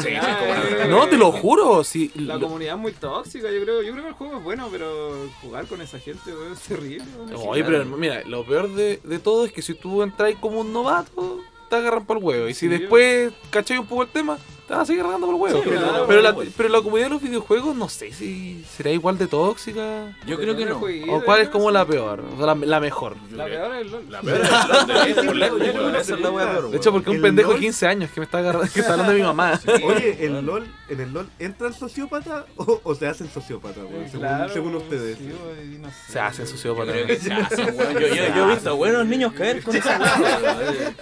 No, 0.90 1.08
te 1.08 1.18
lo 1.18 1.32
juro. 1.32 1.84
Sí, 1.84 2.12
La 2.16 2.36
lo- 2.36 2.42
comunidad 2.48 2.76
es 2.76 2.82
muy 2.82 2.92
tóxica, 2.94 3.50
yo 3.52 3.62
creo. 3.62 3.82
Yo 3.82 3.92
creo 3.94 4.01
que 4.04 4.08
el 4.10 4.14
juego 4.16 4.38
es 4.38 4.44
bueno, 4.44 4.68
pero 4.72 5.30
jugar 5.42 5.66
con 5.68 5.82
esa 5.82 6.00
gente 6.00 6.34
weón, 6.34 6.54
es 6.54 6.62
terrible. 6.62 7.06
Oye, 7.48 7.64
pero 7.64 7.86
mira, 7.86 8.24
lo 8.26 8.44
peor 8.46 8.70
de, 8.74 9.00
de 9.04 9.20
todo 9.20 9.46
es 9.46 9.52
que 9.52 9.62
si 9.62 9.74
tú 9.74 10.04
entras 10.04 10.34
como 10.40 10.62
un 10.62 10.72
novato, 10.74 11.40
te 11.70 11.76
agarran 11.78 12.06
por 12.06 12.18
el 12.18 12.24
huevo. 12.24 12.48
Y 12.48 12.54
si 12.54 12.62
Sí, 12.62 12.68
después 12.68 13.32
cachai 13.50 13.78
un 13.78 13.88
poco 13.88 14.04
el 14.04 14.10
tema, 14.10 14.38
te 14.72 14.76
te 14.76 14.76
van 14.78 14.82
a 14.84 14.86
seguir 14.86 15.04
regando 15.04 15.28
por 15.28 15.36
huevo. 15.36 15.62
Sí, 15.64 15.70
claro, 15.70 16.06
pero, 16.08 16.22
la, 16.22 16.34
pues. 16.34 16.50
pero 16.56 16.70
la 16.70 16.82
comunidad 16.82 17.08
de 17.08 17.10
los 17.16 17.22
videojuegos 17.22 17.76
no 17.76 17.90
sé 17.90 18.12
si 18.14 18.64
será 18.76 18.90
igual 18.92 19.18
de 19.18 19.28
tóxica. 19.28 20.16
Yo 20.26 20.38
creo 20.38 20.56
que 20.56 20.66
no. 20.66 20.80
¿O 21.14 21.22
cuál 21.24 21.42
es 21.42 21.50
como 21.50 21.70
la 21.72 21.86
peor? 21.86 22.22
O 22.34 22.38
sea, 22.38 22.46
la, 22.48 22.56
la 22.56 22.80
mejor. 22.80 23.16
La 23.32 23.46
peor 23.46 23.76
es 23.76 23.82
el 23.82 23.92
LOL. 23.92 24.06
La 24.12 24.22
peor 24.22 24.42
es 24.42 25.18
el 25.18 25.26
LOL 25.26 25.40
de 25.40 25.72
creo 25.72 26.74
hecho, 26.74 26.92
porque 26.94 27.10
un 27.10 27.18
El 27.18 27.22
pendejo 27.22 27.50
de 27.50 27.56
LOL- 27.58 27.62
15 27.62 27.88
años 27.88 28.12
que 28.12 28.20
me 28.22 28.26
está 28.26 28.38
agarrando, 28.40 28.72
que 28.74 28.80
está 28.80 28.94
hablando 28.94 29.12
de 29.14 29.20
mi 29.20 29.26
mamá. 29.26 29.60
Oye, 29.84 30.26
¿en, 30.26 30.46
LOL, 30.46 30.66
¿en 30.90 31.00
el 31.02 31.12
LOL 31.14 31.30
entran 31.38 31.74
sociópatas 31.74 32.46
o, 32.56 32.80
o 32.84 32.96
se 32.96 33.08
hacen 33.08 33.30
sociópatas? 33.30 33.84
Según, 34.10 34.22
Claro, 34.22 34.54
según 34.54 34.76
ustedes. 34.76 35.18
sí, 35.18 35.26
güey, 35.44 35.78
no 35.80 35.90
sé. 35.90 36.12
Se 36.14 36.20
hacen 36.20 36.46
Yo 36.46 36.52
sociópatas. 36.52 36.94
creo 36.94 37.08
que 37.08 37.16
se 37.18 37.34
hacen, 37.34 37.76
weón. 37.78 37.94
Yo, 38.00 38.08
yo, 38.08 38.36
yo 38.36 38.48
he 38.50 38.54
visto 38.54 38.70
a 38.70 38.74
buenos 38.74 39.06
niños 39.06 39.34
caer 39.34 39.62
con 39.64 39.76
esa. 39.76 40.00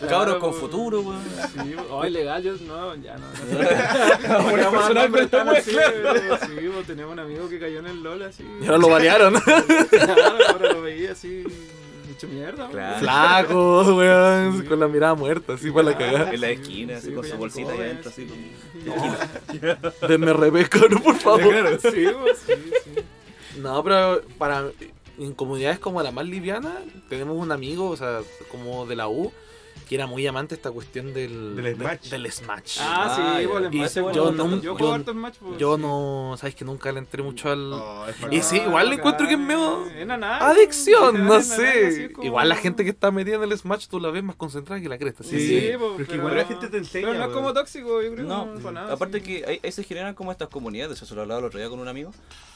Cabros 0.10 0.38
con 0.38 0.54
futuro, 0.56 1.02
weón. 1.02 1.20
Sí, 1.54 1.76
oh, 1.92 2.06
ilegal, 2.06 2.42
yo 2.44 2.54
no, 2.68 2.96
ya 2.96 3.16
no. 3.18 3.59
No 4.28 4.94
nombres 4.94 5.10
pero 5.12 5.28
tan 5.30 5.48
está 5.50 5.52
así, 5.52 5.72
muy 5.72 6.62
Sí, 6.62 6.70
pues, 6.74 6.88
tenemos 6.88 7.14
un 7.14 7.20
amigo 7.20 7.50
que 7.50 7.60
cayó 7.60 7.80
en 7.80 7.88
el 7.88 8.04
LOL 8.04 8.24
así. 8.24 8.46
Y 8.62 8.66
ahora 8.66 8.78
lo 8.78 8.90
variaron. 8.90 9.34
Claro, 9.90 10.38
ahora 10.50 10.74
lo 10.74 10.82
veía 10.82 11.12
así, 11.12 11.44
hecho 12.12 12.28
mierda. 12.28 12.68
Claro. 12.70 13.00
Flaco, 13.00 13.96
weón. 13.96 14.66
Con 14.66 14.80
la 14.80 14.88
mirada 14.88 15.16
muerta, 15.16 15.54
así 15.54 15.72
para 15.72 15.92
la 15.92 15.98
cagada. 15.98 16.32
En 16.34 16.42
la 16.42 16.50
esquina, 16.50 16.98
así 16.98 17.10
Sí, 17.10 17.14
con 17.14 17.26
su 17.26 17.38
bolsita 17.38 17.72
ahí 17.72 17.78
joven, 17.78 17.92
adentro, 17.92 18.12
así. 18.12 18.28
sí. 19.52 19.60
Denme 20.08 20.34
repesca, 20.34 20.80
no, 20.90 21.02
por 21.02 21.16
favor. 21.16 21.80
Sí, 21.82 22.08
pues, 22.22 22.38
sí, 22.46 22.54
sí. 22.84 23.60
No, 23.60 23.84
pero 23.84 24.22
para 24.38 24.66
en 25.20 25.34
comunidades 25.34 25.80
como 25.80 26.02
la 26.02 26.12
más 26.12 26.26
liviana, 26.26 26.78
tenemos 27.10 27.38
un 27.38 27.52
amigo, 27.52 27.90
o 27.90 27.98
sea, 27.98 28.22
como 28.50 28.86
de 28.86 28.96
la 28.96 29.10
U, 29.10 29.32
que 29.90 29.96
era 29.96 30.06
muy 30.06 30.26
amante 30.28 30.54
esta 30.54 30.70
cuestión 30.72 31.14
del, 31.16 31.56
Del 31.56 31.76
Smash. 31.76 32.02
de- 32.04 32.10
del 32.20 32.32
Smash. 32.32 32.78
Ah, 32.80 33.14
sí, 33.16 33.22
Ah, 33.26 33.42
el 33.58 33.74
Y 33.74 33.78
Smash, 33.80 33.96
yo 33.96 34.04
bueno, 34.04 34.32
no- 34.32 34.62
yo 34.62 34.78
yo- 34.78 35.04
Smash, 35.14 35.34
pues, 35.40 35.58
Yo 35.58 35.76
sí. 35.78 35.82
no, 35.82 36.36
sabes 36.38 36.54
que 36.54 36.64
nunca 36.64 36.92
le 36.92 37.00
entré 37.00 37.24
mucho 37.24 37.50
al... 37.52 37.74
Oh, 37.74 38.06
es 38.08 38.16
Y 38.32 38.42
sí, 38.44 38.58
igual 38.58 38.90
le 38.90 38.96
encuentro 38.98 39.26
que 39.28 39.34
es 39.34 39.40
medio 39.40 39.86
nanay, 40.06 40.40
adicción, 40.42 41.26
no 41.26 41.42
sé. 41.42 42.12
como- 42.14 42.28
Igual 42.28 42.50
la 42.50 42.56
gente 42.56 42.84
que 42.84 42.92
está 42.92 43.10
metida 43.10 43.38
en 43.38 43.44
el 43.44 43.58
Smash, 43.58 43.88
tú 43.88 44.00
la 44.00 44.12
ves 44.12 44.24
más 44.24 44.36
concentrada 44.36 44.80
que 44.80 44.88
la 44.88 45.00
cresta. 45.00 45.24
Sí, 45.24 45.40
Sí, 45.40 45.48
sí. 45.60 45.70
pues, 45.80 45.92
pero 45.94 46.04
es 46.04 46.08
que 46.10 46.16
igual 46.18 46.38
la 46.38 46.46
gente 46.46 46.68
te 46.68 46.78
enseña, 46.78 47.08
Pero 47.08 47.20
no 47.20 47.26
es 47.26 47.32
como 47.34 47.52
tóxico, 47.54 48.02
yo 48.04 48.14
creo. 48.14 48.26
No, 48.26 48.54
para 48.62 48.72
nada, 48.72 48.94
aparte 48.94 49.18
sí. 49.20 49.24
que 49.26 49.46
ahí, 49.48 49.60
ahí 49.64 49.72
se 49.72 49.84
generan 49.84 50.14
como 50.14 50.32
estas 50.32 50.50
comunidades, 50.50 51.02
eso 51.02 51.16
lo 51.16 51.22
hablaba 51.24 51.40
el 51.40 51.46
otro 51.48 51.60
día 51.60 51.68
con 51.68 51.80
un 51.80 51.88
amigo, 51.88 52.12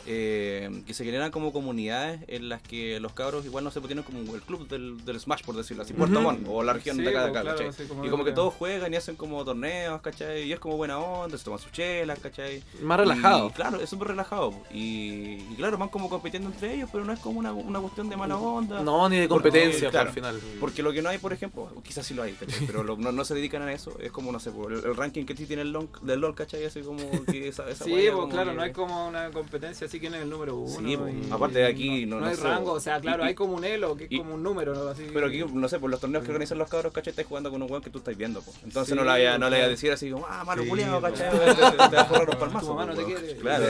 eh, 0.05 0.83
que 0.85 0.93
se 0.93 1.03
generan 1.05 1.31
como 1.31 1.51
comunidades 1.51 2.21
en 2.27 2.49
las 2.49 2.61
que 2.61 2.99
los 2.99 3.13
cabros 3.13 3.45
igual 3.45 3.63
no 3.63 3.71
se 3.71 3.79
tienen 3.81 4.03
como 4.03 4.35
el 4.35 4.41
club 4.41 4.67
del, 4.67 5.03
del 5.05 5.19
Smash, 5.19 5.43
por 5.43 5.55
decirlo 5.55 5.83
así, 5.83 5.93
Puerto. 5.93 6.21
Montt, 6.21 6.45
o 6.47 6.61
la 6.63 6.73
región 6.73 6.97
Sí, 6.97 7.01
de 7.03 7.09
acá, 7.09 7.22
de 7.25 7.29
pues, 7.31 7.41
acá, 7.41 7.55
claro, 7.55 7.57
¿cachai? 7.69 7.85
sí, 7.85 7.89
como 7.89 8.05
y 8.05 8.09
como 8.09 8.23
que 8.23 8.31
todos 8.31 8.53
juegan 8.53 8.93
y 8.93 8.97
hacen 8.97 9.15
como 9.15 9.43
torneos, 9.45 10.01
¿cachai? 10.01 10.43
Y 10.43 10.53
es 10.53 10.59
como 10.59 10.77
buena 10.77 10.97
onda, 10.99 11.37
se 11.37 11.43
toman 11.43 11.59
sus 11.59 11.71
chelas, 11.71 12.19
¿cachai? 12.19 12.63
Más 12.81 12.99
relajado. 12.99 13.47
Y, 13.47 13.51
claro, 13.51 13.79
es 13.81 13.89
súper 13.89 14.09
relajado. 14.09 14.53
Y, 14.71 15.33
y 15.51 15.53
claro, 15.57 15.77
van 15.77 15.89
como 15.89 16.09
compitiendo 16.09 16.49
entre 16.49 16.73
ellos, 16.75 16.89
pero 16.91 17.03
no 17.05 17.13
es 17.13 17.19
como 17.19 17.39
una, 17.39 17.53
una 17.53 17.79
cuestión 17.79 18.09
de 18.09 18.17
mala 18.17 18.37
onda. 18.37 18.81
No, 18.81 19.07
ni 19.09 19.17
de 19.17 19.27
Porque- 19.27 19.49
competencia, 19.49 19.89
claro. 19.89 20.09
al 20.09 20.13
final. 20.15 20.39
Porque 20.59 20.83
lo 20.83 20.91
que 20.91 21.01
no 21.01 21.09
hay, 21.09 21.17
por 21.17 21.33
ejemplo, 21.33 21.69
quizás 21.83 22.05
sí 22.05 22.13
lo 22.13 22.23
hay, 22.23 22.33
¿cachai? 22.33 22.65
pero 22.65 22.83
lo- 22.83 22.97
no, 22.97 23.11
no 23.11 23.25
se 23.25 23.33
dedican 23.35 23.61
a 23.61 23.71
eso. 23.73 23.97
Es 23.99 24.11
como, 24.11 24.31
no 24.31 24.39
sé, 24.39 24.49
el, 24.51 24.73
el 24.85 24.95
ranking 24.95 25.25
que 25.25 25.35
sí 25.35 25.45
tiene 25.45 25.61
el 25.63 25.71
LOL, 25.71 25.89
del 26.01 26.19
LOL, 26.19 26.35
¿cachai? 26.35 26.65
Así 26.65 26.81
como 26.81 26.97
que 27.25 27.47
esa, 27.47 27.69
esa 27.69 27.85
Sí, 27.85 27.91
pues 27.91 28.29
claro, 28.33 28.51
que- 28.51 28.57
no 28.57 28.61
hay 28.63 28.71
como 28.71 29.07
una 29.07 29.29
competencia 29.31 29.87
así 29.87 29.99
que 29.99 30.07
en 30.07 30.15
el 30.15 30.29
número 30.29 30.55
uno. 30.57 30.69
Sí, 30.79 30.97
pues, 30.97 31.13
y- 31.13 31.31
aparte 31.31 31.59
de 31.59 31.67
aquí, 31.67 32.05
no- 32.05 32.15
no, 32.17 32.21
no 32.21 32.27
hay 32.27 32.35
rango, 32.35 32.71
o 32.73 32.79
sea, 32.79 32.99
claro, 32.99 33.23
hay 33.23 33.35
como 33.35 33.53
un 33.53 33.63
elo, 33.63 33.95
que 33.95 34.07
es 34.09 34.17
como 34.19 34.33
un 34.35 34.43
número, 34.43 34.73
¿no? 34.73 34.87
Así, 34.89 35.07
Pero 35.13 35.27
aquí, 35.27 35.43
no 35.53 35.67
sé, 35.69 35.79
por 35.79 35.89
los 35.89 35.99
torneos 35.99 36.23
que 36.23 36.31
organizan 36.31 36.57
los 36.57 36.69
cabros, 36.69 36.91
¿cachai? 36.93 37.12
Estás 37.13 37.27
jugando 37.27 37.51
con 37.51 37.61
un 37.61 37.69
weón 37.69 37.83
que 37.83 37.91
tú 37.91 37.99
estás 37.99 38.17
viendo, 38.17 38.41
po. 38.41 38.51
Entonces 38.63 38.89
Sí, 38.89 38.95
no 38.95 39.03
le 39.03 39.09
vaya, 39.09 39.37
no 39.37 39.47
le 39.47 39.57
vaya 39.57 39.65
a 39.65 39.69
decir 39.69 39.91
así 39.91 40.09
como, 40.09 40.25
ah, 40.27 40.43
malo 40.43 40.63
Sí, 40.63 40.69
culiado. 40.69 40.99
¿cachai? 40.99 41.29
Te, 41.29 41.37
te, 41.37 41.53
te 41.53 41.61
vas 41.61 41.93
a 41.93 42.05
forrar 42.05 42.25
los 42.25 42.35
tu 42.35 42.39
palmazos. 42.39 42.69
mamá 42.69 42.87
po, 42.87 42.87
no 42.87 42.95
te 42.97 43.03
quiere. 43.05 43.35
Claro. 43.37 43.65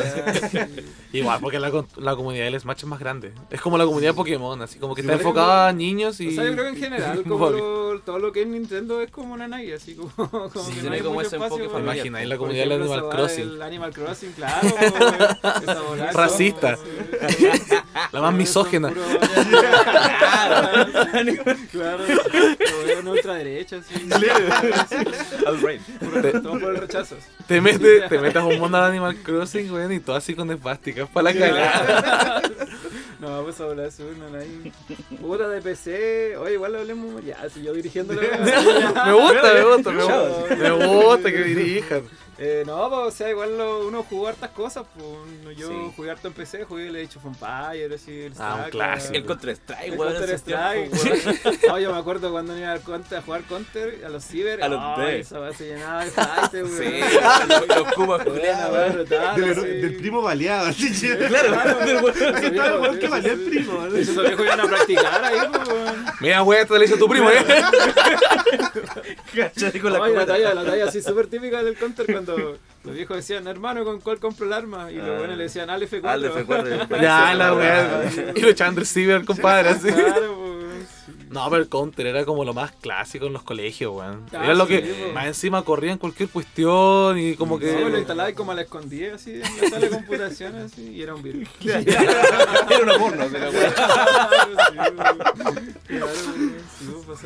Igual, 1.12 1.40
porque 1.42 1.60
la, 1.60 1.70
con- 1.70 1.88
la 1.98 2.16
comunidad 2.16 2.46
del 2.46 2.58
Smash 2.60 2.78
es 2.80 2.86
más 2.86 3.00
grande. 3.02 3.34
Es 3.50 3.60
como 3.60 3.78
la 3.78 3.84
comunidad 3.86 4.12
de 4.12 4.16
Pokémon, 4.16 4.62
así 4.62 4.80
como 4.80 4.96
que 4.96 5.02
Sí, 5.02 5.08
está 5.10 5.18
enfocada 5.18 5.68
a 5.68 5.74
niños 5.74 6.22
y. 6.22 6.30
O 6.30 6.32
sea, 6.32 6.46
yo 6.46 6.54
creo 6.54 6.64
que 6.64 6.70
en 6.70 6.78
general, 6.78 7.24
como 7.28 7.50
lo- 7.50 8.00
todo 8.00 8.18
lo 8.20 8.32
que 8.32 8.44
es 8.44 8.48
Nintendo 8.48 9.02
es 9.02 9.12
como 9.12 9.34
una 9.34 9.48
Nike, 9.48 9.74
así 9.74 9.94
como, 9.96 10.10
como 10.32 10.50
Sí, 10.66 10.74
que 10.76 10.84
no 10.84 10.94
hay 10.94 11.02
como 11.02 11.16
mucho 11.16 11.28
ese 11.28 11.36
espacio 11.36 11.64
enfoque. 11.66 11.82
Imagináis 11.84 12.30
la 12.30 12.38
comunidad 12.38 12.64
del 12.64 12.72
Animal 12.82 13.10
Crossing. 13.10 13.50
del 13.50 13.62
Animal 13.62 13.94
Crossing, 13.94 14.32
claro. 14.32 14.68
Racista. 16.14 16.78
La 18.12 18.22
más 18.22 18.34
misógena. 18.34 18.90
Puro- 18.90 19.02
Claro, 21.72 22.04
lo 22.94 23.00
una 23.02 23.12
ultraderecha, 23.12 23.82
sí. 23.82 24.08
Al 25.46 25.62
rey. 25.62 25.80
Te, 26.22 26.32
Todo 26.40 26.60
por 26.60 26.72
el 26.76 26.78
rechazo. 26.78 27.16
te 27.48 27.62
metes, 27.62 28.08
te 28.10 28.20
metes 28.20 28.42
a 28.42 28.46
un 28.46 28.60
mundo 28.60 28.78
de 28.80 28.86
Animal 28.86 29.16
Crossing, 29.18 29.72
weón, 29.72 29.92
y 29.92 30.00
todo 30.00 30.16
así 30.16 30.36
con 30.36 30.50
esvásticas 30.52 31.10
para 31.10 31.32
la 31.32 31.40
cagada. 31.40 32.42
No, 33.20 33.42
pues 33.44 33.58
hablar 33.62 33.86
es 33.86 34.00
una, 34.02 34.28
no 34.30 34.38
hay. 34.38 34.74
Puta 35.22 35.48
de 35.48 35.62
PC. 35.62 36.36
Oye, 36.36 36.56
igual 36.56 36.74
lo 36.74 36.80
hablemos. 36.80 37.24
Ya, 37.24 37.38
si 37.50 37.64
yo 37.64 37.72
dirigiendo 37.72 38.14
la 38.16 38.22
me 38.22 39.14
gusta, 39.14 39.54
me 39.54 39.64
gusta, 39.64 39.92
me 39.92 40.04
gusta. 40.04 40.56
Me 40.58 40.72
gusta 40.72 41.32
que 41.32 41.44
dirijan. 41.44 42.02
Eh, 42.46 42.64
no, 42.66 42.90
pues, 42.90 43.02
o 43.02 43.12
sea, 43.12 43.30
igual 43.30 43.58
lo- 43.58 43.88
uno 43.88 44.04
jugó 44.04 44.28
hartas 44.28 44.50
cosas. 44.50 44.84
Pues, 44.94 45.56
yo 45.58 45.70
Sí. 45.70 45.76
jugué 45.96 46.12
harto 46.12 46.28
en 46.28 46.34
PC, 46.34 46.66
jugué 46.66 46.88
el 46.88 46.96
Age 46.98 47.18
of 47.18 47.26
Empires, 47.26 48.02
así, 48.02 48.12
el 48.24 48.34
Ah, 48.38 48.56
un 48.56 48.60
StarCraft, 48.60 48.72
clásico. 48.72 49.16
El 49.16 49.26
Counter 49.26 49.50
Strike, 49.52 49.84
el 49.94 49.98
weón. 49.98 50.14
Counter 50.14 50.36
Strike. 50.36 50.92
weón. 50.94 51.60
No, 51.70 51.80
yo 51.80 51.94
me 51.94 52.00
acuerdo 52.00 52.32
cuando 52.32 52.58
iba 52.58 52.72
al 52.74 52.82
Counter, 52.82 53.18
a 53.18 53.22
jugar 53.22 53.44
Counter, 53.44 54.04
a 54.06 54.10
los 54.10 54.26
Ciber. 54.26 54.62
A 54.62 54.68
los 54.68 55.00
esa 55.10 55.40
weá 55.40 55.54
se 55.54 55.68
llenaba 55.68 56.04
de 56.04 56.12
fighter, 56.12 56.66
Sí, 56.68 56.74
weón. 56.80 57.48
los, 57.48 57.68
los 57.78 57.94
cubas 57.94 58.26
weón. 58.26 58.36
Del, 59.06 59.14
así. 59.52 59.62
del 59.68 59.96
primo 59.96 60.22
baleado, 60.22 60.68
así 60.68 60.92
que- 61.00 61.18
Claro, 61.28 61.80
del 61.86 62.04
weón. 62.04 62.14
que 62.14 62.46
estaba 62.48 62.68
el 62.76 62.82
weón 62.82 63.00
que 63.00 63.08
valía 63.08 63.32
el 63.32 63.40
primo. 63.40 63.86
Esos 63.96 64.22
viejos 64.22 64.46
iban 64.46 64.60
a 64.60 64.66
practicar 64.66 65.24
ahí, 65.24 65.38
weón. 65.40 66.06
Mira, 66.20 66.44
weón, 66.44 66.68
te 66.68 66.74
lo 66.78 66.84
hizo 66.84 66.98
tu 66.98 67.08
primo, 67.08 67.30
eh. 67.30 67.46
¿Cachai? 69.36 69.80
Con 69.80 69.94
la 69.94 70.08
la 70.10 70.26
talla, 70.26 70.54
la 70.54 70.64
talla 70.66 70.86
así 70.86 71.02
súper 71.02 71.28
típica 71.28 71.64
del 71.64 71.76
counter 71.78 72.06
cuando 72.12 72.33
los 72.84 72.93
viejos 72.96 73.17
decían, 73.17 73.48
hermano, 73.48 73.84
¿con 73.86 74.00
cuál 74.02 74.19
compro 74.19 74.46
el 74.46 74.54
arma? 74.54 74.91
Y 74.91 74.96
los 74.96 75.10
Ah. 75.10 75.17
buenos 75.17 75.38
le 75.38 75.43
decían, 75.43 75.69
al 75.69 75.82
F4. 75.84 76.06
Al 76.10 76.26
F4. 76.26 76.88
Ya, 77.02 77.34
la 77.34 77.54
weá. 77.54 78.04
Y 78.36 78.41
lo 78.41 78.50
echaban 78.50 78.76
del 78.76 78.86
ciber, 78.86 79.24
compadre, 79.26 79.69
así. 79.69 79.89
Claro, 79.91 80.36
pues. 80.38 80.43
No, 81.34 81.50
pero 81.50 81.62
el 81.63 81.69
counter 81.69 82.06
era 82.08 82.26
como 82.26 82.46
lo 82.46 82.54
más 82.54 82.72
clásico 82.74 83.26
en 83.26 83.34
los 83.34 83.43
colegios, 83.43 83.93
weón. 83.93 84.26
Ah, 84.34 84.43
Era 84.46 84.54
lo 84.54 84.65
sí, 84.67 84.74
que 84.74 84.82
po. 84.82 85.13
más 85.13 85.26
encima 85.26 85.63
corrían 85.63 85.98
cualquier 85.98 86.30
cuestión 86.30 87.17
y 87.17 87.36
como 87.36 87.58
que. 87.60 87.74
No, 87.74 87.89
lo 87.89 87.98
instalaba 87.98 88.30
y 88.30 88.34
como 88.34 88.52
a 88.52 88.56
la 88.56 88.62
escondía 88.62 89.15
así 89.15 89.32
en 89.34 89.41
la 89.41 89.48
sala 89.69 89.80
de 89.80 89.89
computación 89.98 90.56
así, 90.58 90.91
y 90.91 91.02
era 91.02 91.15
un 91.15 91.24
virus. 91.24 91.50
Era 91.63 92.84
una 92.84 92.98
porno, 92.98 93.26
sí, 93.30 93.36
sí, 96.80 96.86
pues, 97.06 97.19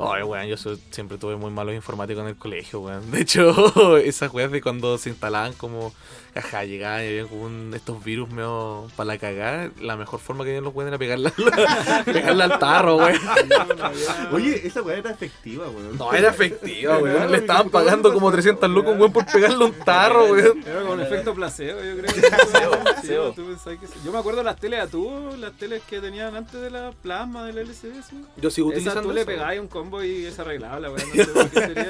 Ay, 0.00 0.22
weón, 0.22 0.46
yo 0.46 0.56
soy- 0.56 0.80
siempre 0.90 1.18
tuve 1.18 1.36
muy 1.36 1.50
malos 1.50 1.74
informáticos 1.74 2.22
en 2.22 2.28
el 2.28 2.36
colegio, 2.36 2.80
weón. 2.80 3.10
De 3.10 3.20
hecho, 3.22 3.96
esas 3.98 4.32
weas 4.32 4.50
de 4.50 4.60
cuando 4.62 4.96
se 4.98 5.10
instalaban 5.10 5.52
como, 5.54 5.92
ajá, 6.34 6.64
llegaban 6.64 7.04
y 7.04 7.08
había 7.08 7.26
como 7.26 7.42
un- 7.44 7.72
estos 7.74 8.02
virus 8.02 8.30
medio 8.30 8.88
para 8.96 9.08
la 9.08 9.18
cagada, 9.18 9.70
la 9.80 9.96
mejor 9.96 10.20
forma 10.20 10.44
que 10.44 10.48
tenían 10.50 10.64
los 10.64 10.74
weones 10.74 10.90
era 10.92 10.98
pegarle, 10.98 11.32
al- 11.36 12.04
pegarle 12.04 12.44
al 12.44 12.58
tarro, 12.58 12.97
weón. 12.98 13.18
Oye, 14.32 14.66
esa 14.66 14.82
weá 14.82 14.98
era 14.98 15.10
efectiva, 15.10 15.68
weón. 15.68 15.96
No, 15.98 16.12
era 16.12 16.28
efectiva, 16.30 16.98
weón. 16.98 17.30
Le 17.30 17.38
estaban 17.38 17.70
pagando 17.70 18.12
como 18.12 18.30
300 18.30 18.68
lucas 18.70 18.90
a 18.90 18.92
un 18.94 19.00
weón 19.00 19.12
por 19.12 19.26
pegarle 19.26 19.64
un 19.64 19.72
tarro, 19.72 20.26
weón. 20.26 20.62
Era 20.66 20.80
como 20.82 20.92
un 20.94 21.00
efecto 21.00 21.34
placebo, 21.34 21.80
yo 21.80 21.96
creo. 21.98 22.12
Placebo, 22.14 23.32
Sí, 23.34 23.42
placebo. 23.42 23.94
Yo 24.04 24.12
me 24.12 24.18
acuerdo 24.18 24.42
las 24.42 24.56
teles 24.56 24.80
a 24.80 24.86
tubo, 24.86 25.34
las 25.36 25.52
teles 25.52 25.82
que 25.88 26.00
tenían 26.00 26.34
antes 26.36 26.60
de 26.60 26.70
la 26.70 26.92
plasma 27.02 27.44
del 27.46 27.58
LCD. 27.58 28.02
Sí. 28.08 28.16
Yo 28.36 28.50
sigo 28.50 28.68
Esa 28.70 28.78
utilizando 28.78 29.08
tú 29.08 29.14
le 29.14 29.24
pegabas 29.24 29.58
un 29.58 29.68
combo 29.68 30.02
y 30.02 30.30
se 30.30 30.40
arreglaba 30.40 30.80
la 30.80 30.90
weá. 30.90 31.04
No 31.04 31.14
sé 31.24 31.30
por 31.30 31.48
qué 31.50 31.60
sería. 31.60 31.84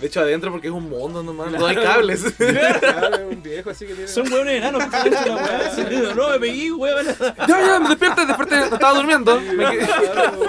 De 0.00 0.06
hecho, 0.06 0.20
adentro 0.20 0.50
porque 0.50 0.68
es 0.68 0.72
un 0.74 0.88
mundo 0.88 1.22
nomás, 1.22 1.50
no 1.52 1.66
hay 1.66 1.76
cables. 1.76 2.24
Claro, 2.36 3.28
un 3.28 3.42
viejo 3.42 3.70
así 3.70 3.86
que 3.86 3.94
tiene. 3.94 4.08
Son 4.08 4.30
hueones 4.32 4.56
enanos 4.56 4.84
que 4.84 5.00
se 5.02 5.08
echan 5.08 5.28
la 5.28 5.34
weá. 5.36 5.70
Sí, 5.74 5.82
No, 6.16 6.30
me 6.30 6.38
pegué, 6.40 6.72
weón. 6.72 7.06
ya, 7.48 7.66
ya, 7.66 7.80
me 7.80 7.88
desperté, 7.90 8.26
desperté, 8.26 8.58
estaba 8.64 8.94
durmiendo. 8.94 9.40
Me 9.40 9.64
quedé- 9.66 9.86
Claro, 9.86 10.38
weón. 10.38 10.45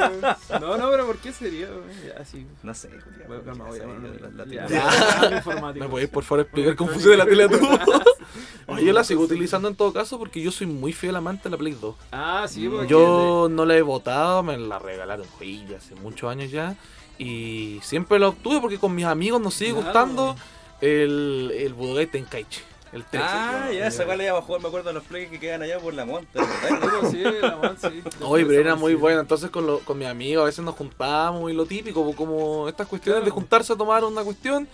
No, 0.60 0.78
no, 0.78 0.90
pero 0.90 1.06
¿por 1.06 1.18
qué 1.18 1.32
sería? 1.32 1.68
Ya. 2.06 2.24
No 2.64 2.74
sé, 2.74 2.90
voy 3.28 3.38
a 3.38 4.44
a 4.44 4.46
Ya, 4.46 4.68
ya. 4.68 5.74
¿Me 5.76 5.88
podéis 5.90 6.10
por 6.10 6.24
favor 6.24 6.42
explicar 6.46 6.76
cómo 6.76 6.92
funciona 6.92 7.18
la 7.18 7.26
tele 7.26 7.44
a 7.44 7.48
tubo? 7.50 7.70
Oye, 8.68 8.86
yo 8.86 8.94
la 8.94 9.04
sigo 9.04 9.24
utilizando 9.24 9.68
en 9.68 9.76
todo 9.76 9.94
caso 9.94 10.20
porque 10.20 10.42
yo 10.42 10.52
soy 10.52 10.68
muy 10.68 10.94
fiel 10.94 11.16
amante 11.16 11.44
de 11.44 11.50
la 11.52 11.58
Play 11.58 11.78
2. 11.80 11.96
Ah, 12.12 12.46
sí, 12.50 12.68
porque 12.68 12.88
Yo 12.88 13.48
no 13.50 13.66
la 13.66 13.76
he 13.78 13.82
votado, 13.82 14.44
me 14.44 14.58
la 14.58 14.80
regalaron 14.80 15.26
güey, 15.38 15.74
hace 15.74 15.96
muchos 15.96 16.30
años 16.30 16.52
ya. 16.52 16.76
Y 17.18 17.80
siempre 17.82 18.20
la 18.20 18.28
obtuve 18.30 18.60
porque 18.62 18.78
con 18.78 18.94
mis 18.94 19.06
amigos 19.06 19.42
nos 19.42 19.54
sigue 19.54 19.72
Claro. 19.72 19.86
gustando 19.86 20.36
el, 20.82 21.52
el 21.56 21.74
Budokai 21.74 22.08
Tenkaichi. 22.08 22.62
El 22.94 23.04
3. 23.04 23.24
Ah, 23.26 23.70
ya, 23.72 23.88
esa 23.88 24.06
weá 24.06 24.16
le 24.16 24.26
iba 24.26 24.38
a 24.38 24.42
jugar, 24.42 24.62
me 24.62 24.68
acuerdo 24.68 24.88
de 24.90 24.94
los 24.94 25.04
plays 25.04 25.30
que 25.30 25.40
quedan 25.40 25.62
allá 25.62 25.80
por 25.80 25.94
la 25.94 26.06
monta. 26.06 26.42
¿verdad? 26.64 27.10
Sí, 27.12 27.18
la 27.22 27.76
sí. 27.90 28.04
Oye, 28.22 28.46
pero 28.46 28.62
era 28.62 28.76
muy 28.76 28.94
Sí. 28.94 28.98
bueno. 28.98 29.20
Entonces 29.22 29.50
con, 29.50 29.66
lo- 29.68 29.80
con 29.80 29.98
mis 29.98 30.08
amigos 30.08 30.44
a 30.44 30.46
veces 30.46 30.64
nos 30.64 30.76
juntábamos 30.76 31.52
y 31.52 31.54
lo 31.54 31.66
típico, 31.66 32.14
como 32.16 32.68
estas 32.70 32.88
cuestiones 32.88 33.26
de 33.26 33.32
juntarse 33.32 33.74
a 33.74 33.76
tomar 33.76 34.04
una 34.04 34.24
cuestión. 34.24 34.68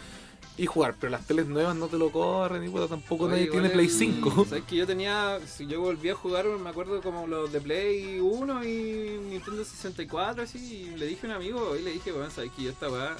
y 0.56 0.67
jugar, 0.67 0.93
pero 0.99 1.10
las 1.10 1.26
teles 1.26 1.47
nuevas 1.47 1.76
no 1.76 1.88
te 1.88 1.97
lo 1.97 2.12
corren 2.12 2.63
y 2.63 2.69
puta, 2.69 2.88
tampoco 2.88 3.23
Oye, 3.23 3.34
nadie 3.34 3.47
tiene 3.49 3.69
Play 3.69 3.88
el- 3.88 3.91
5. 3.91 4.45
¿Sabes 4.49 4.63
que 4.65 4.76
yo 4.76 4.86
tenía, 4.86 5.39
si 5.47 5.65
yo 5.65 5.82
volví 5.82 6.10
a 6.10 6.13
jugar, 6.15 6.45
me 6.45 6.69
acuerdo 6.69 7.02
como 7.02 7.26
los 7.26 7.52
de 7.52 7.60
Play 7.60 8.19
1 8.19 8.63
y 8.63 9.17
Nintendo 9.32 9.65
64, 9.65 10.43
así, 10.43 10.60
y 10.93 10.95
le 10.95 11.08
dije 11.08 11.26
a 11.26 11.30
un 11.32 11.36
amigo, 11.38 11.76
y 11.76 11.82
le 11.82 11.89
dije, 11.93 12.12
bueno, 12.12 12.30
sabes 12.30 12.52
que 12.56 12.62
yo 12.65 12.69
esta 12.69 12.88
weá, 12.88 13.15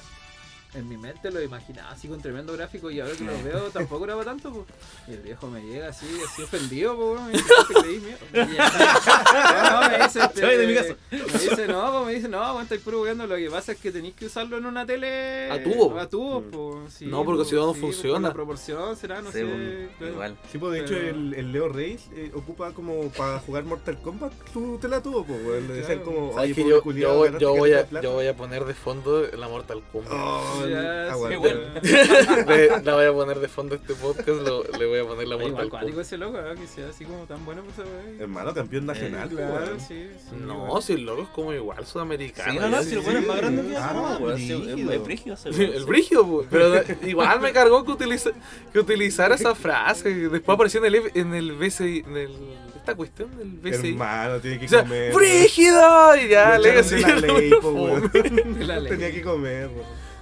en 0.74 0.88
mi 0.88 0.96
mente 0.96 1.30
lo 1.30 1.40
imaginaba 1.40 1.90
así 1.92 2.08
con 2.08 2.20
tremendo 2.20 2.52
gráfico 2.52 2.90
y 2.90 3.00
ahora 3.00 3.14
que 3.14 3.24
lo 3.24 3.32
veo 3.44 3.70
tampoco 3.70 4.04
era 4.04 4.14
para 4.14 4.26
tanto, 4.26 4.50
pues. 4.52 4.66
Y 5.08 5.12
el 5.12 5.20
viejo 5.20 5.46
me 5.48 5.62
llega 5.62 5.88
así, 5.88 6.06
así 6.26 6.42
ofendido, 6.42 6.96
weón, 6.96 7.26
me 7.26 7.32
dice, 7.32 7.44
"¿Te 7.68 7.74
creí 7.74 8.00
mierda?". 8.00 8.52
Y 8.52 8.56
ya, 8.56 9.80
no, 9.82 9.88
me 9.90 10.04
dice, 10.04 10.20
este, 10.24 10.46
de 10.58 10.66
mi 10.66 10.74
casa. 10.74 10.96
me 11.10 11.18
dice, 11.38 11.66
no, 11.68 11.92
pues, 11.92 12.06
me 12.06 12.14
dice, 12.14 12.28
no, 12.28 12.38
bueno, 12.40 12.60
estáis 12.62 12.80
puro 12.80 13.02
weando, 13.02 13.26
lo 13.26 13.36
que 13.36 13.50
pasa 13.50 13.72
es 13.72 13.78
que 13.78 13.92
tenéis 13.92 14.14
que 14.14 14.26
usarlo 14.26 14.56
en 14.58 14.66
una 14.66 14.84
tele 14.86 15.50
A 15.50 15.62
tubo. 15.62 15.98
A 15.98 16.08
tubo, 16.08 16.42
pues, 16.42 16.94
sí, 16.94 17.06
No, 17.06 17.24
porque 17.24 17.44
si 17.44 17.54
no, 17.54 17.66
no 17.66 17.74
sí, 17.74 17.80
funciona. 17.80 18.28
la 18.28 18.34
proporción 18.34 18.96
será, 18.96 19.22
no 19.22 19.30
Sí, 19.30 19.38
sé. 19.38 19.44
pues, 19.44 19.88
claro. 19.98 20.12
igual. 20.12 20.38
Sí, 20.50 20.58
pues 20.58 20.72
de 20.72 20.80
hecho 20.80 20.94
Pero- 20.94 21.08
el, 21.10 21.34
el 21.34 21.52
Leo 21.52 21.68
Reyes 21.68 22.08
eh, 22.14 22.30
ocupa 22.34 22.72
como 22.72 23.08
para 23.10 23.38
jugar 23.38 23.64
Mortal 23.64 23.98
Kombat, 24.02 24.32
tú 24.52 24.78
te 24.80 24.88
la 24.88 25.02
tuvo, 25.02 25.24
pues, 25.24 25.44
weón. 25.44 25.68
Le 25.68 25.74
decían 25.74 26.00
como, 26.00 26.32
¿Sabes 26.34 26.52
oye, 26.56 26.68
yo, 26.68 26.82
yo, 26.92 27.38
yo 27.38 27.54
voy 27.54 27.72
a, 27.72 27.88
yo 28.00 28.12
voy 28.12 28.26
a 28.26 28.36
poner 28.36 28.64
de 28.64 28.74
fondo 28.74 29.22
la 29.36 29.48
Mortal 29.48 29.82
Kombat. 29.92 30.12
Oh, 30.12 30.63
aguanta. 31.10 31.48
la 32.84 32.94
voy 32.94 33.04
a 33.04 33.12
poner 33.12 33.40
de 33.40 33.48
fondo 33.48 33.74
a 33.74 33.78
este 33.78 33.94
podcast, 33.94 34.28
lo- 34.28 34.64
le 34.64 34.86
voy 34.86 34.98
a 34.98 35.04
poner 35.04 35.28
la 35.28 35.36
Mortal 35.36 35.50
Igual 35.52 35.70
cuático 35.70 36.00
ese 36.00 36.16
loco, 36.18 36.38
¿eh? 36.38 36.54
que 36.58 36.66
sea 36.66 36.88
así 36.88 37.04
como 37.04 37.24
tan 37.24 37.44
bueno 37.44 37.62
pues. 37.74 37.86
Hermano, 38.20 38.54
campeón 38.54 38.86
nacional, 38.86 39.28
pues, 39.30 39.46
Claro, 39.46 39.76
sí, 39.78 40.08
sí. 40.18 40.36
No, 40.40 40.54
igual. 40.66 40.82
si 40.82 40.92
el 40.94 41.04
loco 41.06 41.22
es 41.22 41.28
como 41.28 41.52
igual 41.52 41.86
sudamericano. 41.86 42.52
Sí, 42.52 42.58
no, 42.58 42.68
no, 42.68 42.82
si 42.82 42.94
el 42.94 43.00
bueno 43.00 43.18
es 43.20 43.26
más 43.26 43.36
grande 43.36 43.62
que 43.68 43.76
Ah. 43.76 44.18
Sí, 44.36 44.52
es- 44.52 45.04
brígido. 45.04 45.36
Brígido 45.84 46.22
ese 46.22 46.26
el 46.26 46.26
pues, 46.26 46.46
pero 46.50 46.74
igual 47.08 47.40
me 47.40 47.52
cargó 47.52 47.84
que, 47.84 47.92
utiliza, 47.92 48.30
que 48.72 48.78
utilizara 48.78 49.34
esa 49.34 49.54
frase. 49.64 50.10
Después 50.28 50.54
apareció 50.54 50.84
en 50.84 50.86
el, 50.94 51.10
en 51.14 51.34
el 51.34 51.52
BCI, 51.52 52.04
en 52.06 52.16
el, 52.16 52.30
esta 52.76 52.94
cuestión 52.94 53.30
del 53.36 53.48
BCI. 53.50 53.90
Hermano, 53.92 54.38
tiene 54.40 54.58
que 54.60 54.66
O 54.66 54.68
sea, 54.68 54.82
comer. 54.82 55.12
¡Brígido! 55.14 56.16
Y 56.16 56.28
ya, 56.28 56.58
le 56.58 56.74
la 57.00 57.16
ley, 57.16 57.50
po. 57.60 58.00
Tenía 58.12 59.12
que 59.12 59.22
comer. 59.22 59.70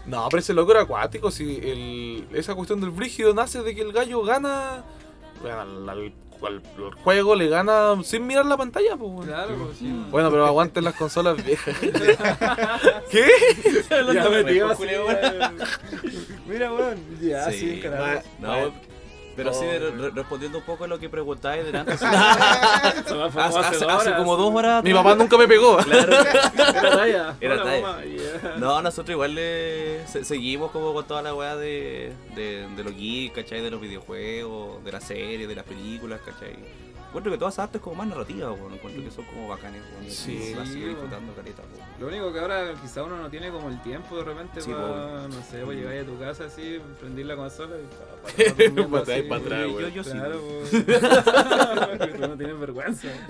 No, 0.06 0.26
pero 0.30 0.40
ese 0.40 0.52
loco 0.54 0.72
era 0.72 0.82
acuático. 0.82 1.30
Si 1.30 1.56
el, 1.62 2.26
esa 2.32 2.54
cuestión 2.54 2.80
del 2.80 2.90
brígido 2.90 3.32
nace 3.34 3.62
de 3.62 3.74
que 3.74 3.82
el 3.82 3.92
gallo 3.92 4.22
gana. 4.22 4.84
Bueno, 5.40 5.60
al, 5.60 5.88
al- 5.88 5.90
al- 5.90 6.12
al 6.42 6.94
juego 7.04 7.36
le 7.36 7.48
gana 7.48 7.94
sin 8.02 8.26
mirar 8.26 8.44
la 8.46 8.56
pantalla, 8.56 8.96
pues. 8.96 9.26
Claro, 9.28 9.54
pues, 9.64 9.78
sí. 9.78 10.04
Bueno, 10.10 10.28
pero 10.30 10.44
aguanten 10.44 10.82
las 10.82 10.94
consolas 10.94 11.36
viejas. 11.44 11.76
¿Qué? 13.10 13.28
Ya 13.90 14.02
me 14.28 14.42
Mejor 14.42 14.46
dio 14.52 14.66
así. 14.66 14.76
culeo, 14.76 15.06
weón. 15.06 15.58
Mira, 16.48 16.72
weón. 16.72 16.98
Ya, 17.20 17.48
Sí, 17.50 17.58
sí, 17.58 17.80
carajo. 17.80 18.22
No, 18.40 18.72
pero 19.36 19.52
sí, 19.52 19.64
No, 19.64 20.02
re- 20.02 20.10
respondiendo 20.10 20.58
un 20.58 20.64
poco 20.64 20.84
a 20.84 20.86
lo 20.88 20.98
que 20.98 21.08
preguntáis 21.08 21.64
delante. 21.64 21.92
hace, 21.92 22.06
fue 23.30 23.42
hace- 23.42 23.58
hace 23.58 23.84
horas. 23.84 24.14
como 24.18 24.36
dos 24.36 24.54
horas. 24.54 24.82
Mi 24.84 24.92
papá 24.92 25.14
nunca 25.14 25.36
me 25.38 25.48
pegó. 25.48 25.76
Claro. 25.84 26.12
Era 26.12 26.90
talla. 26.90 27.36
Era 27.40 27.54
Hola, 27.54 27.64
talla. 27.64 28.04
Yeah. 28.04 28.54
No, 28.58 28.82
nosotros 28.82 29.10
igual 29.14 29.34
le 29.34 30.06
se- 30.06 30.24
seguimos 30.24 30.70
como 30.70 30.92
con 30.92 31.06
toda 31.06 31.22
la 31.22 31.34
weá 31.34 31.56
de, 31.56 32.12
de, 32.34 32.68
de 32.76 32.84
los 32.84 32.94
geeks, 32.96 33.34
¿cachai? 33.34 33.60
De 33.60 33.70
los 33.70 33.80
videojuegos, 33.80 34.82
de 34.84 34.92
las 34.92 35.04
series, 35.04 35.48
de 35.48 35.54
las 35.54 35.64
películas, 35.64 36.20
¿cachai? 36.24 36.56
Encuentro 37.12 37.30
que 37.30 37.36
todas 37.36 37.52
esas 37.54 37.64
artes 37.64 37.82
como 37.82 37.96
más 37.96 38.06
narrativas, 38.08 38.58
weón. 38.58 38.72
Encuentro 38.72 39.04
que 39.04 39.10
son 39.10 39.24
como 39.26 39.46
bacanes, 39.48 39.82
y 40.06 40.10
Sí. 40.10 40.54
las 40.56 40.66
sigo 40.66 40.80
Sí, 40.80 40.88
disfrutando 40.88 41.34
caleta, 41.34 41.62
weón. 41.62 41.86
Lo 42.00 42.06
único 42.08 42.32
que 42.32 42.38
ahora 42.40 42.72
quizá 42.80 43.02
uno 43.02 43.18
no 43.18 43.28
tiene 43.28 43.50
como 43.50 43.68
el 43.68 43.82
tiempo 43.82 44.16
de 44.16 44.24
repente 44.24 44.62
Sí, 44.62 44.70
para, 44.70 45.28
no 45.28 45.42
sé, 45.42 45.60
pues 45.62 45.76
llegar 45.78 45.94
a 45.98 46.04
tu 46.06 46.18
casa 46.18 46.44
así, 46.46 46.80
prender 46.98 47.26
la 47.26 47.36
consola 47.36 47.76
y 47.76 47.86
para, 47.94 48.12
para, 48.22 48.88
Pa' 48.88 48.98
atrás 49.00 49.18
y 49.18 49.22
pa' 49.28 49.36
atrás, 49.36 49.66
Yo- 49.68 49.88
yo 49.88 50.04
sí. 50.04 50.10
Claro, 50.12 50.40
pues. 50.40 50.70
Porque 51.98 52.14
tú 52.14 52.20
no 52.28 52.36
tienes 52.38 52.58
vergüenza. 52.58 53.08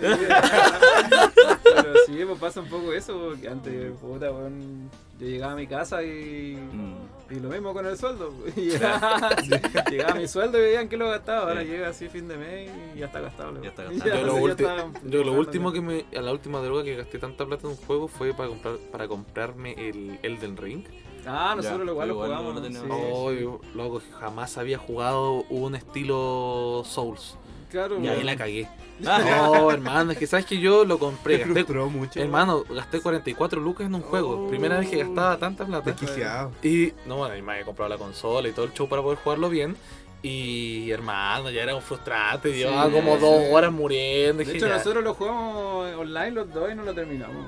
Pero 1.65 1.95
sí, 2.07 2.25
pues 2.27 2.39
pasa 2.39 2.61
un 2.61 2.69
poco 2.69 2.93
eso, 2.93 3.19
porque 3.31 3.49
antes, 3.49 3.93
puta, 4.01 4.31
weón, 4.31 4.91
yo 5.19 5.27
llegaba 5.27 5.53
a 5.53 5.57
mi 5.57 5.67
casa 5.67 6.03
y, 6.03 6.57
Mm. 6.57 6.95
Y 7.35 7.41
lo 7.41 7.49
mismo 7.49 7.73
con 7.73 7.87
el 7.87 7.97
sueldo. 7.97 8.33
Y 8.57 8.61
llegaba, 8.71 9.31
llegaba 9.91 10.15
mi 10.15 10.29
sueldo 10.29 10.59
y 10.59 10.63
veían 10.63 10.89
que 10.89 10.97
lo 10.97 11.09
gastaba. 11.09 11.49
Ahora 11.49 11.63
Sí. 11.63 11.69
llega 11.69 11.89
así 11.89 12.09
fin 12.09 12.29
de 12.29 12.37
mes 12.37 12.71
y 12.95 12.99
ya 12.99 13.07
está 13.07 13.21
gastado. 13.21 13.61
Ya 13.63 13.71
está 13.71 13.85
gastado. 13.91 14.11
Yo 14.17 14.27
lo, 14.27 14.37
ulti- 14.37 14.93
yo 15.05 15.33
último 15.33 15.73
que 15.73 15.81
me. 15.81 16.05
A 16.17 16.21
la 16.21 16.33
última 16.33 16.61
droga 16.61 16.85
que 16.85 16.97
gasté 16.97 17.19
tanta 17.19 17.47
plata 17.47 17.67
en 17.67 17.71
un 17.73 17.77
juego 17.77 18.09
fue 18.09 18.33
para 18.35 18.49
comprar 18.49 18.77
para 18.91 19.09
comprarme 19.09 19.73
el 19.73 20.19
Elden 20.23 20.57
Ring. 20.57 20.85
Ah, 21.25 21.55
nosotros 21.57 21.79
Ya, 21.81 21.85
lo 21.85 21.93
igual 21.93 22.09
lo 22.09 22.15
jugamos. 22.17 22.55
lo 22.57 22.63
tenemos. 22.63 22.89
sí, 22.99 23.09
Oh, 23.13 23.31
sí. 23.31 23.41
yo, 23.43 23.61
loco, 23.75 24.03
jamás 24.19 24.59
había 24.59 24.77
jugado 24.79 25.45
un 25.51 25.75
estilo 25.77 26.83
Souls. 26.85 27.37
Claro, 27.73 27.99
Y 27.99 28.07
ahí 28.07 28.23
la 28.23 28.37
cagué. 28.37 28.69
Ah, 29.05 29.49
Oh, 29.51 29.73
hermano, 29.73 30.13
es 30.13 30.19
que 30.19 30.29
sabes 30.29 30.47
que 30.47 30.59
yo 30.61 30.85
lo 30.85 30.97
compré. 30.99 31.39
Te 31.39 31.53
Gasté, 31.53 31.73
mucho. 31.75 32.21
hermano, 32.21 32.63
gasté 32.71 33.01
44 33.01 33.61
lucas 33.61 33.87
en 33.87 33.97
un 33.97 34.03
juego. 34.03 34.45
Oh. 34.45 34.49
Primera 34.49 34.79
vez 34.79 34.89
que 34.89 34.99
gastaba 34.99 35.39
tanta 35.39 35.65
plata. 35.67 35.91
Desquiciado. 35.91 36.53
Y 36.63 36.93
no, 37.07 37.17
bueno, 37.17 37.35
y 37.37 37.43
me 37.43 37.53
había 37.53 37.65
comprado 37.65 37.89
la 37.89 37.99
consola 37.99 38.49
y 38.49 38.53
todo 38.53 38.67
el 38.67 38.73
show 38.75 38.89
para 38.89 39.03
poder 39.03 39.19
jugarlo 39.19 39.49
bien. 39.49 39.77
Y 40.25 40.89
hermano, 40.93 41.51
ya 41.51 41.65
era 41.65 41.75
un 41.75 41.83
frustrante. 41.83 42.53
Llevaba 42.53 42.89
como 42.93 43.17
sí. 43.17 43.21
dos 43.21 43.43
horas 43.51 43.73
muriendo. 43.73 44.45
De 44.45 44.53
hecho, 44.57 44.69
ya. 44.69 44.77
nosotros 44.77 45.03
lo 45.03 45.15
jugamos 45.15 45.97
online 45.97 46.31
los 46.31 46.53
dos 46.53 46.71
y 46.71 46.77
no 46.77 46.85
lo 46.85 46.95
terminamos. 46.95 47.45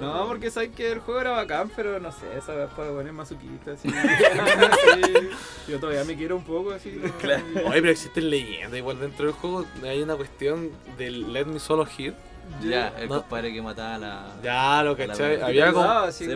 no, 0.00 0.26
porque 0.26 0.50
sabes 0.50 0.70
que 0.70 0.92
el 0.92 1.00
juego 1.00 1.20
era 1.20 1.32
bacán, 1.32 1.70
pero 1.76 2.00
no 2.00 2.10
sé, 2.10 2.24
esa 2.38 2.54
vez 2.54 2.70
para 2.70 2.90
poner 2.90 3.12
masoquista, 3.12 3.72
así. 3.72 3.90
Sí. 4.90 5.28
Yo 5.68 5.78
todavía 5.78 6.04
me 6.04 6.16
quiero 6.16 6.36
un 6.36 6.44
poco, 6.44 6.70
así. 6.72 6.90
Claro. 7.20 7.44
Oye, 7.66 7.80
pero 7.80 7.90
existen 7.90 8.30
leyendas 8.30 8.78
igual 8.78 8.98
dentro 8.98 9.26
del 9.26 9.34
juego. 9.34 9.66
Hay 9.82 10.02
una 10.02 10.16
cuestión 10.16 10.70
del 10.96 11.32
Let 11.34 11.44
Me 11.44 11.60
Solo 11.60 11.84
Hit. 11.84 12.14
Ya, 12.62 12.92
el 12.98 13.08
No. 13.08 13.20
compadre 13.20 13.52
que 13.52 13.62
mataba 13.62 13.94
a 13.94 13.98
la. 13.98 14.26
Ya, 14.42 14.82
lo 14.82 14.96
cachai. 14.96 15.40
Había 15.40 15.72
como. 15.72 15.88
Así 15.88 16.26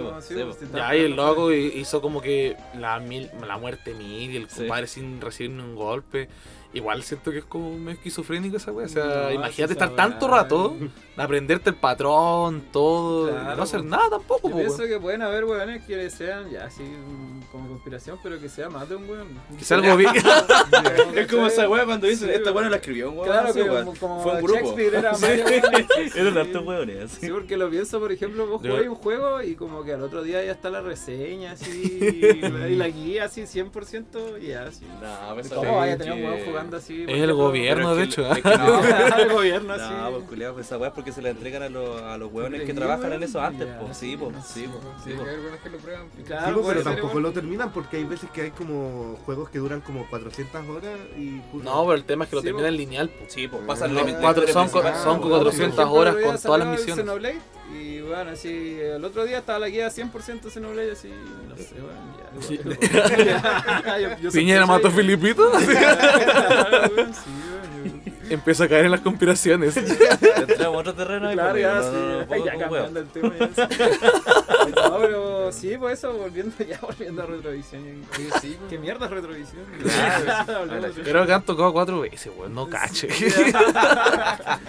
Ya, 0.74 0.96
y 0.96 1.00
el 1.00 1.16
loco 1.16 1.52
hi- 1.52 1.72
hizo 1.76 2.00
como 2.00 2.20
que 2.22 2.56
la, 2.78 2.98
mil, 3.00 3.30
la 3.46 3.58
muerte 3.58 3.92
mil 3.94 4.30
y 4.30 4.36
el 4.36 4.48
Sí. 4.48 4.60
compadre 4.60 4.86
sin 4.86 5.20
recibir 5.20 5.50
ni 5.50 5.62
un 5.62 5.74
golpe. 5.74 6.28
Igual 6.74 7.02
siento 7.02 7.30
que 7.30 7.38
es 7.38 7.44
como 7.44 7.76
medio 7.78 7.92
esquizofrénico 7.92 8.56
esa 8.56 8.72
wea. 8.72 8.86
O 8.86 8.88
sea, 8.88 9.04
No, 9.04 9.30
imagínate 9.32 9.72
estar 9.74 9.90
tanto 9.96 10.26
weá. 10.26 10.42
rato, 10.42 10.76
aprenderte 11.16 11.70
el 11.70 11.76
patrón, 11.76 12.64
todo, 12.72 13.28
y 13.28 13.32
Claro, 13.32 13.56
no 13.56 13.62
hacer 13.62 13.84
nada 13.84 14.10
tampoco, 14.10 14.48
Yo 14.48 14.54
po, 14.54 14.58
pienso 14.58 14.78
weón. 14.78 14.88
que 14.90 15.00
pueden 15.00 15.22
haber 15.22 15.44
weones 15.44 15.84
que 15.84 16.10
sean, 16.10 16.50
ya 16.50 16.64
así 16.64 16.82
mm, 16.82 17.42
como 17.52 17.68
conspiración, 17.68 18.18
pero 18.22 18.40
que 18.40 18.48
sea 18.48 18.68
más 18.70 18.88
de 18.88 18.96
un 18.96 19.08
weón. 19.08 19.28
Que 19.58 19.64
sea 19.64 19.76
algo 19.78 19.96
bien. 19.96 20.12
Es 21.14 21.26
como 21.28 21.46
esa 21.46 21.68
weá 21.68 21.84
cuando 21.84 22.06
dicen, 22.08 22.28
Sí, 22.28 22.34
esta 22.34 22.50
weá 22.50 22.54
no 22.54 22.58
weón. 22.60 22.70
la 22.72 22.76
escribió 22.78 23.10
un 23.10 23.18
weón. 23.18 23.28
Claro, 23.28 23.48
así, 23.48 23.62
que 23.62 23.70
weón. 23.70 23.84
como, 23.84 23.98
como 23.98 24.22
Fue 24.22 24.32
un 24.32 24.42
grupo. 24.42 24.58
Shakespeare 24.60 24.94
era 24.96 25.12
más. 25.12 25.22
Eran 25.22 26.32
Sí. 26.34 26.38
hartos 26.38 26.66
weones, 26.66 27.04
así. 27.04 27.26
Sí, 27.26 27.32
porque 27.32 27.56
lo 27.56 27.70
pienso, 27.70 28.00
por 28.00 28.10
ejemplo, 28.12 28.46
vos 28.46 28.60
jugáis 28.60 28.88
un 28.88 28.94
juego 28.96 29.42
y 29.42 29.54
como 29.54 29.84
que 29.84 29.92
al 29.92 30.02
otro 30.02 30.22
día 30.22 30.44
ya 30.44 30.52
está 30.52 30.70
la 30.70 30.80
reseña, 30.80 31.52
así, 31.52 31.98
y 32.00 32.74
la, 32.76 32.88
guía, 32.88 33.24
así, 33.26 33.42
100%, 33.42 34.42
y 34.42 34.48
ya, 34.48 34.64
así. 34.64 34.84
No, 34.86 35.34
pues, 35.34 35.48
¿Cómo 35.48 35.76
vaya 35.76 35.94
a 35.94 35.96
weá 35.96 35.98
tener 35.98 36.12
un 36.14 36.24
huevo 36.24 36.44
jugando 36.66 36.76
así? 36.76 37.04
Es 37.08 37.22
el 37.22 37.32
gobierno, 37.34 37.94
de 37.94 38.02
hecho. 38.04 38.30
es 38.32 38.42
que 38.42 38.48
No, 38.56 38.82
no. 38.82 39.16
el 39.16 39.32
gobierno, 39.32 39.74
así. 39.74 39.94
No, 39.94 40.10
pues 40.12 40.24
culiado, 40.24 40.54
pues 40.54 40.66
esa 40.66 40.78
weá 40.78 40.88
es 40.88 40.94
porque 40.94 41.12
se 41.12 41.22
la 41.22 41.30
entregan 41.30 41.62
a 41.62 41.68
los, 41.68 42.02
a 42.02 42.16
los 42.18 42.32
weones 42.32 42.60
que 42.62 42.68
Sí, 42.68 42.72
trabajan 42.74 43.12
en 43.12 43.22
eso 43.22 43.40
antes, 43.40 43.68
pues. 43.80 43.96
Sí, 43.96 44.10
sí, 44.10 44.16
pues, 44.16 44.32
no 44.32 44.42
sí, 44.42 44.68
pues. 44.70 44.84
pues, 44.84 45.04
Sí, 45.04 45.10
que 45.10 45.16
pues. 45.16 45.60
que 45.62 45.70
lo 45.70 45.78
prueban. 45.78 46.08
Claro, 46.26 46.46
Sí, 46.46 46.52
pues, 46.62 46.66
pero 46.68 46.82
tampoco 46.82 47.20
lo 47.20 47.32
terminan 47.32 47.72
porque 47.72 47.96
hay 47.98 48.04
veces 48.04 48.30
que 48.30 48.42
hay 48.42 48.50
como 48.50 49.16
juegos 49.24 49.50
que 49.50 49.58
duran 49.58 49.80
como 49.80 50.06
400 50.08 50.68
horas 50.68 50.98
y... 51.18 51.40
No, 51.62 51.82
pero 51.84 51.92
el 51.94 52.04
tema 52.04 52.24
es 52.24 52.30
que 52.30 52.36
lo 52.36 52.42
Sí, 52.42 52.48
terminan 52.48 52.76
lineal. 52.76 53.08
po. 53.08 53.24
Sí, 53.28 53.48
pues 53.48 53.62
pasan 53.66 53.94
No, 53.94 54.04
la 54.04 54.18
cuatro- 54.20 54.46
son 54.48 54.68
son 54.68 55.20
con 55.20 55.30
Por 55.30 55.38
400 55.42 55.78
ejemplo, 55.78 55.92
horas 55.92 56.16
con 56.16 56.38
todas 56.40 56.58
las 56.60 56.68
misiones. 56.68 57.06
Y 57.74 58.00
bueno, 58.00 58.30
así, 58.30 58.78
el 58.80 59.04
otro 59.04 59.24
día 59.24 59.38
estaba 59.38 59.58
la 59.58 59.68
guía 59.68 59.88
100% 59.88 60.48
Xenoblade, 60.50 60.92
así, 60.92 61.10
no 61.48 61.56
sé, 61.56 61.74
bueno, 61.80 62.16
ya. 62.18 62.30
Sí. 62.46 62.60
Ya, 63.84 63.98
yo- 64.16 64.16
yo 64.22 64.30
Piñera 64.30 64.66
mató 64.66 64.88
a 64.88 64.90
Filipito. 64.90 65.50
Sí, 65.64 65.66
bueno, 65.66 66.88
yo- 67.84 67.90
Empieza 68.30 68.64
a 68.64 68.68
caer 68.68 68.84
en 68.86 68.90
las 68.90 69.00
conspiraciones. 69.00 69.76
Entramos 69.76 70.60
a 70.60 70.70
otro 70.70 70.94
terreno 70.94 71.30
y 71.30 71.34
Claro, 71.34 71.58
ya, 71.58 71.74
no, 71.74 71.82
sí, 71.82 71.88
no, 71.92 72.00
no, 72.00 72.18
no, 72.20 72.26
puedo 72.26 72.44
ya 72.46 72.58
cambiando 72.58 73.00
el 73.00 73.06
tema. 73.08 73.34
Ya, 73.38 73.46
sí. 73.48 73.62
No, 74.74 74.98
pero 74.98 75.52
sí, 75.52 75.76
pues 75.78 75.98
eso, 75.98 76.12
volviendo 76.14 76.54
ya, 76.64 76.78
volviendo 76.80 77.22
a 77.22 77.26
Retrovisión. 77.26 77.82
Oye, 78.16 78.28
sí, 78.40 78.56
¿Qué 78.68 78.76
pues. 78.76 78.80
mierda 78.80 79.04
es 79.06 79.10
Retrovisión? 79.12 79.62
Claro, 79.82 80.66
de- 80.66 81.02
Creo 81.02 81.26
que 81.26 81.32
han 81.32 81.42
tocado 81.42 81.72
cuatro 81.72 82.00
veces, 82.00 82.32
weón. 82.36 82.54
No 82.54 82.68
cache. 82.68 83.08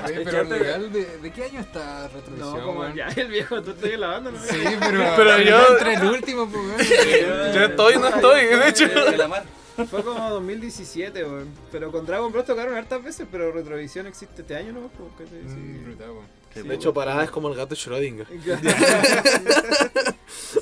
Oye, 0.05 0.21
pero 0.25 0.41
antes- 0.41 0.59
legal, 0.59 0.91
¿de, 0.91 1.05
¿de 1.17 1.31
qué 1.31 1.43
año 1.45 1.59
está 1.61 2.07
Retrovisión? 2.09 2.57
No, 2.59 2.65
como 2.65 2.79
weón? 2.81 2.95
ya 2.95 3.07
el 3.07 3.27
viejo, 3.27 3.61
tú 3.61 3.71
estás 3.71 3.89
en 3.91 4.01
la 4.01 4.07
banda, 4.07 4.31
¿no? 4.31 4.39
Sí, 4.39 4.57
pero, 4.79 5.03
Pero 5.15 5.39
yo- 5.41 5.67
entre 5.71 5.93
el 5.93 6.03
último, 6.05 6.49
pues, 6.49 6.89
weón. 6.91 7.53
Yo 7.53 7.61
estoy, 7.63 7.95
no 7.97 8.07
estoy, 8.07 8.45
de 8.45 8.67
hecho. 8.69 8.83
El 8.85 9.11
Calamar. 9.11 9.43
Fue 9.89 10.03
como 10.03 10.29
2017, 10.29 11.23
weón. 11.23 11.49
Pero 11.71 11.91
con 11.91 12.05
Dragon 12.05 12.31
Bros 12.31 12.45
tocaron 12.45 12.75
hartas 12.75 13.03
veces, 13.03 13.27
pero 13.31 13.51
Retrovisión 13.51 14.07
existe 14.07 14.41
este 14.41 14.55
año, 14.55 14.71
¿no? 14.73 14.89
Como 14.97 15.15
que 15.17 15.25
sí, 15.25 15.31
sí. 15.47 16.61
De 16.61 16.75
hecho, 16.75 16.93
Parada 16.93 17.23
es 17.23 17.31
como 17.31 17.49
el 17.49 17.55
gato 17.55 17.75
Schrödinger. 17.75 18.25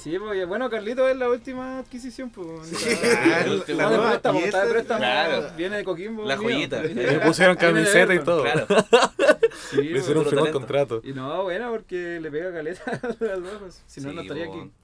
Sí, 0.03 0.19
porque 0.19 0.43
bueno, 0.43 0.69
Carlito 0.69 1.07
es 1.07 1.15
la 1.15 1.29
última 1.29 1.79
adquisición, 1.79 2.29
pues. 2.29 2.69
Claro, 2.69 3.53
Está 3.55 3.73
la 3.73 3.89
de 3.89 3.95
nueva 3.97 4.09
préstamo, 4.11 4.39
está 4.39 4.65
de 4.65 4.71
préstamo, 4.71 4.99
Claro. 4.99 5.47
Viene 5.55 5.77
de 5.77 5.83
Coquimbo. 5.85 6.25
La 6.25 6.35
joyita. 6.35 6.81
Me 6.81 7.19
pusieron 7.21 7.55
camiseta 7.55 8.13
y 8.13 8.19
todo. 8.19 8.43
Claro. 8.43 8.67
Sí, 9.69 9.77
pues. 9.77 10.01
hicieron 10.03 10.25
firmar 10.25 10.51
contrato. 10.51 11.01
Y 11.03 11.13
no, 11.13 11.43
bueno, 11.43 11.71
porque 11.71 12.19
le 12.21 12.31
pega 12.31 12.51
caleta 12.53 12.99
al 13.33 13.41
Lobos. 13.43 13.81
Si 13.87 14.01
no, 14.01 14.09
Sí, 14.09 14.15
no 14.15 14.21
estaría 14.21 14.45
aquí. 14.45 14.71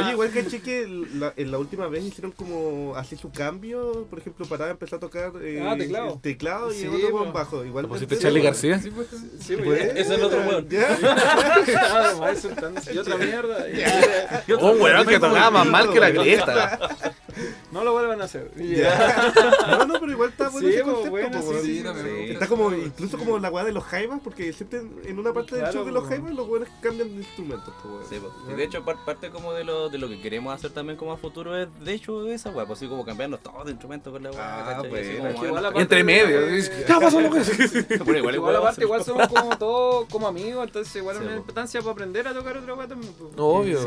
Oye, 0.00 0.12
igual 0.12 0.30
caché 0.30 0.60
que 0.60 0.86
la, 1.14 1.32
en 1.36 1.50
la 1.50 1.58
última 1.58 1.88
vez 1.88 2.04
hicieron 2.04 2.32
como 2.32 2.94
así 2.96 3.16
su 3.16 3.30
cambio. 3.30 4.06
Por 4.10 4.18
ejemplo, 4.18 4.46
Parada 4.46 4.70
empezó 4.70 4.96
a 4.96 5.00
tocar 5.00 5.32
eh, 5.42 5.62
Ah, 5.66 5.76
teclado. 5.76 6.14
el 6.14 6.20
teclado 6.20 6.72
y 6.72 6.76
Sí, 6.76 6.86
otro 6.86 7.10
con 7.10 7.32
bajo. 7.32 7.64
Igual 7.64 7.84
¿Te 7.84 7.88
pusiste 7.88 8.18
Charlie 8.18 8.42
García? 8.42 8.78
Sí, 8.78 8.90
pues. 8.90 9.08
Sí, 9.40 9.56
pues. 9.56 9.64
Pues, 9.64 9.80
Ese 9.82 10.00
es 10.00 10.10
el 10.10 10.22
otro 10.24 10.38
weón. 10.40 10.68
insultándose. 12.34 12.94
Y 12.94 12.98
otra 12.98 13.16
mierda. 13.16 13.66
y- 13.68 14.52
Un 14.52 14.80
weón 14.80 15.06
que 15.06 15.18
tocaba 15.18 15.50
más 15.50 15.66
mal 15.66 15.92
que 15.92 16.00
la 16.00 16.12
cresta. 16.12 16.78
No 17.70 17.84
lo 17.84 17.92
vuelvan 17.92 18.20
a 18.20 18.24
hacer. 18.24 18.50
No, 18.56 19.84
no, 19.86 20.00
pero 20.00 20.12
igual 20.12 20.30
está 20.30 20.48
bueno 20.48 20.68
Sí, 20.68 20.74
ese 20.74 20.84
pues, 20.84 21.28
concepto. 21.30 22.02
Está 22.32 22.46
como, 22.48 22.72
incluso 22.74 23.18
como 23.18 23.38
la 23.38 23.47
weá 23.50 23.64
de 23.64 23.72
los 23.72 23.84
jaivas, 23.84 24.20
porque 24.22 24.52
siempre 24.52 24.80
en- 25.04 25.18
una 25.18 25.32
parte 25.32 25.56
del 25.56 25.72
show 25.72 25.84
de 25.84 25.92
los 25.92 26.04
jaivas 26.08 26.34
los 26.34 26.48
weones 26.48 26.68
cambian 26.82 27.08
de 27.08 27.16
instrumentos. 27.16 27.72
Sí, 28.08 28.16
de 28.54 28.64
hecho, 28.64 28.84
par- 28.84 29.04
parte 29.04 29.30
como 29.30 29.52
de 29.52 29.64
lo, 29.64 29.88
de 29.88 29.98
lo 29.98 30.08
que 30.08 30.20
queremos 30.20 30.54
hacer 30.54 30.70
también 30.70 30.96
como 30.98 31.12
a 31.12 31.16
futuro 31.16 31.56
es, 31.56 31.68
de 31.80 31.92
hecho, 31.92 32.26
esa 32.28 32.50
weá, 32.50 32.66
pues 32.66 32.78
así 32.78 32.88
como 32.88 33.04
cambiarnos 33.04 33.40
todos 33.40 33.64
de 33.64 33.72
instrumentos 33.72 34.12
con 34.12 34.22
la 34.22 34.30
weá, 34.30 34.78
Ah, 34.78 34.82
Es 34.94 35.80
entre 35.80 36.04
medio. 36.04 36.40
Ya 36.88 37.00
pasó 37.00 37.20
lo 37.20 37.30
que 37.30 37.38
Bueno, 38.04 38.18
igual, 38.18 38.34
Igual 38.34 38.54
es 38.54 38.60
aparte, 38.60 38.82
igual 38.82 39.04
somos 39.04 39.28
como 39.28 39.56
todos 39.58 40.06
como 40.10 40.28
amigos, 40.28 40.66
entonces 40.66 40.94
igual 40.96 41.16
Sí, 41.16 41.22
una 41.22 41.32
po. 41.32 41.38
importancia 41.38 41.80
para 41.80 41.92
aprender 41.92 42.28
a 42.28 42.34
tocar 42.34 42.56
otra 42.56 42.74
weá 42.74 42.86
también. 42.88 43.12
Obvio. 43.36 43.78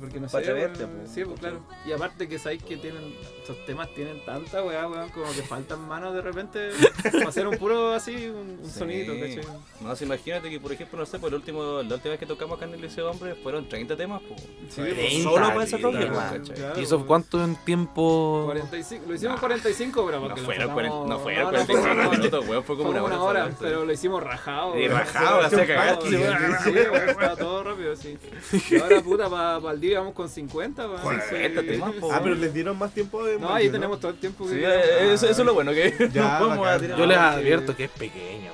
Porque 0.00 0.18
no 0.18 0.26
Pa' 0.26 0.30
sé, 0.30 0.50
atreverte, 0.50 0.86
po. 0.86 0.92
Sí, 1.06 1.22
pues 1.24 1.38
claro. 1.38 1.60
Y 1.86 1.92
aparte 1.92 2.26
que 2.28 2.38
sabéis 2.38 2.62
que 2.62 2.76
tienen, 2.78 3.14
estos 3.40 3.62
temas 3.66 3.92
tienen 3.94 4.24
tanta 4.24 4.62
weá, 4.64 4.88
weón, 4.88 5.10
como 5.10 5.26
que 5.32 5.42
faltan 5.42 5.86
manos 5.86 6.14
de 6.14 6.22
repente 6.22 6.70
para 7.12 7.28
hacer 7.28 7.46
un 7.46 7.58
puro 7.58 7.92
así, 7.92 8.26
un, 8.28 8.58
un 8.62 8.70
Sí. 8.70 8.78
sonidito, 8.78 9.12
¿cachai? 9.12 9.42
No, 9.82 9.94
si 9.94 10.04
imagínate 10.04 10.48
que, 10.48 10.58
por 10.60 10.72
ejemplo, 10.72 10.98
no 10.98 11.04
sé, 11.06 11.18
por 11.18 11.28
el 11.28 11.34
último, 11.34 11.62
la 11.82 11.94
última 11.94 12.10
vez 12.12 12.18
que 12.20 12.24
tocamos 12.26 12.56
acá 12.56 12.64
en 12.66 12.74
el 12.74 12.80
Liceo 12.80 13.10
Hombre 13.10 13.34
fueron 13.34 13.68
30 13.68 13.94
temas, 13.96 14.22
pues. 14.26 14.40
Sí, 14.70 14.80
Treinta, 14.80 15.22
Solo 15.30 15.46
para 15.48 15.64
ese 15.64 15.76
pues, 15.78 15.94
¿cachai? 15.96 16.80
¿Y 16.80 16.84
eso 16.84 16.96
pues. 16.96 17.06
cuánto 17.06 17.44
en 17.44 17.56
tiempo? 17.56 18.42
45, 18.46 19.04
lo 19.08 19.14
hicimos 19.14 19.40
45, 19.40 20.06
pero 20.06 20.20
No 20.20 20.26
porque 20.28 20.40
lo 20.40 20.46
fueron, 20.46 20.62
tocamos- 20.68 20.74
40, 20.74 21.06
no 21.14 21.18
fueron 21.18 21.42
no, 21.42 21.50
45 21.50 21.82
fue- 22.08 22.18
minutos, 22.18 22.48
weón, 22.48 22.64
fue 22.64 22.76
como 22.78 22.90
Fue 22.92 23.00
una 23.00 23.10
como 23.10 23.24
hora. 23.24 23.40
una 23.40 23.46
hora, 23.48 23.56
pero 23.60 23.84
lo 23.84 23.92
hicimos 23.92 24.22
rajado. 24.22 24.78
Y 24.78 24.88
rajado, 24.88 25.40
la 25.42 25.46
hacía 25.48 25.66
cagar, 25.66 25.98
Sí, 26.02 26.08
tío. 26.08 26.18
sí, 26.64 26.70
weón, 26.90 27.08
estaba 27.10 27.36
todo 27.36 27.62
sí. 27.96 28.18
Y 28.70 28.76
ahora, 28.78 29.00
puta, 29.02 29.28
para 29.28 29.72
el 29.72 29.80
día 29.80 29.98
vamos 30.00 30.14
con 30.14 30.28
50, 30.28 30.88
weón. 30.88 31.00
40 31.00 31.60
sí. 31.60 31.80
po. 32.00 32.12
Ah, 32.12 32.20
pero 32.22 32.34
les 32.34 32.52
dieron 32.52 32.78
más 32.78 32.92
tiempo 32.92 33.24
de 33.24 33.38
No, 33.38 33.52
ahí 33.52 33.68
tenemos 33.68 34.00
todo 34.00 34.10
el 34.10 34.18
tiempo 34.18 34.46
que 34.46 34.54
Sí, 34.54 34.60
eso, 34.62 35.28
eso 35.28 35.42
es 35.42 35.46
lo 35.46 35.54
bueno, 35.54 35.72
que 35.72 36.10
Ya. 36.12 36.40
Yo 36.98 37.06
les 37.06 37.18
advierto 37.18 37.76
que 37.76 37.84
es 37.84 37.90
pequeño. 37.90 38.50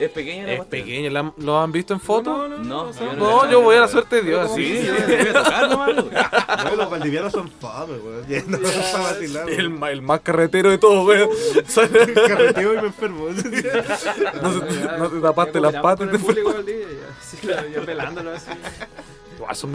Es 0.00 0.10
pequeña 0.10 0.46
la 0.46 0.52
Es 0.52 0.56
cuestión. 0.58 0.82
pequeño. 0.82 1.10
¿La- 1.10 1.32
¿Lo 1.36 1.60
han 1.60 1.70
visto 1.72 1.92
en 1.94 2.00
foto? 2.00 2.48
No, 2.48 2.48
no, 2.48 2.58
no. 2.58 2.92
Yo 2.92 3.12
No, 3.12 3.44
no. 3.44 3.50
yo 3.50 3.60
voy 3.60 3.76
a 3.76 3.80
la 3.80 3.88
suerte 3.88 4.16
de 4.16 4.22
Dios, 4.22 4.50
así. 4.50 4.78
Sí, 4.80 4.86
yo 4.86 4.94
voy 4.94 5.14
a 5.28 5.32
tocar 5.32 5.68
nomás. 5.68 5.90
No, 6.64 6.76
los 6.76 6.90
valdivianos 6.90 7.32
son 7.32 7.48
weón. 8.02 8.26
Ya, 8.28 8.42
No, 8.46 8.58
Ya, 8.58 8.92
para 8.92 9.04
vacilar. 9.04 9.50
El, 9.50 9.82
el 9.82 10.02
más 10.02 10.20
carretero 10.20 10.70
de 10.70 10.78
todos, 10.78 11.06
weón. 11.06 11.28
Carreteo 12.28 12.72
y 12.74 12.76
me 12.78 12.86
enfermo. 12.86 13.26
No, 14.98 15.08
te 15.10 15.20
tapaste 15.20 15.60
las 15.60 15.74
patas. 15.74 16.08
Sí, 17.22 17.36
claro, 17.42 17.68
yo 17.68 17.84
pelándolo 17.84 18.30
así. 18.32 18.50
Son 19.54 19.72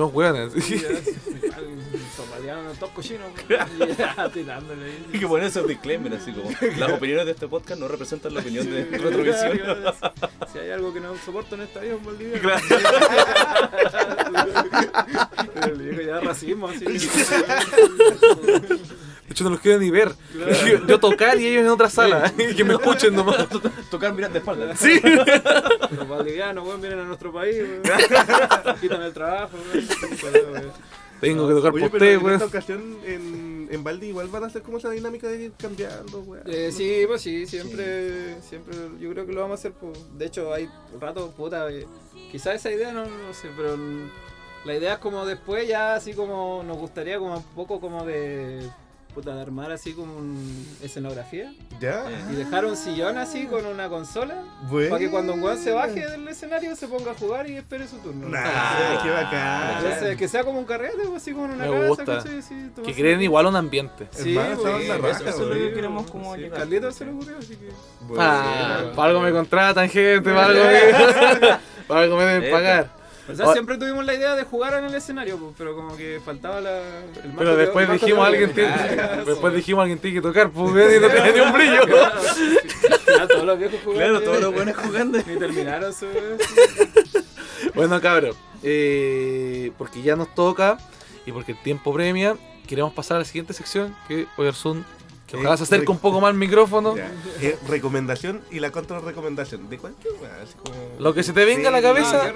top 2.80 2.94
cochino. 2.94 3.24
Ya, 3.50 4.30
tirándole 4.34 4.86
ahí. 4.86 5.06
Hay 5.14 5.20
que 5.20 5.28
poner 5.28 5.48
esos 5.48 5.68
disclaimers, 5.68 6.22
así 6.22 6.32
como 6.32 6.50
las 6.78 6.92
opiniones 6.92 7.26
de 7.26 7.32
este 7.32 7.48
podcast 7.48 7.80
no 7.80 7.88
representan 7.88 8.34
la 8.34 8.42
opinión 8.42 8.70
de 8.70 8.86
Retrovisión. 8.86 9.58
claro, 9.58 9.94
Si 10.52 10.60
hay 10.60 10.72
algo 10.72 10.94
que 10.94 11.00
no 11.00 11.16
soporto 11.18 11.56
en 11.56 11.62
esta 11.62 11.80
vida, 11.82 11.94
es 11.94 11.98
un 11.98 12.04
boliviano. 12.04 12.50
Pero 15.54 15.76
le 15.76 15.84
digo 15.92 16.02
ya 16.02 16.20
racismo, 16.20 16.68
así. 16.68 16.86
De 19.28 19.32
hecho, 19.32 19.44
no 19.44 19.50
los 19.50 19.60
quiero 19.60 19.80
ni 19.80 19.90
ver. 19.90 20.12
Yo, 20.34 20.86
yo 20.86 21.00
tocar 21.00 21.40
y 21.40 21.48
ellos 21.48 21.64
en 21.64 21.70
otra 21.70 21.90
sala. 21.90 22.32
Y 22.38 22.56
que 22.56 22.64
me 22.64 22.74
escuchen 22.74 23.16
nomás. 23.16 23.48
Tocar 23.90 24.14
mirando 24.14 24.34
de 24.34 24.40
espalda. 24.40 24.76
Sí. 24.76 25.02
Los 25.92 26.08
bolivianos, 26.08 26.68
weón, 26.68 26.80
vienen 26.80 27.00
a 27.00 27.04
nuestro 27.06 27.34
país, 27.34 27.58
weón. 27.58 27.82
Quitan 28.82 29.02
el 29.02 29.14
trabajo, 29.14 29.58
weón. 29.74 30.72
Tengo 31.22 31.48
que 31.48 31.54
tocar 31.54 31.74
Oye, 31.74 31.90
por 31.90 31.96
usted, 31.96 32.20
en 32.20 32.30
esta 32.30 32.46
ocasión 32.46 32.98
en, 33.06 33.68
en 33.72 33.84
Valdi 33.84 34.08
igual 34.08 34.28
van 34.28 34.44
a 34.44 34.48
hacer 34.48 34.62
como 34.62 34.78
esa 34.78 34.92
dinámica 34.92 35.28
de 35.28 35.46
ir 35.46 35.54
cambiando, 35.58 36.20
weón. 36.20 36.44
Eh, 36.46 36.72
sí, 36.72 37.04
pues 37.08 37.22
sí, 37.22 37.48
siempre, 37.48 38.40
siempre, 38.42 38.76
yo 39.00 39.10
creo 39.12 39.26
que 39.26 39.34
lo 39.34 39.42
vamos 39.42 39.58
a 39.58 39.60
hacer, 39.60 39.72
pues, 39.72 39.98
de 40.18 40.26
hecho 40.26 40.54
hay 40.54 40.70
rato, 41.00 41.32
puta, 41.32 41.72
eh, 41.72 41.88
quizás 42.32 42.56
esa 42.56 42.72
idea 42.72 42.92
no, 42.92 43.06
no 43.06 43.34
sé, 43.34 43.50
pero 43.56 43.78
la 44.66 44.76
idea 44.76 44.94
es 44.94 45.00
como 45.00 45.26
después 45.26 45.68
ya 45.68 45.96
así 45.96 46.14
como 46.14 46.64
nos 46.64 46.78
gustaría 46.78 47.18
como 47.18 47.38
un 47.38 47.44
poco 47.56 47.80
como 47.80 48.06
de, 48.06 48.70
puta, 49.16 49.34
de 49.34 49.42
armar 49.42 49.72
así 49.72 49.94
como 49.94 50.18
un 50.18 50.68
escenografía 50.84 51.52
¿Ya? 51.80 52.06
Eh. 52.12 52.16
y 52.34 52.36
dejar 52.36 52.66
un 52.66 52.76
sillón 52.76 53.18
así 53.18 53.46
con 53.48 53.66
una 53.66 53.88
consola 53.90 54.44
Bueno. 54.70 54.90
para 54.90 55.00
que 55.00 55.10
cuando 55.10 55.34
un 55.34 55.42
weón 55.42 55.58
se 55.58 55.72
baje 55.72 56.06
del 56.06 56.28
escenario 56.28 56.76
se 56.76 56.88
ponga 56.88 57.12
a 57.12 57.16
jugar 57.16 57.50
y 57.50 57.56
espere 57.58 57.88
su 57.88 57.98
turno. 58.00 58.28
Nah, 58.30 59.02
qué 59.02 59.10
bacán. 59.10 59.78
Entonces, 59.86 60.18
que 60.18 60.28
sea 60.28 60.44
como 60.44 60.60
un 60.60 60.66
carrete, 60.66 60.98
pues, 61.08 61.22
así 61.22 61.32
como 61.32 61.46
en 61.46 61.52
una 61.54 61.66
Me 61.66 61.72
casa, 61.72 61.88
gusta. 61.88 62.06
¿cachai? 62.18 62.42
Sí, 62.42 62.70
Que 62.86 62.94
creen 62.94 63.22
igual 63.22 63.46
un 63.48 63.56
ambiente. 63.56 64.08
Sí, 64.12 64.36
Hermano, 64.36 64.62
pues, 64.62 65.02
raja, 65.02 65.30
eso 65.30 65.30
es 65.30 65.40
lo 65.40 65.54
que 65.54 65.74
queremos 65.74 66.12
como 66.12 66.36
Sí, 66.36 66.42
llegar. 66.42 66.60
Carlito 66.60 66.92
se 66.92 67.06
le 67.06 67.12
ocurrió, 67.12 67.38
así 67.38 67.56
que... 67.56 67.70
Bueno. 68.02 68.24
Ah, 68.24 68.78
sí, 68.82 68.96
para 68.96 69.10
algo 69.10 69.22
me 69.22 69.32
contratan, 69.32 69.90
gente. 69.90 70.30
Para 70.30 70.46
algo 70.48 70.64
me, 70.64 71.58
para 71.88 72.02
algo 72.02 72.18
me 72.18 72.26
deben 72.26 72.52
pagar. 72.52 72.95
O 73.28 73.36
sea, 73.36 73.52
siempre 73.54 73.78
tuvimos 73.78 74.06
la 74.06 74.14
idea 74.14 74.36
de 74.36 74.44
jugar 74.44 74.76
en 74.76 74.86
el 74.86 74.96
escenario, 74.96 75.40
pero 75.58 75.76
como 75.76 75.98
que 75.98 76.22
faltaba 76.24 76.62
la, 76.62 76.80
el 77.24 77.32
Pero 77.38 77.56
después 77.56 77.88
marco 77.88 78.06
dijimos 78.06 78.26
teórico. 78.28 78.46
alguien 78.46 78.54
tiene, 78.54 78.96
Claro, 78.96 79.26
después 79.32 79.54
dijimos 79.56 79.82
alguien 79.82 80.00
tiene 80.00 80.16
que 80.18 80.22
tocar, 80.22 80.52
pues 80.52 80.72
no 81.02 81.08
tenía 81.10 81.32
ni 81.32 81.40
un 81.40 81.54
brillo. 81.54 81.82
Claro, 83.06 83.28
todos 83.28 83.46
los 83.46 83.60
viejos 83.60 83.80
jugaron. 83.84 84.10
Claro, 84.10 84.22
todos 84.26 84.42
los 84.42 84.54
buenos 84.54 84.76
jugando. 84.76 85.18
Ni 85.20 85.38
terminaron 85.38 85.94
su... 85.94 86.08
Bueno, 87.74 88.02
cabrón, 88.02 88.34
eh, 88.64 89.72
porque 89.78 90.02
ya 90.02 90.16
nos 90.16 90.34
toca 90.34 90.78
y 91.26 91.32
porque 91.32 91.54
el 91.54 91.62
tiempo 91.62 91.94
premia, 91.94 92.36
queremos 92.68 92.94
pasar 92.94 93.18
a 93.18 93.20
la 93.20 93.26
siguiente 93.26 93.54
sección 93.54 93.96
que 94.08 94.28
Oyersun, 94.38 94.86
que 95.28 95.38
ojalá 95.38 95.58
se 95.58 95.64
acerque 95.64 95.92
un 95.92 96.00
poco 96.00 96.22
más 96.22 96.30
al 96.30 96.36
micrófono. 96.38 96.96
Ya. 96.96 97.12
Eh, 97.42 97.58
recomendación 97.68 98.42
y 98.52 98.60
la 98.60 98.72
contrarrecomendación. 98.72 99.70
De 99.70 99.78
cualquier 99.78 100.14
weón, 100.14 100.32
así 100.44 100.54
como. 100.64 100.76
Lo 101.00 101.14
que 101.14 101.24
se 101.24 101.34
te 101.34 101.46
venga 101.46 101.70
a 101.70 101.72
la 101.72 101.82
cabeza, 101.82 102.32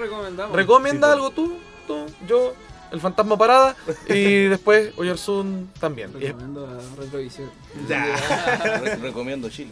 recomienda 0.52 1.08
Sí, 1.08 1.12
algo 1.12 1.30
tú, 1.30 1.54
tú, 1.86 2.06
yo, 2.26 2.52
el 2.90 3.00
fantasma 3.00 3.38
parada 3.38 3.76
y 4.08 4.44
después 4.48 4.92
Oyersun 4.96 5.70
también. 5.78 6.12
Recomiendo 6.12 6.66
a 6.66 6.80
Retrovisión. 7.00 7.48
Ya. 7.88 8.04
Re- 8.82 8.96
Recomiendo 8.96 9.48
Chile. 9.48 9.70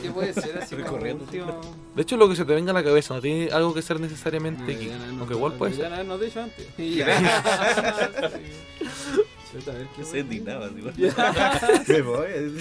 ¿Qué 0.00 0.10
puede 0.12 0.32
ser 0.32 0.56
así 0.58 0.76
como 0.76 0.84
Recorriendo. 0.86 1.24
último... 1.24 1.60
De 1.96 2.02
hecho, 2.02 2.16
lo 2.16 2.28
que 2.28 2.36
se 2.36 2.44
te 2.44 2.54
venga 2.54 2.70
a 2.70 2.74
la 2.74 2.84
cabeza 2.84 3.14
no 3.14 3.20
tiene 3.20 3.50
algo 3.52 3.74
que 3.74 3.82
ser 3.82 3.98
necesariamente 3.98 4.72
aquí, 4.74 4.86
ya 4.86 4.96
aunque 5.18 5.34
igual 5.34 5.54
puede 5.54 5.76
ya 5.76 5.96
ser. 5.96 6.06
nos 6.06 6.20
dicho 6.20 6.40
antes. 6.40 6.68
Ya. 9.64 9.72
A 9.72 9.76
ver, 9.76 9.86
¿qué 9.96 10.04
Se 10.04 10.18
indignaba. 10.20 10.70
Me 11.88 12.02
voy. 12.02 12.26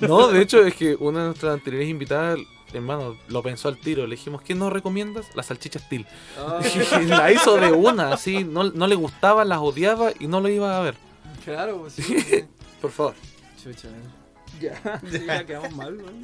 No, 0.00 0.28
de 0.28 0.42
hecho 0.42 0.64
es 0.64 0.74
que 0.74 0.94
una 0.94 1.20
de 1.20 1.26
nuestras 1.26 1.54
anteriores 1.54 1.88
invitadas, 1.88 2.38
hermano, 2.72 3.16
lo 3.28 3.42
pensó 3.42 3.68
al 3.68 3.78
tiro. 3.78 4.06
Le 4.06 4.16
dijimos, 4.16 4.42
¿quién 4.42 4.58
nos 4.58 4.72
recomiendas? 4.72 5.26
La 5.34 5.42
salchicha 5.42 5.78
Steel. 5.78 6.06
Y 7.02 7.06
la 7.06 7.32
hizo 7.32 7.56
de 7.56 7.72
una, 7.72 8.12
así, 8.12 8.44
no, 8.44 8.64
no 8.64 8.86
le 8.86 8.94
gustaba, 8.94 9.44
las 9.44 9.58
odiaba 9.58 10.12
y 10.18 10.28
no 10.28 10.40
lo 10.40 10.48
iba 10.48 10.78
a 10.78 10.82
ver. 10.82 10.94
Claro, 11.44 11.78
pues 11.78 11.94
sí. 11.94 12.16
Por 12.80 12.90
favor. 12.90 13.14
Chucha. 13.62 13.88
Ya, 14.60 15.00
sí, 15.10 15.20
ya 15.26 15.44
quedamos 15.44 15.72
mal, 15.74 15.96
weón. 15.96 16.22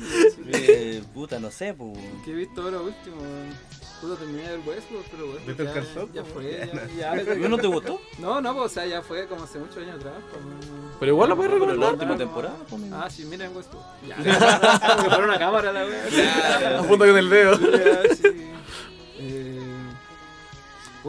Eh, 0.48 1.02
puta, 1.12 1.38
no 1.38 1.50
sé, 1.50 1.74
pues. 1.74 1.98
¿Qué 2.24 2.32
he 2.32 2.34
visto 2.34 2.62
ahora 2.62 2.80
último? 2.80 3.16
weón? 3.16 3.54
Puta, 4.00 4.16
terminé 4.16 4.44
el 4.52 4.60
Westworld, 4.60 5.06
pero 5.10 5.26
bueno. 5.28 5.40
¿Viste 5.46 5.62
el 5.62 5.68
ya, 5.68 5.74
calzón, 5.74 6.12
ya 6.12 6.24
fue, 6.24 6.68
ya, 6.98 7.14
ya. 7.16 7.24
¿No 7.48 7.56
te 7.56 7.66
gustó? 7.68 8.00
No, 8.18 8.40
no, 8.40 8.54
pues, 8.54 8.66
o 8.66 8.68
sea, 8.74 8.84
ya 8.86 9.00
fue 9.00 9.26
como 9.26 9.44
hace 9.44 9.58
muchos 9.58 9.78
años 9.78 9.96
atrás. 9.96 10.14
como- 10.30 10.98
Pero 11.00 11.12
igual 11.12 11.28
lo 11.30 11.36
puedes 11.36 11.52
Pero 11.52 11.64
la 11.66 11.72
recomendar. 11.72 11.92
última 11.94 12.18
temporada, 12.18 12.56
pues, 12.68 12.82
amigo. 12.82 12.96
Ah, 13.00 13.08
sí, 13.08 13.24
miren 13.24 13.56
Westworld. 13.56 13.86
Ya. 14.08 14.16
Como 14.96 15.02
que 15.04 15.08
fuera 15.10 15.24
una 15.24 15.38
cámara 15.38 15.72
la 15.72 15.84
wea. 15.86 16.78
Apunta 16.80 17.06
con 17.06 17.16
el 17.16 17.30
dedo. 17.30 17.58
Ya, 17.58 18.14
sí. 18.14 18.22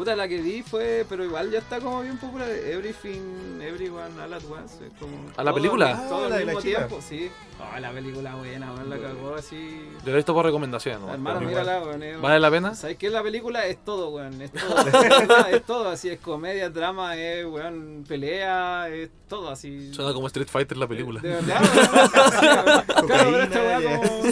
Puta, 0.06 0.16
la 0.16 0.28
que 0.28 0.40
vi 0.40 0.62
fue, 0.62 1.04
pero 1.10 1.24
igual 1.24 1.50
ya 1.50 1.58
está 1.58 1.80
como 1.80 2.04
bien 2.04 2.20
popular. 2.20 2.48
Everything, 2.48 3.60
Everyone, 3.60 4.22
All 4.22 4.34
at 4.36 4.44
Once. 4.48 4.86
es 4.86 4.92
como 5.00 5.18
¿A 5.36 5.44
la 5.44 5.50
todo- 5.50 5.56
película? 5.56 6.06
Todo 6.08 6.22
Ah, 6.22 6.26
al 6.26 6.30
la 6.30 6.40
la 6.42 6.46
mismo 6.46 6.62
tiempo, 6.62 7.00
sí. 7.02 7.32
Oh, 7.58 7.80
la 7.80 7.92
película 7.92 8.36
buena, 8.36 8.74
weón, 8.74 8.90
la 8.90 8.98
cagó 9.00 9.34
así. 9.36 9.82
Yo 10.00 10.06
lo 10.08 10.12
he 10.12 10.16
visto 10.18 10.34
por 10.34 10.46
recomendación, 10.46 11.02
¿no? 11.02 11.12
Hermano, 11.12 11.40
mírala, 11.42 11.82
weón. 11.82 12.22
¿Vale 12.22 12.40
la 12.40 12.52
pena? 12.52 12.76
¿Sabes 12.76 12.98
qué? 12.98 13.10
La 13.10 13.24
película 13.24 13.66
es 13.66 13.84
todo, 13.84 14.10
weón. 14.10 14.40
Es 14.42 14.52
todo. 14.52 14.76
es, 15.50 15.64
todo, 15.64 15.90
así. 15.90 16.10
Es 16.10 16.20
comedia, 16.20 16.70
drama, 16.70 17.16
es, 17.18 17.46
weón, 17.48 18.04
pelea, 18.08 18.90
es 18.90 19.10
todo 19.28 19.50
así. 19.50 19.92
Suena 19.94 20.14
como 20.14 20.28
Street 20.28 20.50
Fighter 20.52 20.78
la 20.78 20.88
película. 20.88 21.20
De 21.22 21.30
verdad, 21.30 21.62
weón, 21.64 22.32
sí, 22.40 22.46
weón. 22.46 23.08
Claro, 23.08 23.32
pero 23.32 23.44
esta 23.44 23.60
weá 23.64 23.80
ya. 23.80 23.98
como. 24.02 24.24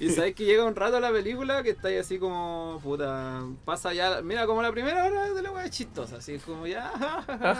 Y 0.00 0.10
sabes 0.10 0.34
que 0.34 0.44
llega 0.44 0.64
un 0.64 0.74
rato 0.76 0.96
a 0.96 1.00
la 1.00 1.12
película 1.12 1.62
que 1.62 1.70
está 1.70 1.88
ahí 1.88 1.96
así 1.96 2.18
como. 2.18 2.80
Puta. 2.82 3.40
Pasa 3.64 3.94
ya. 3.94 4.20
Mira, 4.20 4.46
como 4.46 4.62
la 4.62 4.72
primera 4.72 5.04
hora 5.04 5.13
de 5.34 5.42
la 5.42 5.50
weá 5.52 5.64
es 5.64 5.70
chistosa. 5.70 6.16
Así 6.16 6.34
es 6.34 6.42
como 6.42 6.66
ya. 6.66 6.90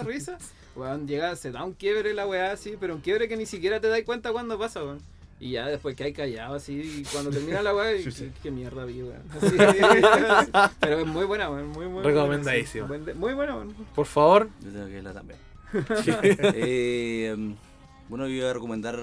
risa. 0.06 0.38
Weón, 0.76 1.06
llega, 1.06 1.34
se 1.36 1.50
da 1.52 1.64
un 1.64 1.72
quiebre 1.72 2.14
la 2.14 2.26
weá 2.26 2.52
así. 2.52 2.76
Pero 2.78 2.94
un 2.94 3.00
quiebre 3.00 3.28
que 3.28 3.36
ni 3.36 3.46
siquiera 3.46 3.80
te 3.80 3.88
das 3.88 4.02
cuenta 4.02 4.32
cuando 4.32 4.58
pasa, 4.58 4.82
weón. 4.82 5.00
Y 5.40 5.50
ya 5.52 5.66
después 5.66 5.96
que 5.96 6.04
hay 6.04 6.12
callado 6.12 6.54
así. 6.54 6.72
Y 7.00 7.04
cuando 7.12 7.30
termina 7.30 7.60
la 7.62 7.74
weá. 7.74 7.94
y- 7.96 8.04
qué, 8.12 8.30
qué 8.42 8.50
mierda 8.50 8.84
vi, 8.84 9.02
weón. 9.02 9.22
Pero 10.80 11.00
es 11.00 11.06
muy 11.06 11.24
buena, 11.24 11.50
weón. 11.50 11.68
Muy, 11.68 11.86
muy 11.86 12.02
buena, 12.02 12.08
Recomendadísima. 12.08 12.86
sí. 12.88 12.94
Buen- 13.02 13.18
Muy 13.18 13.34
buena, 13.34 13.54
weón. 13.56 13.74
Por 13.94 14.06
favor. 14.06 14.48
Yo 14.62 14.70
tengo 14.70 14.86
que 14.86 14.92
verla 14.94 15.12
también. 15.12 15.38
Eh, 16.54 17.54
bueno, 18.08 18.26
yo 18.26 18.34
iba 18.34 18.50
a 18.50 18.52
recomendar 18.52 18.98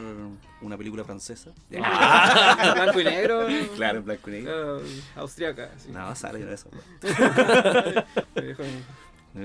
una 0.62 0.78
película 0.78 1.04
francesa. 1.04 1.52
Blanco 1.70 3.00
y 3.00 3.04
negro. 3.04 3.48
Claro, 3.76 4.00
en 4.00 4.06
blanco 4.06 4.30
y 4.30 4.34
negro. 4.34 4.80
eh, 4.80 5.02
austriaca. 5.16 5.70
sí. 5.78 5.90
No, 5.92 6.16
sale 6.16 6.40
no 6.40 6.52
eso. 6.52 6.70
Me 8.36 8.42
dijo, 8.48 8.64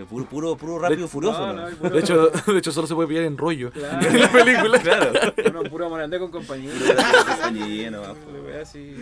Puro, 0.09 0.24
puro, 0.26 0.57
puro 0.57 0.78
rápido 0.80 1.04
y 1.04 1.09
furioso. 1.09 1.52
no, 1.54 1.70
¿no? 1.70 1.76
puro- 1.76 1.90
De 1.90 2.00
hecho, 2.00 2.26
de 2.30 2.59
hecho 2.59 2.72
solo 2.72 2.88
se 2.88 2.94
puede 2.96 3.07
pillar 3.09 3.22
en 3.22 3.38
rollo. 3.38 3.70
Claro. 3.70 4.04
En 4.09 4.20
la 4.20 4.32
película. 4.32 4.78
Claro. 4.80 5.12
Uno 5.48 5.62
puro 5.70 5.88
morandé 5.88 6.18
con 6.18 6.30
compañía. 6.32 6.72
Compañía, 7.24 7.90
no, 7.92 8.02
Le 8.02 8.40
voy 8.40 8.52
así. 8.61 8.96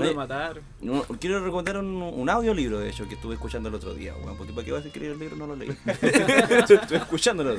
No 0.00 0.06
de 0.06 0.14
matar. 0.14 0.60
No, 0.80 1.02
quiero 1.20 1.42
recomendar 1.44 1.78
un, 1.78 2.02
un 2.02 2.30
audiolibro, 2.30 2.78
de 2.78 2.90
hecho, 2.90 3.08
que 3.08 3.14
estuve 3.14 3.34
escuchando 3.34 3.68
el 3.68 3.74
otro 3.74 3.94
día, 3.94 4.14
weón. 4.22 4.36
Porque 4.36 4.52
para 4.52 4.64
qué 4.64 4.72
vas 4.72 4.84
a 4.84 4.88
leí 4.88 5.12
el 5.12 5.18
libro, 5.18 5.36
no 5.36 5.46
lo 5.46 5.56
leí. 5.56 5.68
estuve 5.86 6.96
escuchándolo. 6.98 7.56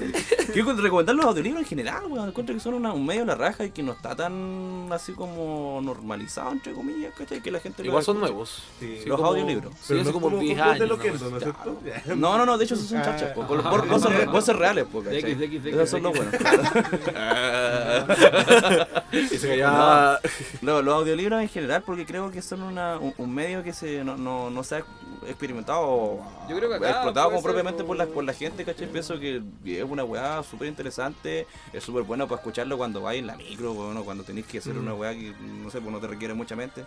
Quiero 0.54 0.74
recomendar 0.76 1.16
los 1.16 1.26
audiolibros 1.26 1.62
en 1.64 1.68
general, 1.68 2.06
weón. 2.08 2.30
Encuentro 2.30 2.56
que 2.56 2.62
son 2.62 2.76
una- 2.76 2.94
un 2.94 3.06
medio 3.06 3.22
de 3.22 3.28
la 3.28 3.36
raja 3.36 3.66
y 3.66 3.72
que 3.72 3.84
no 3.84 3.94
está 3.94 4.16
tan 4.16 4.88
así 4.92 5.14
como 5.14 5.80
normalizado, 5.84 6.52
entre 6.52 6.74
comillas, 6.74 7.14
¿cachai? 7.18 7.42
Que 7.42 7.52
la 7.52 7.60
gente 7.60 7.84
Igual 7.84 8.04
son 8.04 8.18
escucha. 8.18 8.32
nuevos. 8.32 8.64
Sí. 8.80 9.00
Los 9.06 9.18
como- 9.18 9.30
audiolibros. 9.30 9.74
Pero 9.88 10.04
no 10.04 10.12
como 10.14 10.30
como 10.30 10.42
10 10.42 10.58
como 10.58 10.70
años. 10.72 10.80
de 10.80 10.88
lo 10.88 10.98
¿no? 10.98 11.04
¿no? 12.06 12.16
No, 12.16 12.38
no, 12.38 12.46
no, 12.46 12.58
de 12.58 12.66
hecho 12.66 12.76
esos 12.76 12.88
son 12.88 13.00
Ah. 13.00 13.04
chachas, 13.04 13.32
po, 13.34 13.46
con- 13.48 13.62
por- 13.64 13.88
cosas, 13.88 14.14
re- 14.16 14.26
cosas 14.26 14.56
reales, 14.56 14.86
po, 14.86 15.00
¿cachai? 15.04 15.22
De 15.24 15.30
X, 15.32 15.40
de 15.40 15.46
X, 15.46 15.64
de 15.64 15.70
Esos 15.72 15.90
son 15.90 16.04
los 16.04 16.14
buenos. 16.16 16.34
Y 19.12 19.28
se 19.38 19.48
callaba. 19.48 20.20
Los, 20.62 20.84
los 20.84 20.94
audiolibros 20.96 21.42
en 21.42 21.50
general, 21.50 21.84
porque 21.86 22.06
creo 22.06 22.27
que 22.32 22.42
son 22.42 22.62
una, 22.64 22.98
un, 23.00 23.14
un 23.18 23.34
medio 23.34 23.64
que 23.64 23.74
se, 23.74 24.04
no, 24.04 24.18
no, 24.18 24.50
no 24.50 24.64
se 24.64 24.76
ha 24.76 24.84
experimentado 25.28 25.82
o 25.82 26.48
Yo 26.50 26.56
creo 26.56 26.70
que 26.70 26.76
acá 26.76 26.90
explotado 26.90 27.30
como 27.32 27.42
propiamente 27.44 27.84
por 27.84 27.98
la, 27.98 28.06
por 28.06 28.24
la 28.24 28.34
gente, 28.34 28.64
¿cachai? 28.66 28.88
Pienso 28.88 29.20
que 29.20 29.42
es 29.66 29.84
una 29.84 30.04
weá 30.04 30.42
súper 30.44 30.68
interesante, 30.68 31.48
es 31.74 31.84
súper 31.84 32.04
bueno 32.04 32.28
para 32.28 32.40
escucarlo 32.42 32.78
cuando 32.78 33.02
vais 33.02 33.20
en 33.20 33.28
la 33.28 33.36
micro, 33.36 33.74
bueno, 33.74 34.04
cuando 34.04 34.24
tenéis 34.24 34.46
que 34.46 34.60
hacer 34.60 34.76
Mm. 34.76 34.80
una 34.80 34.94
weá 34.94 35.14
que, 35.14 35.34
no 35.42 35.70
sé, 35.70 35.80
pues 35.82 35.92
no 35.92 36.00
te 36.00 36.08
requiere 36.08 36.34
mucha 36.34 36.56
mente. 36.56 36.86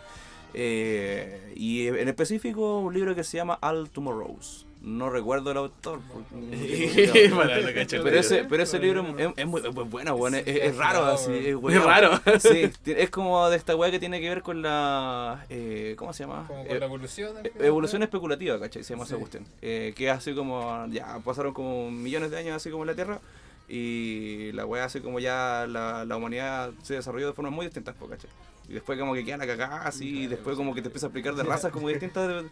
Eh, 0.55 1.53
y 1.57 1.87
en 1.87 2.09
específico 2.09 2.79
un 2.81 2.93
libro 2.95 3.15
que 3.15 3.23
se 3.25 3.37
llama 3.37 3.59
All 3.63 3.89
Tomorrows. 3.91 4.67
No 4.83 5.11
recuerdo 5.11 5.51
el 5.51 5.59
autor. 5.59 6.01
porque- 6.11 7.31
pero 8.03 8.19
ese, 8.19 8.45
pero 8.45 8.63
ese 8.63 8.79
libro 8.79 9.05
es, 9.19 9.29
es 9.37 9.47
muy, 9.47 9.61
es 9.61 9.75
muy 9.75 9.85
bueno, 9.85 10.15
weón, 10.15 10.35
es, 10.37 10.45
es 10.47 10.77
raro 10.77 11.05
así. 11.05 11.33
Es, 11.33 11.47
Es 11.49 11.55
weón. 11.57 11.85
raro. 11.85 12.19
Sí, 12.41 12.71
es 12.87 13.11
como 13.11 13.49
de 13.51 13.57
esta 13.59 13.77
weá 13.77 13.91
que 13.91 13.99
tiene 13.99 14.21
que 14.21 14.29
ver 14.29 14.43
con 14.43 14.63
la. 14.63 15.45
Eh, 15.51 15.95
¿Cómo 15.99 16.13
se 16.15 16.25
llama? 16.25 16.47
Como 16.47 16.63
Eh, 16.65 16.69
con 16.69 16.81
la 16.81 16.87
evolución. 16.87 17.37
eh, 17.45 17.53
evolución 17.61 18.03
especulativa, 18.03 18.59
¿cachai? 18.59 18.83
Se 18.83 18.95
llama 18.95 19.05
esa 19.05 19.17
Sí. 19.17 19.21
cuestión. 19.21 19.45
Eh, 19.61 19.93
que 19.95 20.07
es 20.09 20.13
así 20.13 20.35
como. 20.35 20.87
Ya 20.89 21.19
pasaron 21.25 21.53
como 21.53 21.91
millones 21.91 22.31
de 22.31 22.39
años 22.39 22.57
así 22.57 22.71
como 22.71 22.85
en 22.85 22.89
la 22.89 22.95
Tierra. 22.95 23.21
Y 23.69 24.51
la 24.53 24.67
weá 24.67 24.85
así 24.85 25.01
como 25.01 25.21
ya 25.21 25.67
la, 25.69 26.05
la 26.05 26.17
humanidad 26.17 26.73
se 26.83 26.95
desarrolló 26.95 27.29
de 27.29 27.33
formas 27.35 27.53
muy 27.53 27.67
distintas, 27.67 27.95
¿cachai? 27.97 28.31
Y 28.69 28.73
después 28.73 28.99
como 28.99 29.15
que 29.15 29.25
quedan 29.25 29.41
la 29.41 29.47
cagada 29.47 29.83
así. 29.87 30.23
Y 30.23 30.27
después 30.27 30.57
como 30.57 30.75
que 30.75 30.81
te 30.83 30.89
empieza 30.89 31.07
a 31.07 31.09
explicar 31.09 31.35
de 31.35 31.43
razas 31.43 31.71
como 31.71 31.89
distintas. 31.91 32.45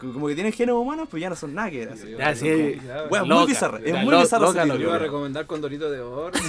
Como 0.00 0.26
que 0.28 0.34
tienen 0.34 0.52
géneros 0.52 0.80
humanos, 0.80 1.08
pues 1.10 1.20
ya 1.20 1.28
no 1.28 1.36
son 1.36 1.54
nada 1.54 1.70
que 1.70 1.82
era 1.82 1.92
así. 1.94 2.10
Ya, 2.18 2.34
sí. 2.34 2.80
Weá, 3.10 3.20
muy 3.22 3.28
Loca. 3.28 3.46
bizarra. 3.46 3.78
Es 3.84 3.92
muy 4.02 4.10
loca. 4.12 4.64
Yo 4.66 4.76
iba 4.78 4.94
a 4.94 4.98
recomendar 4.98 5.46
con 5.46 5.60
Dorito 5.60 5.90
de 5.90 6.00
Oro. 6.00 6.32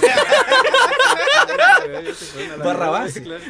Barrabás. 2.64 3.12
Claro. 3.20 3.42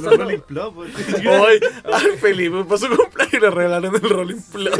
Los 0.00 0.18
Rolling 0.18 0.38
Plop. 0.40 0.74
pues. 0.74 0.90
Hoy, 1.26 1.60
al 1.84 2.12
Felipe 2.18 2.64
pasó 2.64 2.88
cumpleaños 2.88 3.34
y 3.34 3.40
le 3.40 3.50
regalaron 3.50 3.94
el 3.94 4.10
Rolling 4.10 4.40
Plop. 4.52 4.74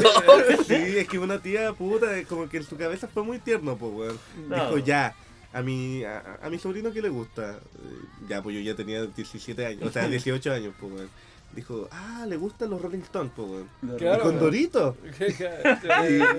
Sí, 0.67 0.75
es 0.75 1.09
que 1.09 1.19
una 1.19 1.39
tía 1.41 1.73
puta, 1.73 2.17
eh, 2.19 2.25
como 2.29 2.49
que 2.49 2.59
en 2.59 2.65
su 2.65 2.77
cabeza 2.77 3.09
fue 3.09 3.23
muy 3.23 3.39
tierno, 3.39 3.77
pues, 3.77 3.93
weón. 3.95 4.19
No. 4.49 4.57
Dijo, 4.57 4.79
ya, 4.79 5.15
a 5.53 5.63
mi, 5.63 6.05
a, 6.05 6.39
a 6.43 6.51
mi 6.51 6.59
sobrino 6.59 6.93
que 6.93 7.03
le 7.03 7.09
gusta. 7.09 7.53
Eh, 7.53 8.29
Ya, 8.29 8.43
pues 8.43 8.57
yo 8.57 8.63
ya 8.63 8.75
tenía 8.75 9.05
17 9.07 9.67
años, 9.67 9.83
o 9.89 9.91
sea, 9.93 10.09
18 10.09 10.53
años, 10.53 10.75
pues, 10.81 10.93
weón. 10.93 11.09
Dijo, 11.55 11.89
ah, 11.93 12.25
le 12.29 12.37
gustan 12.37 12.71
los 12.71 12.81
Rolling 12.83 12.99
Stones, 13.01 13.33
pues, 13.37 13.49
weón. 13.49 13.99
Claro, 13.99 14.23
y 14.23 14.27
con. 14.27 14.39
Dorito. 14.41 14.97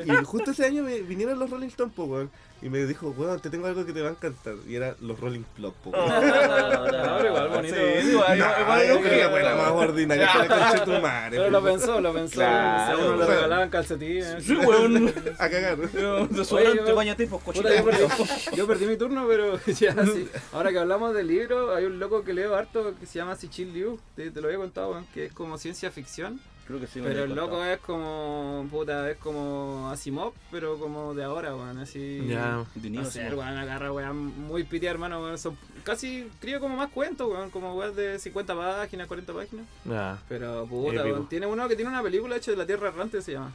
Y- 0.06 0.12
Y, 0.12 0.24
justo 0.26 0.52
ese 0.52 0.66
año 0.66 0.84
vinieron 0.84 1.40
los 1.40 1.50
Rolling 1.50 1.68
Stones, 1.68 1.94
pues, 1.96 2.10
weón. 2.10 2.32
Y 2.66 2.70
me 2.70 2.84
dijo, 2.84 3.14
weón, 3.16 3.40
te 3.40 3.52
tengo 3.52 3.68
algo 3.68 3.86
que 3.86 3.94
te 3.94 4.02
va 4.02 4.08
a 4.08 4.12
encantar. 4.14 4.56
Y 4.68 4.74
era 4.76 4.96
los 5.00 5.20
Rolling 5.20 5.44
Plop, 5.56 5.76
pues, 5.84 5.96
weón. 5.96 6.10
No, 6.10 7.18
pero 7.18 7.28
igual 7.28 7.50
bonito. 7.50 7.76
Sí, 7.76 8.10
igual, 8.10 8.38
igual, 8.40 8.86
igual 8.86 9.04
qué 9.04 9.08
creo, 9.08 9.30
buena, 9.30 9.54
weón. 9.54 9.58
más 9.58 9.72
ordinaria 9.88 10.30
que 10.32 10.38
la 10.40 10.48
concha 10.48 10.74
de 10.74 10.80
tu 10.80 11.00
madre. 11.00 11.38
Pero 11.38 11.50
lo 11.52 11.62
pues. 11.62 11.74
pensó, 11.76 12.02
lo 12.02 12.14
pensó. 12.14 12.34
Claro, 12.34 13.02
a 13.02 13.06
uno 13.06 13.18
le 13.18 13.26
regalaban 13.28 13.70
calcetines. 13.70 14.44
Sí, 14.44 14.56
weón. 14.56 15.14
A 15.38 15.48
cagar. 15.48 15.78
De 15.78 16.44
sobrante, 16.44 16.84
yo- 16.88 16.96
bañate, 16.96 17.28
pues, 17.28 17.44
Puta, 17.44 17.70
yo, 17.76 17.86
perdí, 18.66 18.86
yo 18.86 18.90
mi 18.90 18.98
turno, 18.98 19.28
pero 19.28 19.60
ya 19.68 19.94
sí. 20.04 20.28
Ahora 20.52 20.72
que 20.72 20.80
hablamos 20.80 21.14
del 21.14 21.28
libro, 21.28 21.76
hay 21.76 21.86
un 21.86 22.00
loco 22.00 22.24
que 22.24 22.34
leo 22.34 22.56
harto 22.56 22.96
que 23.00 23.06
se 23.06 23.20
llama 23.20 23.36
Sichil 23.36 23.74
Liu. 23.76 24.00
Te, 24.16 24.32
te 24.32 24.42
lo 24.42 24.48
había 24.48 24.58
contado, 24.58 24.90
weón, 24.90 25.06
que 25.14 25.26
es 25.26 25.34
como 25.34 25.60
ciencia 25.60 25.92
ficción. 25.92 26.42
Creo 26.66 26.80
que 26.80 26.88
sí 26.88 27.00
me 27.00 27.10
Pero 27.10 27.26
el 27.26 27.36
loco 27.36 27.64
es 27.64 27.78
como, 27.80 28.68
puta, 28.72 29.10
es 29.12 29.18
como 29.18 29.88
Asimov, 29.92 30.34
pero 30.50 30.80
como 30.80 31.14
de 31.14 31.24
ahora, 31.24 31.56
weón, 31.56 31.78
así. 31.78 32.26
Ya. 32.28 32.66
De 32.74 32.90
No 32.90 33.06
sé, 33.06 33.30
weón, 33.30 33.58
agarra, 33.58 33.92
weón, 33.92 34.18
muy 34.48 34.64
piti, 34.64 34.88
hermano, 34.88 35.22
weón. 35.22 35.38
Son 35.38 35.56
casi, 35.84 36.28
creo 36.42 36.60
como 36.60 36.76
más 36.76 36.90
cuentos, 36.90 37.30
weón, 37.30 37.52
como 37.52 37.76
weón 37.76 37.96
de 37.96 38.18
50 38.18 38.56
páginas, 38.56 39.08
40 39.08 39.34
páginas. 39.34 39.66
Ya. 39.86 40.18
Pero, 40.28 40.66
puta, 40.66 41.02
Épico. 41.02 41.16
weón, 41.16 41.30
tiene 41.30 41.46
uno 41.46 41.68
que 41.68 41.76
tiene 41.76 41.92
una 41.92 42.02
película 42.02 42.36
hecha 42.36 42.50
de 42.50 42.58
la 42.58 42.66
Tierra 42.66 42.88
Errante, 42.88 43.22
se 43.22 43.34
llama. 43.34 43.52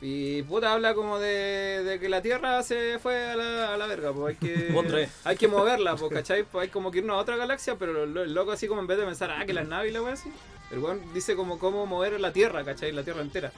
Y 0.00 0.42
puta 0.42 0.72
habla 0.72 0.94
como 0.94 1.18
de, 1.18 1.82
de 1.82 1.98
que 1.98 2.08
la 2.08 2.20
Tierra 2.20 2.62
se 2.62 2.98
fue 2.98 3.30
a 3.30 3.36
la, 3.36 3.74
a 3.74 3.76
la 3.76 3.86
verga, 3.86 4.12
pues 4.12 4.36
hay 4.36 4.48
que, 4.48 5.08
hay 5.24 5.36
que 5.36 5.48
moverla, 5.48 5.96
pues, 5.96 6.12
¿cachai? 6.12 6.44
Pues 6.44 6.64
hay 6.64 6.68
como 6.68 6.90
que 6.90 6.98
irnos 6.98 7.16
a 7.16 7.20
otra 7.20 7.36
galaxia, 7.36 7.76
pero 7.76 8.04
el, 8.04 8.16
el 8.16 8.34
loco 8.34 8.52
así 8.52 8.66
como 8.66 8.80
en 8.80 8.86
vez 8.86 8.98
de 8.98 9.04
pensar, 9.04 9.30
ah, 9.30 9.44
que 9.46 9.54
las 9.54 9.66
naves 9.66 9.90
y 9.90 9.94
la 9.94 10.02
wea 10.02 10.12
así, 10.12 10.30
el 10.70 10.78
weón 10.78 11.00
dice 11.14 11.36
como 11.36 11.58
cómo 11.58 11.86
mover 11.86 12.18
la 12.20 12.32
Tierra, 12.32 12.64
¿cachai? 12.64 12.92
La 12.92 13.04
Tierra 13.04 13.22
entera. 13.22 13.52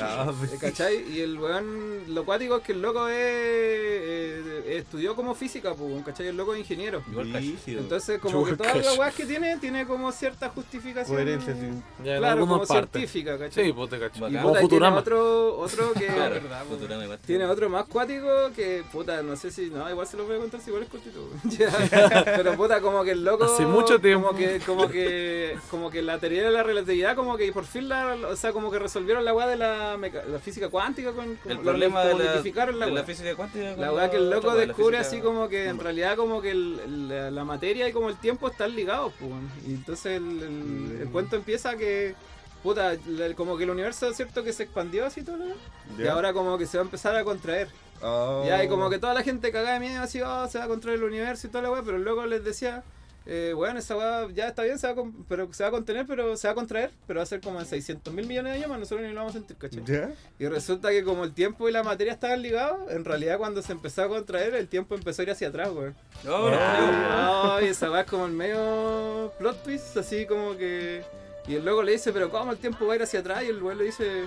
Ah, 0.00 0.32
Eh, 0.52 0.56
¿Cachai? 0.60 1.12
Y 1.12 1.20
el 1.20 1.38
weón, 1.38 2.14
lo 2.14 2.24
cuático 2.24 2.56
es 2.56 2.62
que 2.62 2.72
el 2.72 2.82
loco 2.82 3.08
es, 3.08 3.14
eh, 3.16 4.76
estudió 4.78 5.14
como 5.14 5.34
física, 5.34 5.74
pues, 5.74 6.04
¿cachai? 6.04 6.28
El 6.28 6.36
loco 6.36 6.54
es 6.54 6.60
ingeniero. 6.60 7.02
Igual. 7.10 7.34
Entonces, 7.66 8.20
como 8.20 8.44
que 8.44 8.56
todas 8.56 8.76
las 8.76 8.98
weas 8.98 9.14
que 9.14 9.26
tiene, 9.26 9.56
tiene 9.58 9.86
como 9.86 10.10
cierta 10.12 10.48
justificación. 10.50 11.16
Coherencia, 11.16 11.54
sí. 11.54 11.82
Ya 12.04 12.18
Claro, 12.18 12.40
como 12.40 12.66
científica, 12.66 13.38
¿cachai? 13.38 13.66
Sí, 13.66 13.72
pues 13.72 13.90
te 13.90 13.98
cacho. 13.98 14.20
Bacán. 14.20 14.40
Y 14.40 14.42
puta, 14.42 14.68
tiene 14.68 14.88
otro, 14.88 15.58
otro 15.58 15.92
que. 15.92 16.06
Claro, 16.06 16.34
verdad, 16.34 16.64
pues. 16.68 16.80
Futurama. 16.80 17.16
Tiene 17.18 17.44
otro 17.46 17.68
más 17.68 17.86
cuático 17.86 18.28
que, 18.54 18.84
puta, 18.90 19.22
no 19.22 19.36
sé 19.36 19.50
si, 19.50 19.70
no, 19.70 19.88
igual 19.88 20.06
se 20.06 20.16
lo 20.16 20.26
voy 20.26 20.36
a 20.36 20.38
contar 20.40 20.60
si 20.60 20.70
igual 20.70 20.84
es 20.84 20.88
cortito. 20.88 21.28
Pero 22.24 22.54
puta, 22.54 22.80
como 22.80 23.04
que 23.04 23.12
el 23.12 23.24
loco... 23.24 23.44
Hace 23.44 23.66
mucho 23.66 24.00
tiempo. 24.00 24.28
Como 24.28 24.38
que, 24.38 24.60
como 24.60 24.88
que, 24.88 25.58
como 25.70 25.90
que 25.90 26.02
la 26.02 26.18
teoría 26.18 26.44
de 26.44 26.50
la 26.50 26.62
relatividad, 26.62 27.14
como 27.16 27.36
que 27.36 27.52
por 27.52 27.64
fin 27.64 27.88
la, 27.88 28.16
o 28.28 28.36
sea, 28.36 28.52
como 28.52 28.70
que 28.70 28.78
resolvieron 28.78 29.24
la 29.24 29.34
weá 29.34 29.46
de 29.46 29.56
la, 29.56 29.83
meca- 29.96 30.24
la 30.26 30.38
física 30.38 30.68
cuántica 30.68 31.12
con, 31.12 31.36
con 31.36 31.52
El 31.52 31.58
problema 31.60 32.04
de 32.04 32.12
la, 32.14 32.18
la 32.24 32.86
de 32.86 32.92
la 32.92 33.04
física 33.04 33.34
cuántica. 33.34 33.76
La 33.76 33.92
weá 33.92 34.10
que 34.10 34.16
el 34.16 34.30
loco 34.30 34.48
la 34.48 34.54
descubre 34.66 34.98
así 34.98 35.20
como 35.20 35.48
que 35.48 35.66
en 35.68 35.78
realidad 35.78 36.16
como 36.16 36.40
que 36.42 36.50
el- 36.50 37.08
la, 37.08 37.30
la 37.30 37.44
materia 37.44 37.88
y 37.88 37.92
como 37.92 38.08
el 38.08 38.16
tiempo 38.16 38.48
están 38.48 38.74
ligados, 38.74 39.12
pues. 39.18 39.30
Y 39.66 39.74
entonces 39.74 40.16
el, 40.16 40.42
el- 40.42 40.98
el 41.02 41.08
cuento 41.10 41.36
empieza 41.36 41.76
que, 41.76 42.14
puta, 42.62 42.94
la- 43.06 43.34
como 43.34 43.56
que 43.56 43.64
el 43.64 43.70
universo, 43.70 44.12
¿cierto? 44.14 44.42
Que 44.42 44.52
se 44.52 44.64
expandió 44.64 45.06
así 45.06 45.22
todo 45.22 45.36
weá. 45.38 45.54
Y 45.98 46.06
ahora 46.08 46.32
como 46.32 46.56
que 46.58 46.66
se 46.66 46.76
va 46.78 46.82
a 46.82 46.86
empezar 46.86 47.14
a 47.16 47.24
contraer. 47.24 47.68
Oh. 48.02 48.44
Ya, 48.46 48.62
y 48.62 48.68
como 48.68 48.90
que 48.90 48.98
toda 48.98 49.14
la 49.14 49.22
gente 49.22 49.50
cagada 49.52 49.74
de 49.74 49.80
miedo 49.80 50.02
así, 50.02 50.20
oh, 50.20 50.46
se 50.48 50.58
va 50.58 50.64
a 50.64 50.68
contraer 50.68 50.98
el 50.98 51.04
universo 51.04 51.46
y 51.46 51.50
toda 51.50 51.62
la 51.62 51.70
weá, 51.70 51.82
pero 51.82 51.96
el 51.96 52.02
loco 52.04 52.26
les 52.26 52.44
decía 52.44 52.82
eh, 53.26 53.52
bueno, 53.54 53.78
esa 53.78 53.96
weá 53.96 54.28
ya 54.34 54.48
está 54.48 54.62
bien, 54.64 54.78
se 54.78 54.86
va, 54.86 54.92
a 54.92 54.96
con- 54.96 55.24
pero 55.24 55.52
se 55.52 55.62
va 55.62 55.68
a 55.68 55.72
contener, 55.72 56.06
pero 56.06 56.36
se 56.36 56.46
va 56.46 56.52
a 56.52 56.54
contraer, 56.54 56.90
pero 57.06 57.18
va 57.18 57.22
a 57.24 57.26
ser 57.26 57.40
como 57.40 57.58
en 57.60 57.66
600 57.66 58.12
mil 58.12 58.26
millones 58.26 58.52
de 58.52 58.58
años 58.58 58.68
más, 58.68 58.78
nosotros 58.78 59.06
ni 59.06 59.12
lo 59.12 59.20
vamos 59.20 59.34
a 59.34 59.38
sentir, 59.38 59.56
¿cachai? 59.56 59.82
¿Ya? 59.84 60.12
Y 60.38 60.46
resulta 60.46 60.90
que 60.90 61.02
como 61.04 61.24
el 61.24 61.32
tiempo 61.32 61.68
y 61.68 61.72
la 61.72 61.82
materia 61.82 62.12
estaban 62.12 62.42
ligados, 62.42 62.90
en 62.90 63.04
realidad 63.04 63.38
cuando 63.38 63.62
se 63.62 63.72
empezó 63.72 64.02
a 64.02 64.08
contraer, 64.08 64.54
el 64.54 64.68
tiempo 64.68 64.94
empezó 64.94 65.22
a 65.22 65.24
ir 65.24 65.30
hacia 65.30 65.48
atrás, 65.48 65.70
weón. 65.70 65.94
No, 66.22 66.50
no, 66.50 67.54
No, 67.54 67.60
y 67.62 67.66
esa 67.66 67.90
weá 67.90 68.02
es 68.02 68.06
como 68.10 68.26
el 68.26 68.32
medio 68.32 69.32
plot 69.38 69.62
twist, 69.62 69.96
así 69.96 70.26
como 70.26 70.56
que. 70.56 71.02
Y 71.46 71.56
el 71.56 71.64
loco 71.64 71.82
le 71.82 71.92
dice, 71.92 72.12
pero 72.12 72.30
¿cómo 72.30 72.52
el 72.52 72.58
tiempo 72.58 72.86
va 72.86 72.94
a 72.94 72.96
ir 72.96 73.02
hacia 73.02 73.20
atrás? 73.20 73.42
Y 73.44 73.48
el 73.48 73.62
weón 73.62 73.76
le 73.78 73.84
dice, 73.84 74.24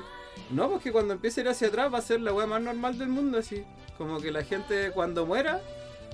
no, 0.52 0.70
porque 0.70 0.91
cuando 0.91 1.14
empiece 1.14 1.41
a 1.41 1.43
ir 1.43 1.50
hacia 1.50 1.68
atrás 1.68 1.91
va 1.93 1.98
a 1.98 2.02
ser 2.02 2.22
la 2.22 2.32
weá 2.34 2.45
más 2.45 2.62
normal 2.62 2.98
del 2.98 3.08
mundo, 3.10 3.38
así. 3.39 3.64
Como 3.98 4.20
que 4.22 4.32
la 4.32 4.43
gente 4.43 4.91
cuando 4.91 5.26
muera 5.26 5.60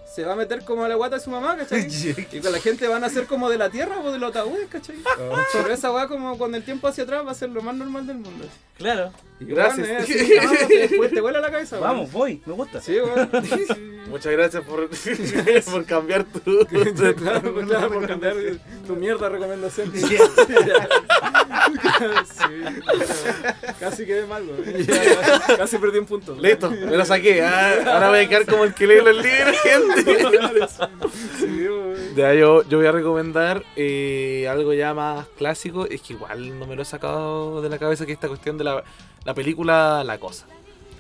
se 0.06 0.24
va 0.24 0.34
a 0.34 0.36
meter 0.36 0.64
como 0.64 0.86
a 0.86 0.90
la 0.90 0.96
guata 0.96 1.16
de 1.16 1.22
su 1.22 1.30
mamá, 1.30 1.58
¿cachai? 1.58 1.88
Y 2.32 2.40
con 2.40 2.52
la 2.52 2.60
gente 2.60 2.88
van 2.88 3.04
a 3.04 3.10
ser 3.10 3.26
como 3.26 3.50
de 3.50 3.58
la 3.58 3.70
tierra 3.70 4.00
o 4.00 4.12
de 4.12 4.20
los 4.20 4.30
ataúdes, 4.30 4.68
¿cachai? 4.70 4.98
Pero 5.54 5.74
esa 5.74 5.92
weá 5.92 6.08
como 6.08 6.38
cuando 6.38 6.58
el 6.58 6.64
tiempo 6.64 6.88
hacia 6.88 7.04
atrás 7.04 7.26
va 7.26 7.32
a 7.32 7.36
ser 7.36 7.50
lo 7.50 7.62
más 7.62 7.76
normal 7.76 8.06
del 8.06 8.18
mundo. 8.18 8.46
Claro. 8.78 9.12
Y 9.40 9.46
Gracias. 9.46 9.88
weón, 9.88 10.02
es 10.02 10.10
así, 10.10 10.34
vamos, 10.38 10.72
y 10.72 10.76
después 10.78 11.12
te 11.12 11.22
vuela 11.22 11.40
la 11.42 11.52
cabeza. 11.52 11.80
Vamos, 11.80 12.12
voy, 12.12 12.42
me 12.46 12.54
gusta. 12.54 12.82
Sí. 12.82 12.98
Muchas 14.08 14.32
gracias 14.32 14.64
por, 14.64 14.90
por 15.72 15.86
cambiar 15.86 16.24
tu. 16.26 16.66
Claro, 17.18 17.54
claro, 17.66 17.92
por 17.94 18.08
cambiar 18.08 18.36
tu 18.86 18.96
mierda 18.96 19.30
recomendación. 19.30 19.92
sí, 19.94 20.18
casi 23.80 24.06
quedé 24.06 24.26
mal, 24.26 24.44
güey. 24.46 24.86
Casi 25.58 25.78
perdí 25.78 26.00
un 26.00 26.06
punto. 26.06 26.36
Listo, 26.40 26.70
me 26.70 26.98
lo 26.98 27.06
saqué. 27.06 27.44
Ah, 27.44 27.74
ahora 27.94 28.10
voy 28.10 28.20
a 28.20 28.30
quedar 28.30 28.46
como 28.46 28.64
el 28.64 28.74
que 28.74 28.88
lee 28.88 29.02
los 29.04 29.16
libros, 29.16 29.58
gente. 29.62 30.16
Sí. 31.40 31.68
Ya, 32.16 32.34
yo, 32.34 32.64
yo 32.68 32.78
voy 32.78 32.88
a 32.88 32.92
recomendar 32.92 33.64
eh, 33.76 34.48
algo 34.50 34.74
ya 34.74 34.94
más 34.94 35.28
clásico. 35.38 35.86
Es 35.86 36.02
que 36.02 36.14
igual 36.14 36.58
no 36.60 36.68
me 36.68 36.76
lo 36.76 36.82
he 36.82 36.86
sacado 36.86 37.62
de 37.62 37.70
la 37.70 37.80
cabeza 37.80 38.06
que 38.06 38.12
esta 38.12 38.28
cuestión 38.28 38.58
de 38.58 38.64
la, 38.66 38.84
la 39.24 39.34
película 39.34 40.04
La 40.04 40.20
Cosa. 40.20 40.46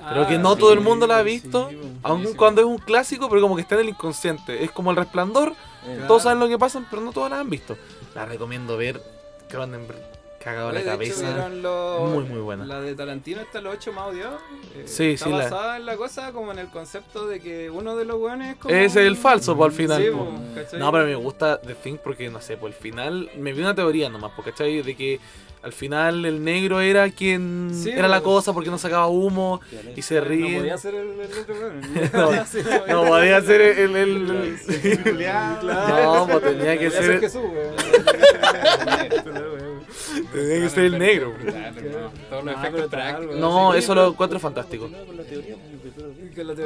Creo 0.10 0.28
que 0.28 0.36
Ah, 0.36 0.40
no 0.40 0.54
sí, 0.54 0.60
todo 0.60 0.74
el 0.74 0.82
mundo 0.82 1.08
la 1.08 1.18
ha 1.20 1.24
visto, 1.24 1.70
sí, 1.70 1.76
güey. 1.76 1.88
aun 2.04 2.18
Buenísimo. 2.18 2.38
cuando 2.38 2.62
es 2.62 2.68
un 2.68 2.78
clásico, 2.78 3.30
pero 3.30 3.42
como 3.42 3.56
que 3.56 3.62
está 3.62 3.76
en 3.76 3.82
el 3.82 3.90
inconsciente. 3.90 4.64
Es 4.64 4.72
como 4.72 4.92
el 4.92 4.98
resplandor, 4.98 5.54
Eh, 5.86 6.04
todos 6.08 6.24
saben 6.24 6.40
lo 6.40 6.48
que 6.48 6.58
pasa, 6.58 6.82
pero 6.90 7.02
no 7.02 7.12
todos 7.12 7.30
la 7.30 7.40
han 7.40 7.50
visto. 7.50 7.76
La 8.16 8.26
recomiendo 8.26 8.78
ver. 8.78 9.02
Cronenberg, 9.50 10.00
cagado 10.44 10.70
Oye, 10.70 10.84
la 10.84 10.98
de 10.98 11.06
hecho, 11.06 11.16
cabeza. 11.16 11.34
¿vieron 11.36 11.62
los- 11.62 12.10
Muy, 12.12 12.24
muy 12.26 12.40
buena. 12.40 12.66
La 12.66 12.82
de 12.82 12.96
Tarantino 12.96 13.42
está 13.42 13.62
los 13.62 13.74
ocho 13.76 13.94
más 13.94 14.10
odiados. 14.10 14.42
Eh, 14.76 14.84
Sí, 14.86 15.12
está 15.12 15.26
sí, 15.26 15.32
la- 15.32 15.38
basada 15.38 15.78
en 15.78 15.86
la 15.86 15.96
cosa 15.98 16.32
como 16.32 16.52
en 16.52 16.60
el 16.60 16.68
concepto 16.70 17.28
de 17.28 17.40
que 17.40 17.70
uno 17.70 17.96
de 17.96 18.06
los 18.06 18.20
weones 18.20 18.52
es 18.52 18.56
como. 18.58 18.74
Es 18.76 18.96
el 18.96 19.16
falso, 19.18 19.56
pues 19.56 19.72
al 19.72 19.76
final. 19.78 20.04
Sí. 20.70 20.78
No, 20.78 20.92
pero 20.92 21.06
me 21.06 21.16
gusta 21.16 21.60
The 21.62 21.76
Thing 21.76 21.98
porque, 22.04 22.30
no 22.30 22.42
sé, 22.42 22.58
por 22.58 22.70
el 22.70 22.76
final 22.76 23.30
me 23.38 23.54
vi 23.54 23.62
una 23.62 23.74
teoría 23.76 24.10
nomás, 24.10 24.32
porque 24.36 24.52
¿cachai? 24.52 24.82
De 24.82 24.96
que 24.96 25.20
al 25.62 25.72
final 25.72 26.26
el 26.26 26.44
negro 26.44 26.82
era 26.82 27.10
quien 27.10 27.72
Sí, 27.74 27.90
era 27.90 28.10
la 28.10 28.20
cosa 28.20 28.52
porque 28.52 28.70
no 28.70 28.78
sacaba 28.78 29.08
humo 29.08 29.62
y 29.96 30.02
se 30.02 30.16
No 30.16 30.22
ríe. 30.26 30.58
podía 30.60 30.78
ser 30.78 30.94
el, 30.96 31.20
el 31.22 31.32
otro 31.40 31.56
weón. 31.56 31.82
No, 32.14 32.46
Sí, 32.46 32.58
No 32.90 33.06
podía 33.06 33.42
ser 33.42 33.62
el. 33.62 33.96
el, 33.96 34.58
el- 34.68 35.04
Claro. 35.16 35.64
No, 36.28 36.28
pues 36.28 36.44
tenía 36.58 36.78
que 36.78 36.92
ser. 36.92 37.20
Jesús, 37.22 37.42
weón. 37.44 37.76
Tenía 40.32 40.62
que 40.62 40.70
ser 40.70 40.86
el 40.86 40.98
negro. 41.00 41.34
Todos 42.30 42.44
los 42.46 42.56
efectos 42.56 42.86
prácticos. 42.90 43.36
No, 43.38 43.74
eso 43.74 43.96
lo 43.96 44.08
encuentro 44.10 44.40
fantástico. 44.40 44.90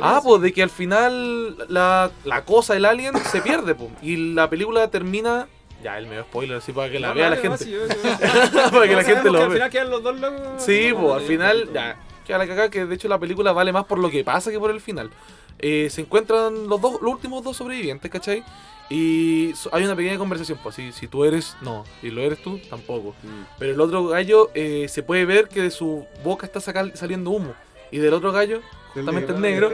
Ah, 0.02 0.18
es- 0.20 0.24
pues 0.24 0.42
de 0.42 0.54
que 0.54 0.64
al 0.64 0.70
final 0.70 1.58
la, 1.70 2.12
la 2.24 2.46
cosa, 2.46 2.76
el 2.76 2.86
alien, 2.86 3.16
se 3.18 3.42
pierde, 3.42 3.76
pues. 3.76 3.90
Y 4.02 4.34
la 4.34 4.50
película 4.50 4.88
termina. 4.90 5.48
Ya, 5.84 5.98
el 6.00 6.08
medio 6.08 6.24
spoiler, 6.24 6.58
así 6.58 6.72
para 6.72 6.92
que 6.92 7.00
la 7.00 7.10
No, 7.10 7.14
vea 7.16 7.30
la 7.30 7.36
gente. 7.38 7.58
sí, 7.64 7.72
yo- 7.72 7.86
yo- 7.88 8.72
para 8.72 8.88
que 8.88 8.96
la 8.96 9.04
gente 9.04 9.30
lo 9.30 9.38
Al 9.44 9.50
vea. 9.50 9.54
final 9.56 9.70
quedan 9.70 9.90
los 9.92 10.04
dos 10.04 10.20
locos. 10.20 10.42
Sí, 10.64 10.90
pues 11.00 11.14
al 11.14 11.22
final, 11.22 11.70
ya, 11.74 12.00
queda 12.26 12.38
la 12.40 12.48
cagada 12.48 12.70
que 12.72 12.86
de 12.86 12.96
hecho 12.96 13.08
la 13.08 13.20
película 13.20 13.52
vale 13.52 13.72
más 13.72 13.86
por 13.86 14.00
lo 14.00 14.10
que 14.10 14.24
pasa 14.24 14.50
que 14.52 14.60
por 14.60 14.72
el 14.72 14.82
final. 14.82 15.12
Eh, 15.60 15.88
se 15.92 16.02
encuentran 16.02 16.68
los 16.68 16.82
dos, 16.82 16.94
los 17.02 17.12
últimos 17.14 17.44
dos 17.44 17.58
sobrevivientes, 17.58 18.10
¿cachai? 18.10 18.44
Y 18.90 19.54
hay 19.72 19.84
una 19.84 19.96
pequeña 19.96 20.18
conversación, 20.18 20.58
pues 20.64 20.76
si, 20.76 20.92
si 20.94 21.08
tú 21.08 21.26
eres, 21.26 21.56
no, 21.62 21.84
y 22.02 22.10
lo 22.10 22.22
eres 22.22 22.42
tú, 22.42 22.58
tampoco. 22.70 23.16
Pero 23.60 23.74
el 23.74 23.82
otro 23.82 24.08
gallo 24.08 24.50
eh, 24.54 24.88
se 24.88 25.04
puede 25.04 25.26
ver 25.26 25.50
que 25.50 25.62
de 25.64 25.72
su 25.72 26.06
boca 26.24 26.46
está 26.46 26.60
sacal- 26.62 26.96
saliendo 26.96 27.32
humo. 27.32 27.54
Y 27.92 28.00
del 28.00 28.14
otro 28.14 28.32
gallo, 28.34 28.62
justamente 28.94 29.32
el 29.32 29.40
negro, 29.40 29.72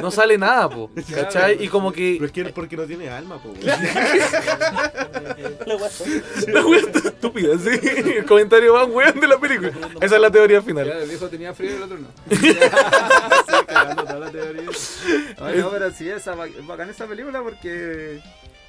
no 0.00 0.10
sale 0.10 0.36
nada, 0.38 0.68
po, 0.68 0.90
¿cachai? 1.14 1.62
Y 1.64 1.68
como 1.68 1.92
que... 1.92 2.14
Pero 2.18 2.26
es 2.26 2.32
que 2.32 2.44
porque 2.46 2.76
no 2.76 2.84
tiene 2.84 3.08
alma, 3.08 3.40
po. 3.40 3.52
La 6.46 6.64
wea 6.66 6.80
está 6.80 7.08
estúpida, 7.08 7.56
sí. 7.58 7.70
El 8.16 8.24
comentario 8.26 8.74
más 8.74 8.88
weón 8.88 9.18
de 9.20 9.26
la 9.28 9.38
película. 9.38 9.72
Esa 10.00 10.16
es 10.16 10.20
la 10.20 10.30
teoría 10.30 10.58
Ya, 10.58 10.62
final. 10.64 10.88
el 10.88 11.08
viejo 11.08 11.28
tenía 11.28 11.54
frío 11.54 11.70
y 11.72 11.74
el 11.74 11.82
otro 11.82 11.98
no. 11.98 12.08
sí, 12.36 12.56
cagando 13.66 14.04
toda 14.04 14.18
la 14.18 14.30
teoría. 14.30 14.68
Ay, 15.40 15.58
no, 15.58 15.70
pero 15.70 15.90
sí, 15.90 16.08
esa, 16.08 16.34
ba- 16.34 16.46
bacán 16.66 16.90
esa 16.90 17.06
película 17.06 17.42
porque. 17.42 18.20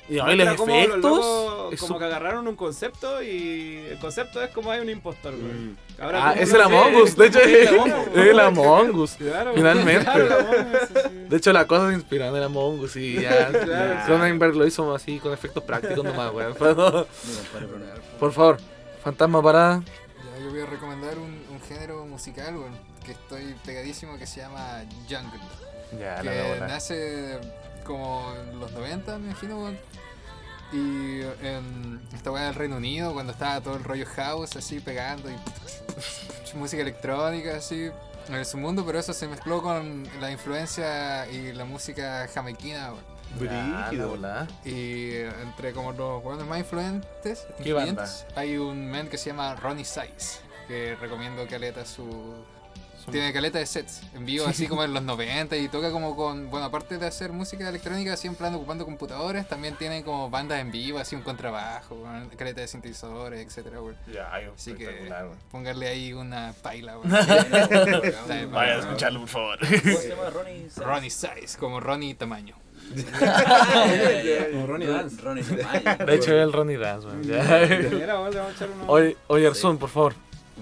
Y 0.10 0.20
ahí 0.20 0.36
los 0.36 0.46
los 0.58 0.68
efectos... 0.68 1.74
es 1.74 1.80
como 1.80 1.94
su- 1.94 1.98
que 2.00 2.06
agarraron 2.06 2.48
un 2.48 2.56
concepto 2.58 3.24
y 3.24 3.78
el 3.90 3.98
concepto 4.00 4.44
es 4.44 4.50
como 4.52 4.70
hay 4.70 4.82
un 4.82 4.90
impostor, 4.90 5.34
güey. 5.34 5.54
Mm. 5.54 5.78
Ahora, 6.02 6.20
Ah, 6.20 6.30
¿cómo 6.32 6.42
es 6.44 6.50
no 6.50 6.56
el? 6.56 6.62
Among 6.64 6.96
Us, 6.96 7.16
de 7.16 7.28
hecho 7.28 7.40
Es 7.40 7.72
el 8.16 8.40
Among 8.40 8.96
Us. 8.96 9.12
Claro, 9.18 9.54
Finalmente. 9.56 10.04
claro, 10.04 10.26
Us, 10.26 10.90
sí. 11.04 11.10
De 11.30 11.38
hecho, 11.38 11.54
la 11.54 11.66
cosa 11.68 11.88
se 11.90 11.94
inspiró 11.96 12.26
en 12.26 12.36
el 12.36 12.44
Among 12.44 12.80
Us 12.82 12.96
y 12.98 13.22
ya. 13.22 13.48
Claro. 13.64 14.06
Cronenberg 14.06 14.56
lo 14.56 14.68
hizo 14.68 14.94
así 14.94 15.20
con 15.20 15.32
efectos 15.34 15.64
prácticos 15.64 16.04
nomás, 16.04 16.34
weón. 16.34 16.54
Pero, 16.60 17.08
Por 18.20 18.34
favor, 18.34 18.58
Fantasma 19.04 19.42
Parada. 19.42 19.82
Ya, 19.86 20.44
yo 20.44 20.50
voy 20.50 20.62
a 20.62 20.66
recomendar 20.66 21.18
un, 21.18 21.42
un 21.50 21.62
género 21.68 22.06
musical, 22.06 22.56
weón, 22.58 22.78
que 23.06 23.14
estoy 23.14 23.56
pegadísimo 23.66 24.18
que 24.18 24.28
se 24.28 24.42
llama 24.42 24.82
Jungle. 25.10 25.40
Ya, 26.00 26.22
que 26.22 26.60
nace 26.68 27.40
como 27.84 28.34
en 28.36 28.60
los 28.60 28.72
90, 28.72 29.18
me 29.20 29.26
imagino, 29.28 29.58
weón. 29.62 29.78
Y 30.72 31.22
en 31.46 32.02
esta 32.14 32.32
weá 32.32 32.46
del 32.46 32.56
Reino 32.56 32.78
Unido, 32.78 33.14
cuando 33.14 33.32
estaba 33.32 33.62
todo 33.62 33.76
el 33.76 33.84
rollo 33.84 34.08
house 34.16 34.56
así 34.56 34.80
pegando 34.80 35.30
y 35.30 35.36
música 36.58 36.82
electrónica 36.82 37.58
así 37.58 37.92
en 38.28 38.46
su 38.46 38.58
mundo, 38.58 38.84
pero 38.86 39.00
eso 39.00 39.14
se 39.14 39.28
mezcló 39.28 39.62
con 39.62 40.08
la 40.20 40.32
influencia 40.32 41.28
y 41.30 41.54
la 41.54 41.66
música 41.66 42.28
weón. 42.34 43.14
Brígido. 43.40 44.18
Y 44.64 45.16
entre 45.42 45.74
como 45.74 45.92
los 45.92 46.24
weones 46.24 46.46
más 46.46 46.60
influentes, 46.60 47.48
¿Qué 47.62 47.74
banda? 47.74 47.92
influyentes, 48.04 48.26
hay 48.36 48.58
un 48.58 48.90
man 48.90 49.08
que 49.08 49.18
se 49.18 49.30
llama 49.32 49.56
Ronnie 49.56 49.86
Size, 49.86 50.40
que 50.68 50.96
recomiendo 51.00 51.46
caleta 51.48 51.86
su... 51.86 52.36
Tiene 53.12 53.34
caleta 53.34 53.60
de 53.60 53.66
sets 53.66 54.02
en 54.16 54.26
vivo, 54.26 54.46
así 54.48 54.68
como 54.68 54.84
en 54.84 54.94
los 54.94 55.04
90 55.14 55.56
y 55.58 55.68
toca 55.68 55.92
como 55.92 56.16
con, 56.16 56.50
bueno, 56.50 56.66
aparte 56.68 56.98
de 56.98 57.06
hacer 57.08 57.32
música 57.32 57.68
electrónica, 57.68 58.16
siempre 58.18 58.48
anda 58.48 58.58
ocupando 58.58 58.86
computadores, 58.86 59.48
también 59.48 59.76
tiene 59.76 60.04
como 60.04 60.30
bandas 60.30 60.60
en 60.60 60.72
vivo, 60.72 61.00
así 61.00 61.16
un 61.16 61.22
contrabajo, 61.22 61.98
caleta 62.38 62.62
de 62.62 62.68
sintetizadores, 62.68 63.46
etcétera. 63.46 63.80
Ya, 64.12 64.32
Así 64.56 64.74
que 64.74 64.84
espectacular, 64.84 65.26
weón. 65.26 65.38
póngale 65.52 65.88
ahí 65.88 66.14
una 66.14 66.54
paila, 66.62 66.98
de 66.98 68.46
Vaya 68.48 68.74
a 68.76 68.80
escucharlo, 68.80 69.20
por 69.22 69.30
favor. 69.30 69.60
¿Cómo 69.60 69.98
se 69.98 70.10
llama 70.10 70.30
Ronnie? 70.30 70.68
Ronnie 70.78 71.10
Size, 71.10 71.58
como 71.60 71.80
Ronnie 71.80 72.16
tamaño. 72.16 72.56
Como 74.52 74.68
Ronnie 74.68 74.88
Dance. 74.88 75.22
Ronnie. 75.22 75.44
De 75.44 76.16
hecho, 76.16 76.36
es 76.36 76.44
el 76.44 76.54
Ronnie 76.54 76.78
Dance. 76.78 77.08
Oye, 78.88 79.18
oye, 79.28 79.48
Arzón, 79.48 79.78
por 79.78 79.90
favor. 79.90 80.14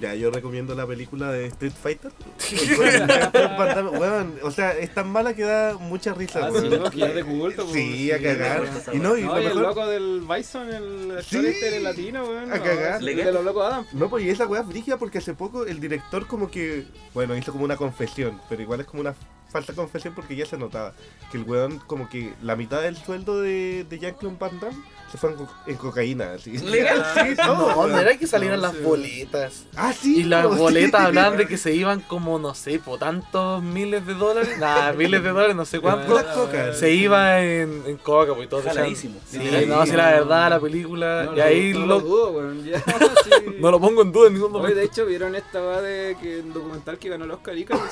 Ya, 0.02 0.16
yo 0.16 0.32
recomiendo 0.32 0.74
la 0.74 0.88
película 0.88 1.32
de 1.32 1.46
Street 1.46 1.72
Fighter. 1.80 2.12
Weón, 4.00 4.36
o 4.44 4.50
sea, 4.52 4.72
es 4.72 4.94
tan 4.94 5.10
mala 5.12 5.34
que 5.36 5.44
da 5.44 5.78
mucha 5.78 6.14
risa, 6.14 6.40
Ah, 6.48 6.50
sí, 6.52 6.68
weón. 6.68 6.84
no, 6.84 6.90
que 6.90 7.06
es 7.06 7.16
de 7.16 7.24
culto, 7.24 7.68
Sí, 7.72 8.12
a 8.12 8.20
cagar. 8.22 8.64
Y 8.94 8.98
no, 8.98 9.16
y 9.18 9.22
No, 9.24 9.36
lo 9.36 9.42
y 9.42 9.46
el 9.46 9.50
mejor. 9.56 9.62
loco 9.62 9.88
del 9.88 10.22
Bison, 10.28 10.70
el 10.74 11.12
actor 11.12 11.24
Sí, 11.24 11.46
este 11.46 11.70
del 11.72 11.84
latino, 11.84 12.24
weón. 12.26 12.52
a 12.52 12.60
cagar. 12.62 13.00
el 13.02 13.16
de 13.16 13.32
los 13.32 13.46
locos 13.46 13.64
Adam. 13.66 13.86
No, 13.94 14.10
pues 14.10 14.26
y 14.26 14.30
esa 14.30 14.48
weá 14.48 14.62
es 14.62 14.68
brígida 14.68 14.98
porque 14.98 15.20
hace 15.20 15.34
poco 15.36 15.66
el 15.66 15.80
director 15.80 16.26
como 16.26 16.50
que, 16.50 16.86
bueno, 17.14 17.36
hizo 17.38 17.52
como 17.52 17.64
una 17.64 17.78
confesión, 17.78 18.42
pero 18.50 18.62
igual 18.62 18.80
es 18.82 18.88
como 18.88 19.02
una 19.02 19.14
falsa 19.52 19.74
confesión 19.74 20.14
porque 20.16 20.36
ya 20.36 20.46
se 20.46 20.58
notaba 20.58 20.94
que 21.32 21.38
el 21.38 21.44
weón 21.44 21.80
como 21.80 22.10
que 22.10 22.34
la 22.42 22.56
mitad 22.56 22.82
del 22.82 22.96
sueldo 22.96 23.42
de, 23.42 23.86
de 23.90 24.00
Jean-Claude 24.00 24.38
Van 24.40 24.60
Damme 24.60 24.78
se 25.12 25.18
fue 25.18 25.32
en, 25.32 25.36
co- 25.36 25.50
en 25.68 25.76
cocaína, 25.76 26.34
así. 26.36 26.58
¿Legal? 26.58 27.06
Sí, 27.14 27.36
todo, 27.36 27.76
No, 27.76 27.88
no 27.88 28.00
era 28.00 28.18
que 28.18 28.26
salieran 28.28 28.62
No, 28.62 28.68
las 28.68 28.78
sí. 28.78 28.82
boletas. 28.82 29.66
Ah, 29.76 29.92
sí. 29.92 30.22
Y 30.22 30.24
las 30.24 30.50
sí. 30.50 30.58
boletas 30.58 31.02
hablaban 31.02 31.38
de 31.38 31.48
que 31.48 31.58
se 31.58 31.74
iban 31.76 32.00
como, 32.00 32.40
no 32.40 32.54
sé, 32.56 32.80
por 32.80 32.98
tantos 33.00 33.62
miles 33.62 34.08
de 34.08 34.14
dólares. 34.14 34.58
Nah, 34.58 34.94
miles 34.98 35.22
de 35.22 35.30
dólares, 35.30 35.54
no 35.56 35.66
sé 35.66 35.82
cuánto. 35.82 36.18
Se 36.74 36.92
iba 36.94 37.42
en, 37.42 37.84
en 37.88 37.98
coca, 37.98 38.34
pues 38.34 38.46
y 38.46 38.50
todo. 38.50 38.62
Jaladísimo. 38.64 39.20
Sí, 39.30 39.38
Sí, 39.40 39.66
no, 39.68 39.86
si 39.86 39.92
la 39.92 40.12
verdad, 40.12 40.50
la 40.50 40.60
película. 40.62 41.24
No, 41.26 41.36
y 41.36 41.42
ahí 41.42 41.74
no, 41.74 41.80
no 41.82 41.86
lo, 41.88 41.96
lo 41.96 42.02
dudo, 42.08 42.32
weón. 42.32 42.64
Ya, 42.64 42.80
sí. 42.80 43.56
no 43.60 43.70
lo 43.70 43.82
pongo 43.82 44.04
en 44.04 44.14
duda 44.14 44.28
en 44.28 44.34
ningún 44.36 44.52
Oye, 44.52 44.60
momento. 44.60 44.80
de 44.80 44.86
hecho, 44.86 45.06
¿vieron 45.06 45.36
esta 45.36 45.60
va 45.60 45.82
de 45.82 46.16
que 46.22 46.40
el 46.40 46.54
documental 46.54 46.98
que 46.98 47.10
ganó 47.10 47.26
el 47.26 47.32
Oscar 47.32 47.58
Icarus? 47.58 47.92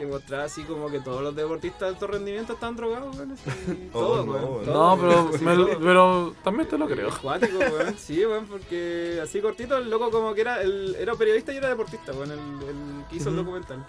Que 0.00 0.06
mostraba 0.06 0.44
así 0.44 0.62
como 0.64 0.90
que 0.90 0.98
todos 1.00 1.22
los 1.22 1.34
deportistas 1.36 1.80
de 1.80 1.86
alto 1.88 2.06
rendimiento 2.08 2.54
están 2.54 2.74
drogados, 2.76 3.16
weón. 3.16 3.36
Oh, 3.92 4.00
Todos, 4.00 4.26
no, 4.26 4.32
weón. 4.32 4.66
No, 4.66 4.98
pero, 5.00 5.56
me- 5.66 5.76
pero 5.76 6.34
también 6.42 6.68
te 6.68 6.76
lo 6.78 6.86
creo. 6.88 7.08
Acuático, 7.10 7.58
weón. 7.58 7.96
Sí, 7.98 8.24
weón, 8.26 8.46
porque 8.46 9.20
así 9.22 9.40
cortito, 9.40 9.76
el 9.76 9.88
loco 9.90 10.10
como 10.10 10.34
que 10.34 10.40
era, 10.40 10.60
el, 10.62 10.96
era 10.98 11.14
periodista 11.14 11.52
y 11.52 11.58
era 11.58 11.68
deportista, 11.68 12.12
weón, 12.12 12.32
el, 12.32 12.38
el 12.38 13.04
que 13.08 13.16
hizo 13.16 13.28
el 13.28 13.36
documental. 13.36 13.84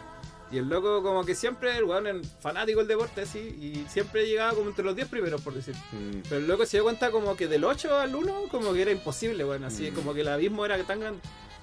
Y 0.51 0.57
el 0.57 0.67
loco 0.67 1.01
como 1.01 1.23
que 1.23 1.33
siempre, 1.33 1.77
el 1.77 1.85
weón, 1.85 2.07
el 2.07 2.25
fanático 2.25 2.79
del 2.79 2.87
deporte, 2.89 3.21
así, 3.21 3.39
y 3.39 3.85
siempre 3.89 4.25
llegaba 4.27 4.51
como 4.53 4.67
entre 4.69 4.83
los 4.83 4.93
10 4.97 5.07
primeros, 5.07 5.39
por 5.41 5.53
decir. 5.53 5.73
Mm. 5.93 6.23
Pero 6.27 6.37
el 6.41 6.47
loco 6.47 6.65
se 6.65 6.75
dio 6.75 6.83
cuenta 6.83 7.09
como 7.09 7.37
que 7.37 7.47
del 7.47 7.63
8 7.63 7.97
al 7.97 8.13
1, 8.13 8.43
como 8.51 8.73
que 8.73 8.81
era 8.81 8.91
imposible, 8.91 9.45
weón, 9.45 9.63
así, 9.63 9.89
Mm. 9.91 9.95
como 9.95 10.13
que 10.13 10.21
el 10.21 10.27
abismo 10.27 10.65
era 10.65 10.77
tan 10.83 10.99
grande. 10.99 11.21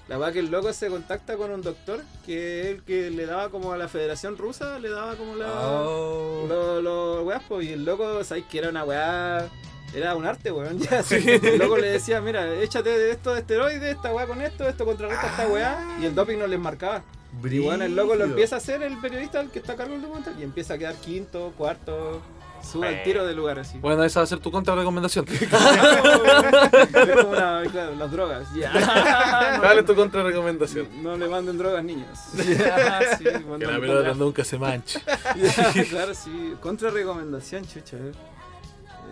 La 0.09 0.17
verdad 0.17 0.33
que 0.33 0.39
el 0.39 0.49
loco 0.49 0.73
se 0.73 0.87
contacta 0.87 1.37
con 1.37 1.51
un 1.51 1.61
doctor, 1.61 2.01
que 2.25 2.61
es 2.61 2.65
el 2.65 2.81
que 2.81 3.11
le 3.11 3.27
daba 3.27 3.49
como 3.49 3.73
a 3.73 3.77
la 3.77 3.87
Federación 3.87 4.39
Rusa, 4.39 4.79
le 4.79 4.89
daba 4.89 5.15
como 5.15 5.35
la... 5.35 5.47
Oh. 5.51 6.47
Los 6.49 6.83
lo 6.83 7.23
weas, 7.23 7.43
pues, 7.47 7.67
y 7.67 7.73
el 7.73 7.85
loco, 7.85 8.23
¿sabes 8.23 8.43
que 8.49 8.57
era 8.57 8.69
una 8.69 8.83
weá? 8.83 9.47
Era 9.93 10.15
un 10.15 10.25
arte, 10.25 10.51
weón. 10.51 10.79
Ya. 10.79 11.03
El 11.11 11.59
loco 11.59 11.77
le 11.77 11.91
decía, 11.91 12.21
mira, 12.21 12.51
échate 12.55 12.89
de 12.89 13.11
esto 13.11 13.35
de 13.35 13.41
esteroides, 13.41 13.95
esta 13.97 14.11
weá 14.11 14.25
con 14.25 14.41
esto, 14.41 14.67
esto 14.67 14.83
contrarresta 14.83 15.27
esta 15.27 15.47
weá, 15.47 15.97
y 16.01 16.05
el 16.05 16.15
doping 16.15 16.39
no 16.39 16.47
les 16.47 16.59
marcaba. 16.59 17.03
Y 17.43 17.59
bueno, 17.59 17.83
el 17.83 17.95
loco 17.95 18.15
lo 18.15 18.23
empieza 18.23 18.55
a 18.55 18.57
hacer 18.57 18.81
el 18.81 18.97
periodista, 18.97 19.39
el 19.39 19.51
que 19.51 19.59
está 19.59 19.73
a 19.73 19.75
cargo 19.75 19.93
del 19.93 20.01
documental, 20.01 20.33
y 20.39 20.43
empieza 20.43 20.73
a 20.73 20.79
quedar 20.79 20.95
quinto, 20.95 21.53
cuarto, 21.55 22.19
sube 22.63 22.87
al 22.87 23.03
tiro 23.03 23.25
de 23.25 23.33
lugar 23.33 23.59
así. 23.59 23.77
Bueno, 23.79 24.03
esa 24.03 24.19
va 24.19 24.23
a 24.23 24.27
ser 24.27 24.39
tu 24.39 24.51
contra 24.51 24.75
recomendación. 24.75 25.25
es 25.27 25.47
como 27.15 27.29
una, 27.31 27.63
claro, 27.71 27.95
las 27.95 28.11
drogas. 28.11 28.47
Ya. 28.55 28.71
Dale 29.61 29.83
tu 29.83 29.95
contra 29.95 30.23
recomendación. 30.23 30.87
No 31.03 31.17
le 31.17 31.27
manden 31.27 31.57
drogas, 31.57 31.83
niños. 31.83 32.17
Ya, 32.37 33.17
sí, 33.17 33.23
Que 33.25 33.65
la 33.65 33.79
pelota 33.79 34.13
nunca 34.13 34.43
se 34.43 34.57
manche. 34.57 35.01
Ya, 35.35 35.83
claro, 35.89 36.13
sí. 36.13 36.53
Contra 36.61 36.89
recomendación, 36.89 37.65
chucha. 37.67 37.97
a 37.97 37.99
ver. 37.99 38.15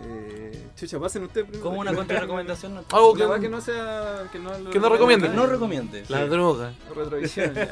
Eh, 0.06 0.68
chucha, 0.76 1.00
pasen 1.00 1.24
ustedes 1.24 1.46
primero. 1.48 1.64
Como 1.68 1.80
una 1.80 1.92
contrarrecomendación. 1.92 2.72
no? 2.74 2.84
Algo 2.92 3.14
que, 3.14 3.40
que 3.40 3.48
no 3.48 3.60
sea. 3.60 4.24
Que 4.30 4.38
no, 4.38 4.56
lo- 4.56 4.70
Que 4.70 4.78
no 4.78 4.88
recomiende. 4.88 5.28
No 5.28 5.46
recomiende. 5.46 6.04
La 6.08 6.24
droga. 6.26 6.72
Retrovisión. 6.94 7.52
ya. 7.54 7.66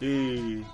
Y... 0.00 0.64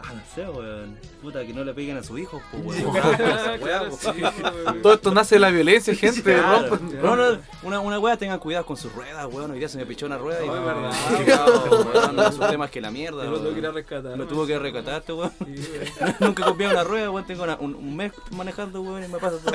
Ah, 0.00 0.12
no 0.14 0.20
sé, 0.32 0.48
weón. 0.48 0.96
Puta, 1.20 1.44
que 1.44 1.52
no 1.52 1.64
le 1.64 1.74
peguen 1.74 1.96
a 1.96 2.04
su 2.04 2.16
hijo, 2.18 2.40
pues, 2.52 2.84
weón. 2.84 2.94
Claro. 3.58 3.90
Todo 4.82 4.92
esto 4.94 5.10
nace 5.12 5.34
de 5.34 5.40
la 5.40 5.50
violencia, 5.50 5.92
gente. 5.94 6.22
Claro. 6.22 6.68
rompan- 6.78 7.00
No, 7.02 7.16
no, 7.16 7.38
una, 7.64 7.80
una 7.80 7.98
wea 7.98 8.16
tengan 8.16 8.38
cuidado 8.38 8.64
con 8.64 8.76
sus 8.76 8.92
ruedas, 8.92 9.26
weón. 9.30 9.50
Hoy 9.50 9.58
día 9.58 9.68
se 9.68 9.76
me 9.76 9.84
pichó 9.86 10.06
una 10.06 10.16
rueda 10.16 10.44
y 10.44 10.46
no, 10.46 10.52
verdad, 10.64 10.92
Chingado, 11.16 11.82
weón. 11.92 12.14
No, 12.16 12.30
Sus 12.32 12.46
temas 12.48 12.70
que 12.70 12.80
la 12.80 12.92
mierda, 12.92 13.24
Yo 13.24 13.30
lo 13.32 13.40
tuve 13.40 13.52
que 13.54 13.58
ir 13.58 13.66
a 13.66 13.68
weón. 13.70 13.74
rescatar. 13.74 14.16
Me 14.16 14.24
tuvo 14.26 14.46
que 14.46 14.58
rescatar 14.58 15.00
este 15.00 15.12
weón. 15.12 15.32
Sí, 15.44 15.68
weón. 16.00 16.14
Nunca 16.20 16.44
copiado 16.44 16.74
una 16.74 16.84
rueda, 16.84 17.10
weón. 17.10 17.26
Tengo 17.26 17.42
una- 17.42 17.56
un, 17.56 17.74
un 17.74 17.96
mes 17.96 18.12
manejando, 18.30 18.80
weón, 18.82 19.02
y 19.04 19.08
me 19.08 19.18
pasa 19.18 19.36
todo. 19.38 19.52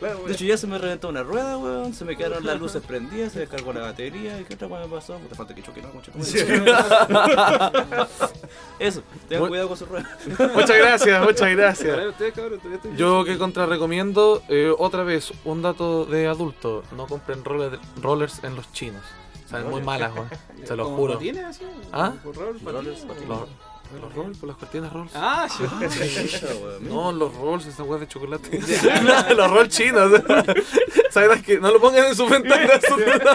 weón. 0.00 0.26
De 0.26 0.32
hecho, 0.34 0.44
ya 0.44 0.56
se 0.56 0.68
me 0.68 0.78
reventó 0.78 1.08
una 1.08 1.24
rueda, 1.24 1.58
weón. 1.58 1.92
Se 1.94 2.04
me 2.04 2.16
quedaron 2.16 2.46
las 2.46 2.60
luces 2.60 2.80
prendidas, 2.86 3.32
se 3.32 3.40
descargó 3.40 3.72
la 3.72 3.80
batería. 3.80 4.40
¿Y 4.40 4.44
qué 4.44 4.54
otra 4.54 4.68
weón 4.68 4.88
me 4.88 4.96
pasó? 4.96 5.16
Te 5.28 5.34
falta 5.34 5.52
que 5.52 5.62
choque, 5.64 5.82
no, 5.82 5.90
concha 5.90 6.12
tu 6.12 6.18
madre. 6.20 6.64
Eso, 8.78 9.02
tengan 9.28 9.48
cuidado 9.48 9.68
con 9.68 9.76
sus 9.76 9.88
ruedas. 9.88 10.08
Muchas 10.54 10.76
gracias, 10.76 11.24
muchas 11.24 11.50
gracias. 11.50 11.98
Yo 12.96 13.24
que 13.24 13.38
contra 13.38 13.66
recomiendo, 13.66 14.42
eh, 14.48 14.72
otra 14.76 15.02
vez, 15.04 15.32
un 15.44 15.62
dato 15.62 16.04
de 16.06 16.26
adulto. 16.26 16.82
No 16.96 17.06
compren 17.06 17.44
roller- 17.44 17.78
rollers 18.00 18.42
en 18.44 18.54
los 18.56 18.70
chinos. 18.72 19.02
Saben 19.48 19.70
muy 19.70 19.80
malas, 19.82 20.12
weón. 20.14 20.28
Se 20.64 20.74
lo 20.76 20.84
¿Como 20.84 20.96
juro. 20.96 21.14
patines, 21.14 21.44
así? 21.44 21.64
¿Ah? 21.92 22.12
¿Por 22.24 22.34
roll, 22.36 22.58
Rollers, 22.64 23.00
patines? 23.00 23.28
Los, 23.28 23.48
los 24.02 24.14
rolls, 24.16 24.38
por 24.38 24.48
las 24.48 24.58
cortinas 24.58 24.92
rolls. 24.92 25.12
Ah, 25.14 25.46
yo. 25.60 25.68
No, 26.80 27.12
los 27.12 27.32
rolls, 27.36 27.66
esa 27.66 27.84
weá 27.84 28.00
de 28.00 28.08
chocolate. 28.08 28.60
los 29.36 29.50
rolls 29.50 29.68
chinos. 29.76 30.10
¿Sabes 31.16 31.42
que 31.42 31.58
No 31.58 31.70
lo 31.70 31.80
pongan 31.80 32.04
en 32.06 32.14
su 32.14 32.26
ventana. 32.28 32.68
Son 32.86 33.02
una, 33.02 33.34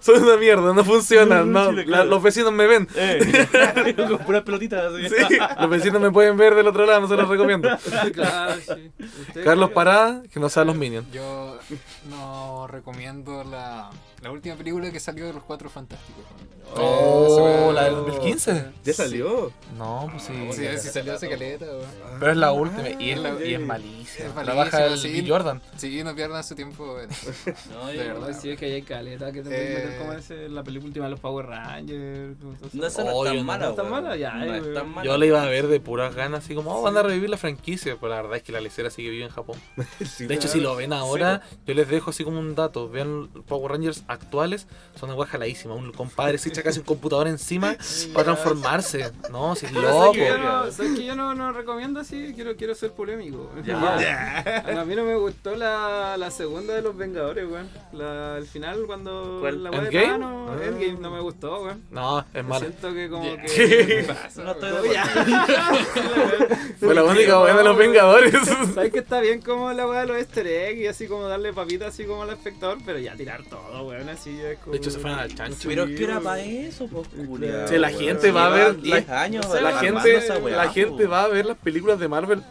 son 0.00 0.22
una 0.22 0.36
mierda, 0.36 0.72
no 0.72 0.84
funcionan. 0.84 1.52
No, 1.52 1.70
Chile, 1.70 1.82
la- 1.82 1.86
claro. 1.86 2.04
los 2.10 2.22
vecinos 2.22 2.52
me 2.52 2.66
ven. 2.66 2.88
Eh, 2.94 3.94
con 4.08 4.18
puras 4.18 4.42
pelotitas 4.42 4.92
así. 4.92 5.08
Sí, 5.08 5.38
los 5.60 5.70
vecinos 5.70 6.00
me 6.00 6.10
pueden 6.10 6.36
ver 6.36 6.54
del 6.54 6.66
otro 6.68 6.86
lado, 6.86 7.00
no 7.00 7.08
se 7.08 7.16
los 7.16 7.28
recomiendo. 7.28 7.68
claro, 8.14 8.54
sí. 8.60 8.92
¿Ustedes, 9.26 9.44
Carlos? 9.44 9.70
Parada, 9.70 10.22
que 10.32 10.38
no 10.40 10.48
sea 10.48 10.64
los 10.64 10.76
Minions. 10.76 11.10
Yo 11.12 11.58
no 12.08 12.66
recomiendo 12.68 13.42
la, 13.44 13.90
la 14.22 14.30
última 14.30 14.54
película 14.56 14.90
que 14.90 15.00
salió 15.00 15.26
de 15.26 15.32
los 15.32 15.42
Cuatro 15.42 15.68
Fantásticos. 15.68 16.24
Oh, 16.76 17.72
la 17.74 17.84
del 17.84 17.94
weá- 17.94 18.06
2015. 18.08 18.64
¿Ya 18.84 18.92
salió? 18.92 19.50
No, 19.76 20.06
pues 20.10 20.24
sí. 20.24 20.32
Sí, 20.52 20.66
sí 20.78 20.88
salió 20.88 21.14
hace 21.14 21.28
caleta, 21.28 21.64
weón. 21.64 21.86
Pero 22.20 22.32
es 22.32 22.36
la 22.36 22.52
última 22.52 22.88
y 22.90 23.10
es, 23.10 23.18
la- 23.18 23.42
y 23.44 23.54
es 23.54 23.60
malísima. 23.60 24.28
es 24.28 24.34
Trabaja 24.34 24.84
el 24.86 24.98
sí. 24.98 25.24
Jordan. 25.26 25.62
Sí, 25.76 26.04
no 26.04 26.14
pierdan 26.14 26.44
su 26.44 26.54
tiempo. 26.54 26.96
No, 27.72 27.86
De 27.88 27.96
yo- 27.96 28.04
verdad. 28.04 28.38
Sí, 28.40 28.50
es 28.50 28.58
que 28.58 28.66
hay 28.66 28.82
caleta 28.82 29.32
que 29.32 29.42
te 29.42 29.48
Eh, 29.50 29.74
meter 29.84 29.98
como 29.98 30.12
ese, 30.12 30.48
la 30.48 30.62
película 30.62 30.88
última 30.88 31.04
de 31.06 31.10
los 31.12 31.20
Power 31.20 31.46
Rangers. 31.46 32.36
No, 32.72 32.86
esa 32.86 33.04
no 33.04 33.10
Oh, 33.12 33.26
es 33.26 33.32
tan 33.34 33.44
mala, 33.46 33.64
¿No 33.66 33.70
es 33.70 33.76
tan 33.76 33.90
mala? 33.90 34.16
Ya, 34.16 34.34
No 34.34 34.54
es 34.54 34.62
weón. 34.62 34.74
tan 34.74 34.88
mala. 34.94 35.04
Yo 35.06 35.18
la 35.18 35.26
iba 35.26 35.42
a 35.42 35.46
ver 35.46 35.66
de 35.68 35.80
puras 35.80 36.14
ganas, 36.14 36.44
así 36.44 36.54
como, 36.54 36.74
oh, 36.74 36.82
van 36.82 36.96
a 36.96 37.02
revivir 37.02 37.30
la 37.30 37.36
franquicia. 37.36 37.96
Pero 38.00 38.08
la 38.10 38.22
verdad 38.22 38.36
es 38.36 38.42
que 38.42 38.52
la 38.52 38.60
lecera 38.60 38.90
sigue 38.90 39.10
viva 39.10 39.24
en 39.26 39.30
Japón. 39.32 39.58
Sí, 40.06 40.26
De 40.26 40.34
hecho, 40.34 40.48
si 40.48 40.60
lo 40.60 40.74
ven 40.76 40.92
ahora, 40.92 41.42
yo 41.66 41.74
les 41.74 41.88
dejo 41.88 42.10
así 42.10 42.24
como 42.24 42.38
un 42.38 42.54
dato. 42.54 42.88
Vean 42.88 43.28
Power 43.46 43.72
Rangers 43.72 44.04
actuales, 44.08 44.66
son 44.98 45.10
una 45.10 45.18
hueá 45.18 45.28
jaladísima. 45.28 45.74
Un 45.74 45.92
compadre 45.92 46.38
se 46.38 46.48
echa 46.50 46.62
casi 46.62 46.78
un 46.80 46.84
computador 46.84 47.26
encima 47.28 47.76
para 48.12 48.24
transformarse. 48.24 49.10
No, 49.30 49.54
si 49.54 49.66
es 49.66 49.72
Pero 49.72 49.88
loco. 49.88 50.14
¿sabes 50.14 50.18
que 50.18 50.26
yo 50.28 50.38
no, 50.38 50.70
¿sabes 50.72 50.98
que 50.98 51.04
yo 51.04 51.14
no, 51.16 51.34
no 51.34 51.52
recomiendo 51.52 52.00
así? 52.00 52.32
Quiero, 52.34 52.56
quiero 52.56 52.74
ser 52.74 52.92
polémico. 52.92 53.50
A 53.56 54.84
mí 54.84 54.94
no 54.94 55.04
me 55.04 55.14
gustó 55.16 55.54
la, 55.56 56.16
la 56.16 56.30
segunda 56.30 56.74
de 56.74 56.82
los 56.82 56.87
Vengadores, 56.96 57.46
weón. 57.50 57.68
La, 57.92 58.36
el 58.38 58.46
final 58.46 58.84
cuando 58.86 59.38
¿Cuál? 59.40 59.64
la 59.64 59.70
weá 59.70 59.80
de 59.82 59.86
¿Endgame? 59.88 60.06
Thanos, 60.06 60.50
Ah. 60.50 60.64
Endgame 60.64 61.00
no 61.00 61.10
me 61.10 61.20
gustó, 61.20 61.62
weón. 61.62 61.82
No, 61.90 62.24
es 62.32 62.44
malo. 62.44 62.60
Siento 62.60 62.94
que 62.94 63.08
como 63.10 63.24
Yeah. 63.24 63.42
que... 63.42 64.14
No 64.44 64.52
estoy 64.52 64.70
de 64.70 64.76
acuerdo. 64.78 64.92
ya. 65.48 65.70
Fue 66.80 66.94
la 66.94 67.04
única 67.04 67.40
weá 67.40 67.56
de 67.56 67.64
los 67.64 67.76
Vengadores. 67.76 68.34
Sabes 68.74 68.92
que 68.92 68.98
está 69.00 69.20
bien 69.20 69.40
como 69.42 69.72
la 69.72 69.86
weá 69.86 70.00
de 70.02 70.06
los 70.06 70.16
easter 70.18 70.46
eggs 70.46 70.80
y 70.80 70.86
así 70.86 71.06
como 71.06 71.26
darle 71.28 71.52
papita 71.52 71.88
así 71.88 72.04
como 72.04 72.22
al 72.22 72.30
espectador, 72.30 72.78
pero 72.84 72.98
ya 72.98 73.14
tirar 73.16 73.42
todo, 73.44 73.82
weón, 73.88 74.08
así 74.08 74.40
es 74.40 74.58
como... 74.58 74.72
De 74.72 74.78
hecho, 74.78 74.90
se 74.90 74.98
fueron 74.98 75.18
al 75.18 75.34
chancho. 75.34 75.68
Pero 75.68 75.84
es 75.84 75.96
que 75.96 76.04
era 76.04 76.20
para 76.20 76.40
eso, 76.42 76.86
pues, 76.88 77.08
culiao. 77.26 77.68
Sí, 77.68 77.76
la 77.78 77.90
gente 77.90 78.30
va 78.30 78.46
a 78.46 78.50
ver- 78.50 78.76
Llevan 78.76 78.82
10 78.82 79.08
años 79.10 79.46
la 79.60 79.78
gente, 80.70 81.04
po. 81.04 81.10
va 81.10 81.24
a 81.24 81.28
ver 81.28 81.46
las 81.46 81.58
películas 81.58 81.98
de 81.98 82.08
Marvel 82.08 82.42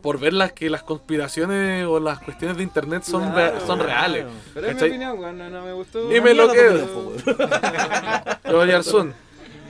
por 0.00 0.18
ver 0.18 0.32
las 0.32 0.52
que 0.52 0.68
las 0.70 0.82
conspiraciones 0.82 1.84
o 1.86 2.00
las 2.00 2.18
cuestiones 2.20 2.56
de 2.56 2.62
internet 2.62 3.02
son, 3.04 3.30
Claro, 3.32 3.54
re- 3.58 3.66
son 3.66 3.78
claro. 3.78 3.84
reales. 3.84 4.26
Pero 4.54 4.66
es 4.68 4.74
mi 4.76 4.82
opinión, 4.88 5.38
no, 5.38 5.50
no 5.50 5.62
me 5.64 5.72
gustó. 5.72 6.08
Dime 6.08 6.34
lo 6.34 6.50
que. 6.52 6.84
Yo, 8.50 8.64
Yarsun, 8.64 9.14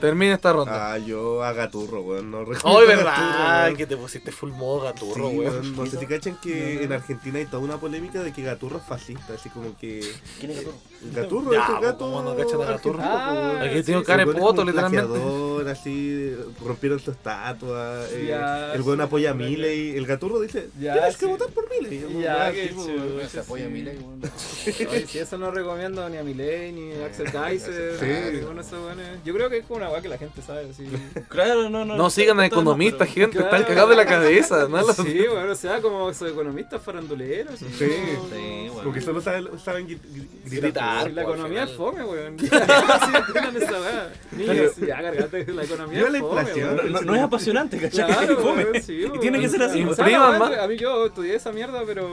termina 0.01 0.33
esta 0.33 0.51
ronda. 0.51 0.91
Ah, 0.93 0.97
yo 0.97 1.43
a 1.43 1.53
Gaturro, 1.53 2.01
weón. 2.01 2.29
No 2.31 2.39
Ay, 2.39 2.45
recomiendo 2.45 2.87
verdad, 2.87 3.05
Gaturro, 3.15 3.63
weón. 3.63 3.75
que 3.77 3.85
te 3.87 3.97
pusiste 3.97 4.31
full 4.33 4.51
modo 4.51 4.81
gaturro, 4.81 5.29
Sí, 5.29 5.37
weón. 5.37 5.75
No 5.77 5.85
sé 5.85 5.97
si 5.99 6.05
cachan 6.07 6.35
que 6.41 6.83
en 6.83 6.91
Argentina 6.91 7.37
hay 7.39 7.45
toda 7.45 7.59
una 7.63 7.77
polémica 7.77 8.21
de 8.23 8.33
que 8.33 8.43
Gaturro 8.43 8.77
es 8.79 8.83
fascista, 8.83 9.33
así 9.35 9.49
como 9.49 9.77
que. 9.77 10.03
¿Quién 10.39 10.51
es 10.51 10.57
Gaturro? 10.57 10.77
Gaturro, 11.13 11.53
Ya, 11.53 11.59
ese 11.63 11.71
pues, 11.71 11.81
gato. 11.83 11.97
¿cómo 12.05 12.21
no 12.23 12.35
cachan 12.35 12.61
a 12.61 12.65
Gaturro? 12.65 12.99
Ah. 13.01 13.59
Aquí 13.61 13.77
sí, 13.77 13.83
tengo 13.83 13.99
sí, 14.01 14.05
cara 14.05 14.23
El 14.23 14.33
de 14.33 14.39
poto, 14.39 14.61
un 14.61 14.67
literalmente. 14.67 15.71
así, 15.71 16.35
rompieron 16.65 16.99
su 16.99 17.11
estatua. 17.11 18.03
eh, 18.11 18.25
Ya, 18.29 18.73
el 18.73 18.81
weón 18.81 18.97
sí, 18.99 19.03
apoya 19.03 19.29
a 19.31 19.33
sí, 19.33 19.39
Miley. 19.39 19.97
El 19.97 20.05
Gaturro 20.05 20.39
dice: 20.41 20.69
Ya, 20.79 20.93
Tienes 20.93 21.17
que 21.17 21.25
sí. 21.25 21.31
votar 21.31 21.47
por 21.49 21.69
Miley. 21.69 22.21
Ya, 22.21 22.51
tipo, 22.51 22.83
weón. 22.83 23.29
Se 23.29 23.39
apoya 23.39 23.65
a 23.65 23.69
weón. 23.69 24.21
Oye, 24.89 25.07
si 25.07 25.19
eso 25.19 25.37
no 25.37 25.51
recomiendo 25.51 26.07
ni 26.09 26.17
a 26.17 26.23
Miley, 26.23 26.71
ni 26.71 26.93
a 27.01 27.05
Axel 27.11 27.31
Kaiser, 27.31 27.97
Sí. 27.99 28.41
Yo 29.25 29.33
creo 29.33 29.49
que 29.49 29.57
es 29.59 29.65
como 29.65 29.77
una 29.77 29.89
weá 29.91 30.01
que 30.01 30.09
la 30.09 30.17
gente 30.17 30.41
sabe, 30.41 30.69
así. 30.69 30.85
Claro, 31.29 31.69
no, 31.69 31.85
no. 31.85 31.95
No 31.95 32.09
sigan 32.09 32.39
a 32.39 32.45
economistas, 32.45 33.07
pero- 33.07 33.11
gente, 33.27 33.37
Claro. 33.37 33.47
están 33.55 33.63
cagados 33.67 33.89
de 33.91 33.95
la 33.95 34.05
cabeza. 34.05 34.67
¿no? 34.69 34.77
Los- 34.81 34.95
Sí, 34.95 35.25
bueno, 35.31 35.51
o 35.51 35.55
sea, 35.55 35.81
como 35.81 36.09
economistas 36.11 36.81
faranduleros. 36.81 37.59
Sí, 37.59 37.65
Sí, 37.77 37.87
bueno. 38.69 38.81
Porque 38.83 39.01
solo 39.01 39.21
saben, 39.21 39.47
saben 39.59 39.87
gri- 39.87 39.99
gri- 40.01 40.27
Gritar. 40.61 41.07
Sí, 41.07 41.13
la 41.13 41.21
economía 41.23 41.63
es 41.63 41.71
fome, 41.73 42.03
weón. 42.03 42.37
Sí, 42.39 42.47
entiendan 43.15 43.57
esa 43.57 43.71
weá. 43.81 44.13
Niños, 44.31 44.75
ya, 44.77 45.01
cargate, 45.01 45.45
la 45.53 45.63
economía 45.63 46.07
es 46.07 46.19
fome. 46.19 46.89
No, 46.89 47.01
no 47.01 47.15
es 47.15 47.21
apasionante, 47.21 47.77
¿cachai? 47.77 48.05
Claro, 48.07 48.33
Es 48.33 48.39
fome. 48.39 48.81
sí, 48.81 49.05
Y 49.13 49.19
tiene 49.19 49.39
que 49.39 49.49
ser 49.49 49.63
así. 49.63 49.81
A 49.81 50.67
mí 50.67 50.77
yo 50.77 51.05
estudié 51.07 51.35
esa 51.35 51.51
mierda, 51.51 51.81
pero. 51.85 52.11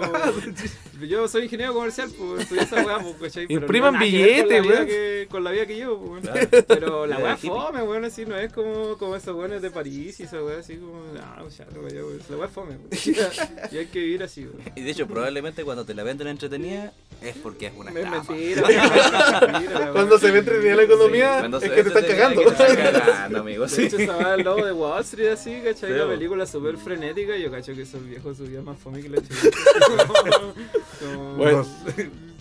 yo 1.08 1.28
soy 1.28 1.44
ingeniero 1.44 1.72
comercial, 1.74 2.10
pues 2.18 2.42
estudié 2.42 2.62
esa 2.62 2.76
weá, 2.84 2.98
pues, 2.98 3.16
¿cachai? 3.32 3.46
Impriman 3.48 3.94
no 3.94 4.00
tiene 4.00 4.18
nada 4.18 4.48
que 4.48 4.48
ver 4.48 4.48
con 4.48 4.48
billete, 4.48 4.54
la 4.54 4.60
vida 4.62 4.74
weón. 4.74 4.86
Que, 4.86 5.26
con 5.30 5.44
la 5.44 5.50
vida 5.52 5.66
que 5.66 5.74
llevo, 5.76 5.98
pues. 6.20 6.64
Pero 6.66 7.06
la 7.06 7.18
weá 7.18 7.34
hippie. 7.34 7.50
Fome, 7.68 7.82
weón, 7.82 8.04
así 8.04 8.24
no 8.26 8.36
es 8.36 8.52
como, 8.52 8.96
como 8.98 9.16
esos 9.16 9.34
weones 9.36 9.62
de 9.62 9.70
París 9.70 10.18
y 10.20 10.24
esa 10.24 10.42
weá 10.42 10.58
así 10.58 10.76
como, 10.76 11.00
no, 11.12 11.48
ya, 11.48 11.66
no, 11.74 11.88
ya, 11.88 12.04
weón. 12.04 12.20
La 12.28 12.36
weá 12.36 12.46
es 12.46 12.52
fome, 12.52 12.70
weón. 12.76 12.88
Y 13.72 13.76
hay 13.78 13.86
que 13.86 13.98
vivir 14.00 14.22
así, 14.22 14.42
weón. 14.46 14.60
Y 14.74 14.82
de 14.82 14.90
hecho, 14.90 15.06
probablemente 15.06 15.64
cuando 15.64 15.84
te 15.84 15.94
la 15.94 16.02
venden 16.02 16.28
entretenida 16.28 16.92
es 17.22 17.36
porque 17.36 17.66
es 17.66 17.72
una 17.76 17.90
Es 17.90 17.96
estafa. 17.96 18.32
mentira, 18.32 18.68
es 18.68 19.52
mentira, 19.52 19.80
la 19.80 19.92
Cuando 19.92 20.18
se 20.18 20.30
ve 20.30 20.38
entretenida 20.38 20.76
la 20.76 20.82
economía, 20.82 21.36
Cuando 21.40 21.58
es 21.58 21.70
que 21.70 21.82
te 21.82 21.88
están 21.88 22.04
cagando. 22.04 22.40
que 22.44 22.50
te 22.50 22.62
están 22.72 22.76
cagando, 22.92 23.38
amigo. 23.40 23.62
De 23.64 23.68
Sí. 23.70 23.82
hecho, 23.84 23.98
esa 23.98 24.16
weá 24.16 24.30
del 24.32 24.42
lobo 24.44 24.64
de 24.64 24.72
Wall 24.72 25.00
Street 25.02 25.28
así, 25.32 25.60
¿cachai? 25.64 25.90
Sí, 25.92 25.96
la 25.98 26.06
película 26.06 26.46
súper 26.46 26.76
frenética 26.78 27.36
y 27.36 27.42
yo 27.42 27.50
cacho 27.50 27.74
que 27.74 27.82
esos 27.82 28.04
viejos 28.06 28.36
subían 28.36 28.64
más 28.64 28.78
fome 28.78 29.02
que 29.02 29.08
la 29.08 29.18
chica. 29.22 29.34
Como- 31.00 31.34
Bueno. 31.36 31.66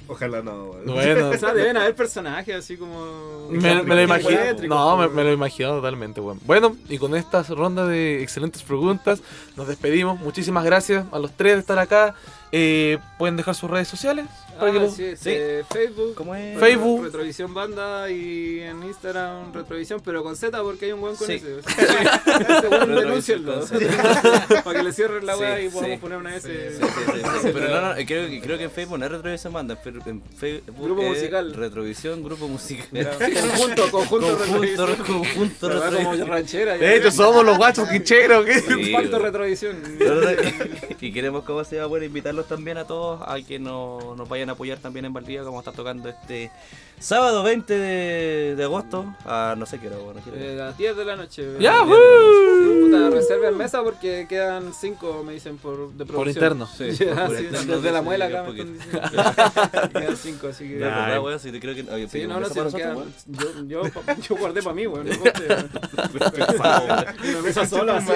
Ojalá 0.08 0.42
no, 0.42 0.72
weón. 0.72 0.86
Bueno. 0.86 1.30
O 1.38 1.38
sea, 1.38 1.54
deben 1.54 1.78
haber 1.78 1.96
personajes 1.96 2.56
así 2.56 2.78
como... 2.78 3.48
Me, 3.50 3.84
me 3.84 3.96
lo 3.96 4.02
imagino. 4.02 4.40
No, 4.68 5.10
me, 5.10 5.24
lo 5.24 5.32
imagino 5.32 5.70
totalmente, 5.70 6.22
weón. 6.22 6.40
Bueno, 6.46 6.76
y 6.90 6.98
con 6.98 7.16
esta 7.16 7.44
ronda 7.44 7.86
de 7.86 8.22
excelentes 8.24 8.64
preguntas, 8.64 9.22
nos 9.56 9.68
despedimos. 9.68 10.20
Muchísimas 10.20 10.64
gracias 10.64 11.06
a 11.12 11.20
los 11.20 11.32
tres 11.32 11.54
de 11.56 11.60
estar 11.60 11.80
acá. 11.80 12.16
Eh, 12.52 12.98
Pueden 13.18 13.36
dejar 13.36 13.56
sus 13.56 13.70
redes 13.70 13.88
sociales. 13.88 14.26
Para 14.58 14.72
que 14.72 14.78
Ah, 14.78 14.82
lo- 14.82 14.90
sí, 14.92 15.04
este, 15.06 15.64
Facebook. 15.72 16.16
¿Cómo 16.16 16.36
es? 16.36 16.60
Facebook. 16.60 17.04
Retrovisión 17.06 17.54
Banda 17.54 18.10
y 18.10 18.60
en 18.62 18.84
Instagram 18.84 19.54
Retrovisión, 19.54 20.02
pero 20.04 20.24
con 20.24 20.36
Z 20.36 20.62
porque 20.62 20.86
hay 20.86 20.92
un 20.92 21.02
buen 21.02 21.16
con 21.16 21.28
Sí. 21.28 21.34
ese. 21.34 21.60
Ese 21.60 22.70
Retrovisión 22.70 22.96
denúncienlo. 22.96 23.62
Para 24.64 24.80
que 24.80 24.84
le 24.84 24.94
cierren 24.94 25.26
la 25.26 25.36
Sí, 25.36 25.40
weá 25.42 25.62
y 25.62 25.70
podamos 25.70 25.96
sí. 25.96 26.02
poner 26.02 26.18
una 26.18 26.36
S. 26.36 26.48
Sí, 26.48 26.78
sí, 26.80 26.88
sí, 27.06 27.22
sí. 27.42 27.50
Pero 27.54 27.70
no, 27.70 27.82
no, 27.82 27.96
eh, 27.98 28.06
creo, 28.06 28.28
que- 28.30 28.42
creo 28.42 28.58
que 28.58 28.64
en 28.66 28.72
Facebook 28.72 29.00
no 29.00 29.06
es 29.06 29.12
Retrovisión 29.12 29.54
Banda, 29.54 29.78
pero 29.84 30.00
en 30.06 30.22
Facebook 30.38 30.76
Grupo 30.80 31.02
es 31.04 31.10
musical. 31.10 31.54
Retrovisión, 31.54 32.24
grupo 32.24 32.48
musical. 32.48 32.88
Conjunto, 33.18 33.92
conjunto, 33.92 34.38
Conjunto, 34.38 34.86
Retrovisión. 34.86 34.96
conjunto, 35.06 35.68
weá 35.68 35.76
como 35.80 35.82
Retrovisión. 35.98 36.28
ranchera. 36.28 36.78
De 36.78 36.96
hecho, 36.98 37.12
somos 37.12 37.46
los 37.46 37.58
guachos 37.58 37.88
quicheros. 37.90 38.46
¿qué? 38.46 38.60
Sí, 38.62 38.92
Pacto. 38.94 39.20
Retrovisión. 39.20 39.78
Y 41.00 41.12
queremos, 41.12 41.44
como 41.44 41.64
se 41.64 41.78
va 41.78 41.86
a 41.86 41.88
poder 41.88 42.04
invitarlos 42.04 42.48
también 42.48 42.78
a 42.78 42.86
todos 42.86 43.22
a 43.26 43.38
que 43.46 43.60
no- 43.60 44.16
nos 44.16 44.28
vayan 44.28 44.47
apoyar 44.50 44.78
también 44.80 45.06
en 45.06 45.14
Valdivia, 45.14 45.44
como 45.44 45.60
está 45.60 45.72
tocando 45.72 46.10
este 46.10 46.52
sábado 47.00 47.44
20 47.44 47.74
de, 47.78 48.56
de 48.56 48.64
agosto, 48.64 49.14
a 49.26 49.56
no 49.58 49.66
sé 49.66 49.80
qué 49.80 49.88
hora, 49.88 49.98
bueno, 49.98 50.20
quiero- 50.24 50.38
Eh, 50.40 50.54
a 50.62 50.66
las 50.66 50.78
10 50.78 50.98
de 50.98 51.06
la 51.06 51.16
noche. 51.16 51.46
¡Ya, 51.60 51.84
Sí, 51.84 51.92
Sí, 52.64 52.82
puta, 52.82 53.10
reserven 53.12 53.56
mesa 53.58 53.84
porque 53.84 54.26
quedan 54.28 54.74
5, 54.74 55.24
me 55.24 55.34
dicen, 55.34 55.58
por, 55.58 55.92
de 55.94 56.06
producción. 56.06 56.36
interno. 56.36 56.68
Sí, 56.68 56.92
Ya, 56.92 57.16
por 57.28 57.38
sí, 57.38 57.44
interno, 57.46 57.76
desde 57.76 57.92
la 57.92 58.00
sí, 58.00 58.06
muela 58.06 58.28
sí, 58.28 58.34
acá 58.34 58.44
me 58.44 58.48
porque- 58.48 58.62
están 58.62 58.74
diciendo. 58.74 59.90
Quedan 60.00 60.18
5, 60.18 60.48
así 60.48 60.68
que... 60.68 60.80
Ya, 60.80 60.86
verdad, 60.88 61.22
weón, 61.22 61.40
si 61.40 61.52
te 61.52 61.60
creo 61.60 61.76
que. 61.76 61.82
oye, 61.92 62.08
Sí, 62.10 62.26
no, 62.28 62.34
no, 62.36 62.40
mesa 62.42 62.54
si 62.54 62.60
para 62.60 62.64
nos 62.66 62.74
nosotros, 62.74 63.14
quedan. 63.26 63.68
Yo, 63.68 63.84
yo, 63.84 64.02
yo 64.30 64.36
guardé 64.36 64.64
para 64.64 64.74
mí, 64.76 64.88
weón. 64.88 65.08
No 65.08 65.20
conté, 65.20 65.48
weón. 65.48 65.70
weón. 66.20 66.32
Pesado, 66.32 66.86
weón. 66.88 67.06
Una 67.30 67.42
mesa 67.42 67.66
sola, 67.68 67.98
así. 67.98 68.12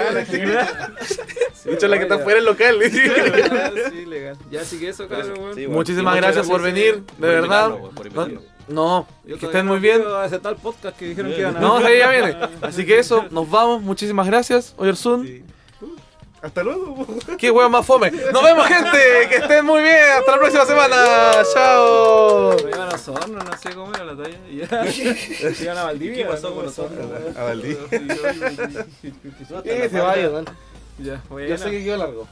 Sí, 1.62 1.70
De 1.70 1.76
hecho, 1.76 1.88
la 1.88 1.98
que 1.98 2.04
está 2.04 2.18
fuera 2.20 2.38
del 2.38 2.46
local. 2.46 2.80
Sí, 2.82 4.06
legal. 4.06 4.38
Ya, 4.50 4.62
así 4.62 4.80
que 4.80 4.90
eso, 4.90 5.08
cabrón, 5.08 5.34
weón. 5.38 5.56
Sí. 5.56 5.68
Muchísimas 5.68 6.16
gracias 6.16 6.48
por 6.48 6.62
venir, 6.62 6.96
sí, 6.96 7.22
de 7.22 7.28
por 7.28 7.30
verdad. 7.30 7.72
No, 8.68 9.08
Yo 9.26 9.38
que 9.38 9.48
estén 9.48 9.68
muy 9.68 9.80
bien. 9.80 10.02
aceptar 10.24 10.54
el 10.54 10.60
podcast 10.60 10.98
que 10.98 11.06
dijeron 11.06 11.32
que 11.32 11.40
iban 11.40 11.58
a 11.58 11.60
No, 11.60 11.80
sí, 11.80 11.98
ya 11.98 12.10
viene. 12.10 12.38
Así 12.62 12.86
que 12.86 13.00
eso, 13.00 13.26
nos 13.32 13.50
vamos. 13.50 13.82
Muchísimas 13.82 14.26
gracias, 14.28 14.74
Oyersun. 14.78 15.44
Hasta 16.42 16.64
luego. 16.64 17.06
Qué 17.38 17.52
huevo 17.52 17.70
más 17.70 17.86
fome. 17.86 18.10
Nos 18.10 18.44
vemos, 18.44 18.66
gente. 18.66 18.98
Que 19.30 19.36
estén 19.36 19.64
muy 19.64 19.84
bien. 19.84 19.96
Hasta 20.18 20.32
la 20.32 20.38
próxima 20.40 20.66
semana. 20.66 20.96
Chao. 21.54 22.56
Me 22.64 22.70
iban 22.72 22.90
a 22.90 22.96
Osorno, 22.96 23.38
no 23.40 23.58
sé 23.58 23.76
cómo 23.76 23.94
era 23.94 24.06
la 24.06 24.16
talla. 24.16 24.38
Ya. 24.50 24.86
Iban 25.62 25.78
a 25.78 25.84
Valdivia. 25.84 26.16
¿Qué 26.24 26.26
pasó 26.26 26.56
con 26.56 26.68
Osorno? 26.68 26.98
A 27.38 27.44
Valdivia. 27.44 27.78
Que 29.64 29.90
se 29.90 30.00
vaya, 30.00 30.30
Ya, 30.98 31.16
Yo 31.16 31.22
bueno. 31.30 31.58
sé 31.58 31.72
que 31.72 31.84
quedó 31.84 31.98
largo. 31.98 32.28